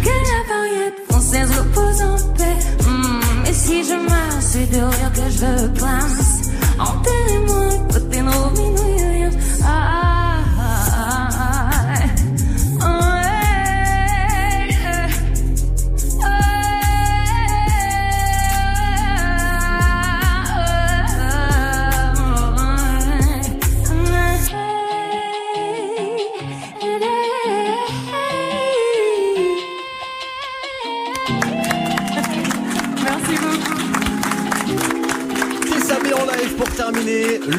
Que 0.03 0.15
la 0.31 0.41
variété 0.55 1.03
française 1.09 1.51
repose 1.57 2.03
en 2.03 2.17
paix. 2.35 2.59
Hmm, 2.85 3.47
Et 3.49 3.53
si 3.53 3.85
je 3.85 3.95
meurs, 3.95 4.41
c'est 4.41 4.71
de 4.73 4.79
rire 4.79 5.13
que 5.15 5.31
je 5.31 5.69
clams. 5.79 6.41
Enterrez-moi 6.81 7.69
côté 7.93 8.23
Williams. 8.23 9.37
Ah, 9.65 9.98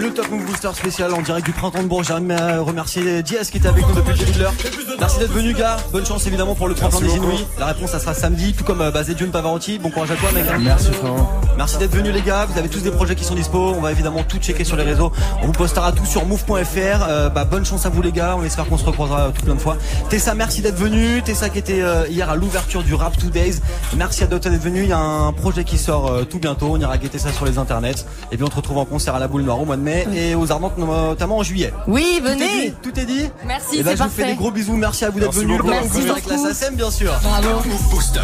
terminer 0.09 0.15
le 0.15 0.15
Top 0.15 0.28
Move 0.31 0.45
Booster 0.45 0.69
spécial 0.73 1.13
en 1.13 1.21
direct 1.21 1.45
du 1.45 1.51
printemps 1.51 1.81
de 1.81 1.87
Bourges. 1.87 2.07
J'aimerais 2.07 2.57
remercier 2.57 3.23
Diaz 3.23 3.49
qui 3.49 3.57
était 3.57 3.67
avec 3.67 3.87
nous 3.87 3.95
depuis 3.95 4.11
le 4.11 4.17
début 4.17 4.31
de 4.31 4.39
l'heure. 4.39 4.53
Merci 4.99 5.19
d'être 5.19 5.31
venu, 5.31 5.53
gars. 5.53 5.77
Bonne 5.91 6.05
chance 6.05 6.27
évidemment 6.27 6.55
pour 6.55 6.67
le 6.67 6.75
tremplin 6.75 6.99
des. 6.99 7.15
Inouïs. 7.15 7.45
La 7.57 7.67
réponse, 7.67 7.91
ça 7.91 7.99
sera 7.99 8.13
samedi, 8.13 8.53
tout 8.53 8.63
comme 8.63 8.81
euh, 8.81 8.91
Basé 8.91 9.15
June 9.17 9.31
Pavarotti. 9.31 9.79
Bon 9.79 9.89
courage 9.89 10.11
à 10.11 10.15
toi, 10.15 10.31
mec. 10.31 10.45
Merci 10.59 10.91
frérot. 10.91 11.27
Merci 11.57 11.77
d'être 11.77 11.95
venu, 11.95 12.11
les 12.11 12.21
gars. 12.21 12.45
Vous 12.45 12.59
avez 12.59 12.69
tous 12.69 12.81
des 12.81 12.91
projets 12.91 13.15
qui 13.15 13.23
sont 13.23 13.35
dispo. 13.35 13.73
On 13.75 13.81
va 13.81 13.91
évidemment 13.91 14.23
tout 14.23 14.37
checker 14.37 14.63
sur 14.63 14.75
les 14.75 14.83
réseaux. 14.83 15.11
On 15.41 15.47
vous 15.47 15.51
postera 15.51 15.91
tout 15.91 16.05
sur 16.05 16.25
move.fr. 16.25 16.55
Euh, 17.07 17.29
bah, 17.29 17.45
bonne 17.45 17.65
chance 17.65 17.85
à 17.85 17.89
vous, 17.89 18.01
les 18.01 18.11
gars. 18.11 18.35
On 18.37 18.43
espère 18.43 18.65
qu'on 18.65 18.77
se 18.77 18.85
recroisera 18.85 19.31
tout 19.31 19.43
plein 19.43 19.55
de 19.55 19.59
fois. 19.59 19.77
Tessa, 20.09 20.35
merci 20.35 20.61
d'être 20.61 20.77
venu. 20.77 21.21
Tessa 21.23 21.49
qui 21.49 21.59
était 21.59 21.81
euh, 21.81 22.07
hier 22.07 22.29
à 22.29 22.35
l'ouverture 22.35 22.83
du 22.83 22.93
Rap 22.93 23.17
Two 23.17 23.29
Days. 23.29 23.55
Merci 23.97 24.23
à 24.23 24.27
Dota 24.27 24.49
d'être 24.49 24.61
venu. 24.61 24.83
Il 24.83 24.89
y 24.89 24.93
a 24.93 24.99
un 24.99 25.33
projet 25.33 25.63
qui 25.63 25.77
sort 25.77 26.07
euh, 26.07 26.23
tout 26.23 26.39
bientôt. 26.39 26.67
On 26.71 26.79
ira 26.79 26.97
guetter 26.97 27.19
ça 27.19 27.31
sur 27.31 27.45
les 27.45 27.57
internets. 27.57 28.05
Et 28.31 28.37
puis 28.37 28.43
on 28.43 28.49
te 28.49 28.55
retrouve 28.55 28.77
en 28.77 28.85
concert 28.85 29.15
à 29.15 29.19
la 29.19 29.27
boule 29.27 29.41
noire 29.41 29.59
au 29.59 29.65
mois 29.65 29.77
de 29.77 29.81
mai 29.81 30.05
et 30.19 30.28
aux 30.35 30.51
Ardentes 30.51 30.77
notamment 30.77 31.37
en 31.37 31.43
juillet. 31.43 31.73
Oui, 31.87 32.19
Tout 32.21 32.27
est 32.27 32.29
venez. 32.33 32.69
dit 32.69 32.73
Tout 32.81 32.99
est 32.99 33.05
dit 33.05 33.29
Merci, 33.45 33.79
Et 33.79 33.83
c'est 33.83 33.97
je 33.97 34.03
vous 34.03 34.09
fais 34.09 34.25
des 34.25 34.35
gros 34.35 34.51
bisous. 34.51 34.75
Merci 34.75 35.05
à 35.05 35.09
vous 35.09 35.19
d'être 35.19 35.33
venus. 35.33 35.59
Merci 35.63 36.09
avec 36.09 36.25
la. 36.27 36.37
SACEM, 36.37 36.75
bien 36.75 36.91
sûr. 36.91 37.13
Bravo. 37.21 37.49
Move 37.67 37.89
Booster. 37.89 38.19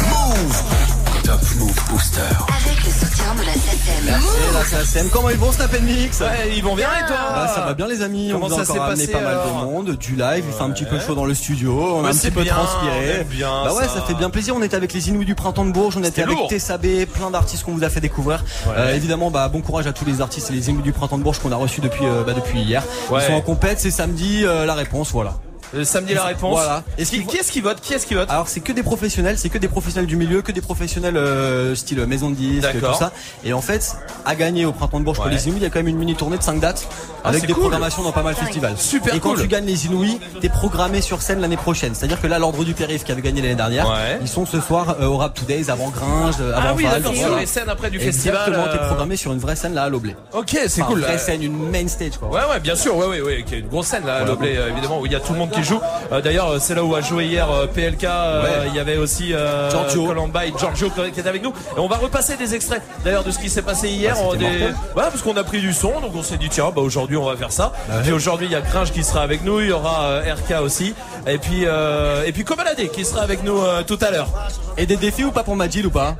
Move. 0.00 0.97
Top 1.28 1.40
Move 1.58 1.76
Booster. 1.90 2.20
Avec 2.48 2.84
le 2.86 2.90
soutien 2.90 3.34
de 3.34 3.40
la 3.44 3.52
SACEM. 3.52 4.08
Et 4.08 4.54
la 4.54 4.64
SACEM, 4.64 5.08
comment 5.12 5.28
ils 5.28 5.36
vont 5.36 5.52
Snap 5.52 5.78
Mix? 5.82 6.20
Ouais, 6.20 6.54
ils 6.56 6.64
vont 6.64 6.74
bien 6.74 6.88
et 6.88 7.06
toi? 7.06 7.18
Bah, 7.34 7.52
ça 7.54 7.60
va 7.66 7.74
bien 7.74 7.86
les 7.86 8.00
amis, 8.00 8.30
Comment 8.32 8.46
on 8.46 8.48
vous 8.48 8.58
a 8.58 8.64
ça 8.64 8.72
encore 8.72 8.86
passé, 8.86 9.08
pas 9.08 9.20
mal 9.20 9.36
de 9.46 9.52
monde, 9.66 9.90
du 9.98 10.16
live, 10.16 10.44
il 10.48 10.54
fait 10.54 10.62
un 10.62 10.70
petit 10.70 10.86
peu 10.86 10.98
chaud 10.98 11.14
dans 11.14 11.26
le 11.26 11.34
studio, 11.34 11.96
on 11.96 11.98
a 12.00 12.02
Ouais, 12.04 12.08
un 12.08 12.12
c'est 12.14 12.30
petit 12.30 12.34
peu 12.38 12.42
bien, 12.44 12.54
transpiré. 12.54 13.26
bien 13.28 13.50
bah 13.62 13.74
ouais, 13.74 13.82
ça. 13.88 13.96
ça. 13.96 14.00
fait 14.06 14.14
bien 14.14 14.30
plaisir, 14.30 14.54
on 14.56 14.62
était 14.62 14.76
avec 14.76 14.94
les 14.94 15.10
Inouïs 15.10 15.26
du 15.26 15.34
printemps 15.34 15.66
de 15.66 15.70
Bourges, 15.72 15.98
on 15.98 16.02
était 16.02 16.22
avec 16.22 16.34
lourd. 16.34 16.48
TSAB, 16.48 16.86
plein 17.12 17.30
d'artistes 17.30 17.62
qu'on 17.64 17.72
vous 17.72 17.84
a 17.84 17.90
fait 17.90 18.00
découvrir. 18.00 18.42
Euh, 18.68 18.94
évidemment, 18.94 19.30
bah 19.30 19.48
bon 19.48 19.60
courage 19.60 19.86
à 19.86 19.92
tous 19.92 20.06
les 20.06 20.22
artistes 20.22 20.48
et 20.50 20.54
les 20.54 20.70
Inouïs 20.70 20.82
du 20.82 20.92
printemps 20.92 21.18
de 21.18 21.22
Bourges 21.24 21.40
qu'on 21.40 21.52
a 21.52 21.56
reçus 21.56 21.82
depuis 21.82 22.06
euh, 22.06 22.22
bah, 22.24 22.32
depuis 22.32 22.62
hier. 22.62 22.82
Ouais. 23.10 23.20
Ils 23.22 23.26
sont 23.26 23.34
en 23.34 23.42
compète, 23.42 23.80
c'est 23.80 23.90
samedi, 23.90 24.46
euh, 24.46 24.64
la 24.64 24.72
réponse, 24.74 25.10
voilà. 25.12 25.34
Samedi 25.84 26.14
la 26.14 26.24
réponse. 26.24 26.52
Voilà. 26.52 26.82
Et 26.96 27.04
qui, 27.04 27.24
qui 27.24 27.36
est-ce 27.36 27.52
qui 27.52 27.60
vote? 27.60 27.80
Qui 27.80 27.94
est-ce 27.94 28.06
qui 28.06 28.14
vote? 28.14 28.30
Alors 28.30 28.48
c'est 28.48 28.60
que 28.60 28.72
des 28.72 28.82
professionnels, 28.82 29.36
c'est 29.38 29.48
que 29.48 29.58
des 29.58 29.68
professionnels 29.68 30.06
du 30.08 30.16
milieu, 30.16 30.42
que 30.42 30.52
des 30.52 30.60
professionnels 30.60 31.16
euh, 31.16 31.74
style 31.74 32.04
maison 32.06 32.30
de 32.30 32.34
disques, 32.36 32.62
D'accord. 32.62 32.92
tout 32.92 32.98
ça. 32.98 33.12
Et 33.44 33.52
en 33.52 33.60
fait, 33.60 33.96
à 34.24 34.34
gagner 34.34 34.64
au 34.64 34.72
printemps 34.72 34.98
de 35.00 35.04
Bourges 35.04 35.18
pour 35.18 35.26
les 35.28 35.46
Inouïs, 35.46 35.60
il 35.60 35.64
y 35.64 35.66
a 35.66 35.70
quand 35.70 35.78
même 35.80 35.88
une 35.88 35.98
mini 35.98 36.14
tournée 36.14 36.38
de 36.38 36.42
5 36.42 36.60
dates 36.60 36.86
Ah, 37.24 37.28
avec 37.28 37.42
des 37.46 37.52
cool. 37.52 37.62
programmations 37.62 38.02
dans 38.02 38.12
pas 38.12 38.22
mal 38.22 38.34
de 38.34 38.38
festivals. 38.38 38.76
Super 38.78 39.14
Et 39.14 39.20
quand 39.20 39.30
cool. 39.30 39.42
tu 39.42 39.48
gagnes 39.48 39.66
les 39.66 39.86
Inouïs, 39.86 40.18
t'es 40.40 40.48
programmé 40.48 41.00
sur 41.00 41.20
scène 41.22 41.40
l'année 41.40 41.56
prochaine. 41.56 41.94
C'est-à-dire 41.94 42.20
que 42.20 42.26
là, 42.26 42.38
l'ordre 42.38 42.64
du 42.64 42.74
périph 42.74 43.04
qui 43.04 43.12
avait 43.12 43.22
gagné 43.22 43.42
l'année 43.42 43.54
dernière, 43.54 43.88
Ouais. 43.88 44.18
ils 44.20 44.28
sont 44.28 44.46
ce 44.46 44.60
soir 44.60 44.96
euh, 45.00 45.06
au 45.06 45.16
Rap 45.18 45.34
Todays 45.34 45.70
avant 45.70 45.90
Gringe, 45.90 46.34
euh, 46.40 46.54
avant 46.56 46.68
Ah 46.70 46.74
oui, 46.76 46.84
Val, 46.84 47.02
sur 47.02 47.12
voilà. 47.12 47.40
les 47.40 47.46
scènes 47.46 47.68
après 47.68 47.90
du 47.90 47.98
Exactement, 48.00 48.36
festival. 48.38 48.70
t'es 48.72 48.82
euh, 48.82 48.86
programmé 48.86 49.16
sur 49.16 49.32
une 49.32 49.38
vraie 49.38 49.56
scène 49.56 49.74
là 49.74 49.84
à 49.84 49.88
l'Oblé. 49.88 50.16
Ok, 50.32 50.50
c'est 50.66 50.80
Enfin, 50.82 50.90
cool. 50.90 50.98
Une 51.00 51.04
vraie 51.04 51.14
Euh, 51.14 51.18
scène, 51.18 51.42
une 51.42 51.70
main 51.70 51.86
stage 51.88 52.16
quoi. 52.18 52.28
Ouais 52.28 52.40
ouais 52.50 52.60
bien 52.60 52.74
sûr 52.76 52.96
ouais 52.96 53.06
ouais 53.06 53.20
ouais 53.20 53.44
qui 53.46 53.54
est 53.56 53.58
une 53.60 53.68
grosse 53.68 53.86
scène 53.88 54.06
là 54.06 54.16
à 54.16 54.24
l'Oblé 54.24 54.58
évidemment 54.70 55.00
où 55.00 55.06
il 55.06 55.12
y 55.12 55.16
a 55.16 55.20
tout 55.20 55.32
le 55.32 55.38
monde 55.38 55.50
qui 55.50 55.57
joue 55.62 55.80
Euh, 56.12 56.20
d'ailleurs 56.20 56.48
euh, 56.52 56.58
c'est 56.60 56.74
là 56.74 56.82
où 56.84 56.94
a 56.94 57.00
joué 57.00 57.26
hier 57.26 57.50
euh, 57.50 57.66
PLK 57.66 58.02
Ouais. 58.02 58.66
il 58.68 58.74
y 58.74 58.78
avait 58.78 58.96
aussi 58.96 59.34
Giorgio. 59.70 60.06
Colomba 60.06 60.46
et 60.46 60.52
Giorgio 60.58 60.90
qui 60.90 61.00
était 61.20 61.28
avec 61.28 61.42
nous 61.42 61.50
et 61.76 61.78
on 61.80 61.88
va 61.88 61.96
repasser 61.96 62.36
des 62.36 62.54
extraits 62.54 62.82
d'ailleurs 63.04 63.24
de 63.24 63.30
ce 63.30 63.38
qui 63.38 63.48
s'est 63.50 63.62
passé 63.62 63.88
hier 63.88 64.14
Ah, 64.18 64.36
des- 64.36 64.46
ouais 64.46 64.72
parce 64.94 65.22
qu'on 65.22 65.36
a 65.36 65.44
pris 65.44 65.60
du 65.60 65.72
son 65.72 66.00
donc 66.00 66.12
on 66.14 66.22
s'est 66.22 66.36
dit 66.38 66.48
tiens 66.48 66.70
bah 66.74 66.80
aujourd'hui 66.82 67.16
on 67.16 67.24
va 67.24 67.36
faire 67.36 67.52
ça 67.52 67.72
Bah 67.88 67.96
ouais. 67.96 68.02
puis 68.02 68.12
aujourd'hui 68.12 68.46
il 68.46 68.52
y 68.52 68.56
a 68.56 68.60
Gringe 68.60 68.92
qui 68.92 69.04
sera 69.04 69.22
avec 69.22 69.44
nous 69.44 69.60
il 69.60 69.68
y 69.68 69.72
aura 69.72 70.20
RK 70.20 70.62
aussi 70.62 70.94
et 71.28 71.38
puis 71.38 71.64
euh, 71.66 72.24
et 72.24 72.32
puis 72.32 72.44
Comaladé 72.44 72.88
qui 72.88 73.04
sera 73.04 73.22
avec 73.22 73.42
nous 73.44 73.58
euh, 73.60 73.82
tout 73.82 73.98
à 74.00 74.10
l'heure 74.10 74.28
Et 74.76 74.86
des 74.86 74.96
défis 74.96 75.24
ou 75.24 75.30
pas 75.32 75.42
pour 75.44 75.56
Majid 75.56 75.84
ou 75.86 75.90
pas 75.90 76.16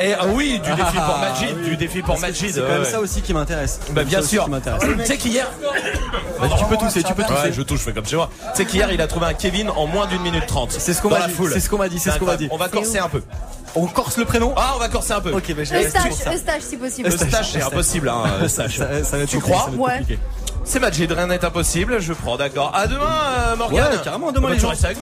et 0.00 0.14
ah 0.14 0.26
oui 0.28 0.60
du 0.64 0.70
défi 0.70 0.92
pour 0.94 1.16
Ah, 1.16 1.30
Majid 1.30 1.54
oui. 1.62 1.68
du 1.70 1.76
défi 1.76 1.98
pour 2.00 2.18
Parce 2.18 2.20
que 2.22 2.26
Majid 2.26 2.54
C'est 2.54 2.60
quand 2.60 2.68
même 2.68 2.80
ouais. 2.82 2.90
ça 2.90 3.00
aussi 3.00 3.20
qui 3.20 3.34
m'intéresse. 3.34 3.80
Bah 3.90 4.02
bien 4.04 4.22
sûr. 4.22 4.48
Tu 4.98 5.04
sais 5.06 5.16
qu'hier. 5.18 5.46
tu 6.58 6.64
peux 6.64 6.76
tousser, 6.76 7.02
tu 7.02 7.12
peux 7.14 7.22
tousser. 7.22 7.34
Ouais, 7.48 7.52
je 7.52 7.62
touche, 7.62 7.80
je 7.80 7.84
fais 7.84 7.92
comme 7.92 8.06
chez 8.06 8.16
moi. 8.16 8.30
Tu 8.54 8.56
sais 8.56 8.64
qu'hier 8.64 8.90
il 8.92 9.00
a 9.00 9.06
trouvé 9.06 9.26
un 9.26 9.34
Kevin 9.34 9.68
en 9.70 9.86
moins 9.86 10.06
d'une 10.06 10.22
minute 10.22 10.46
trente. 10.46 10.72
C'est 10.72 10.94
ce 10.94 11.02
qu'on 11.02 11.10
m'a 11.10 11.18
la 11.18 11.26
dit. 11.26 11.34
foule. 11.34 11.50
C'est 11.52 11.60
ce 11.60 11.68
qu'on 11.68 11.78
m'a 11.78 11.88
dit. 11.88 11.98
C'est 11.98 12.10
ce 12.10 12.18
qu'on 12.18 12.26
m'a 12.26 12.36
dit. 12.36 12.48
On 12.50 12.56
va 12.56 12.68
corser 12.68 12.98
un 12.98 13.08
peu. 13.08 13.22
On 13.74 13.86
corse 13.86 14.16
le 14.16 14.24
prénom 14.24 14.54
Ah, 14.56 14.72
on 14.76 14.78
va 14.78 14.88
corser 14.88 15.12
un 15.12 15.20
peu. 15.20 15.30
Ok, 15.32 15.54
bah 15.54 15.62
Eustache, 15.62 16.12
Eustache 16.34 16.62
si 16.62 16.76
possible. 16.78 17.10
Le 17.10 17.16
stage 17.16 17.50
c'est 17.52 17.62
impossible, 17.62 18.08
hein. 18.08 18.22
euh, 18.42 18.48
stage. 18.48 18.78
Ça- 18.78 19.04
ça 19.04 19.16
va 19.18 19.22
être 19.24 19.28
Tu 19.28 19.38
crois 19.38 19.68
Ouais. 19.76 20.00
C'est 20.68 20.80
Majid, 20.80 21.10
rien 21.10 21.26
n'est 21.26 21.42
impossible. 21.42 21.98
Je 21.98 22.12
prends, 22.12 22.36
d'accord. 22.36 22.72
À 22.74 22.86
demain, 22.86 23.06
euh, 23.38 23.56
Morgane. 23.56 23.90
Ouais, 23.90 23.98
carrément, 24.04 24.28
à 24.28 24.32
demain, 24.32 24.50
les 24.50 24.58
gens. 24.58 24.68
avec 24.68 24.96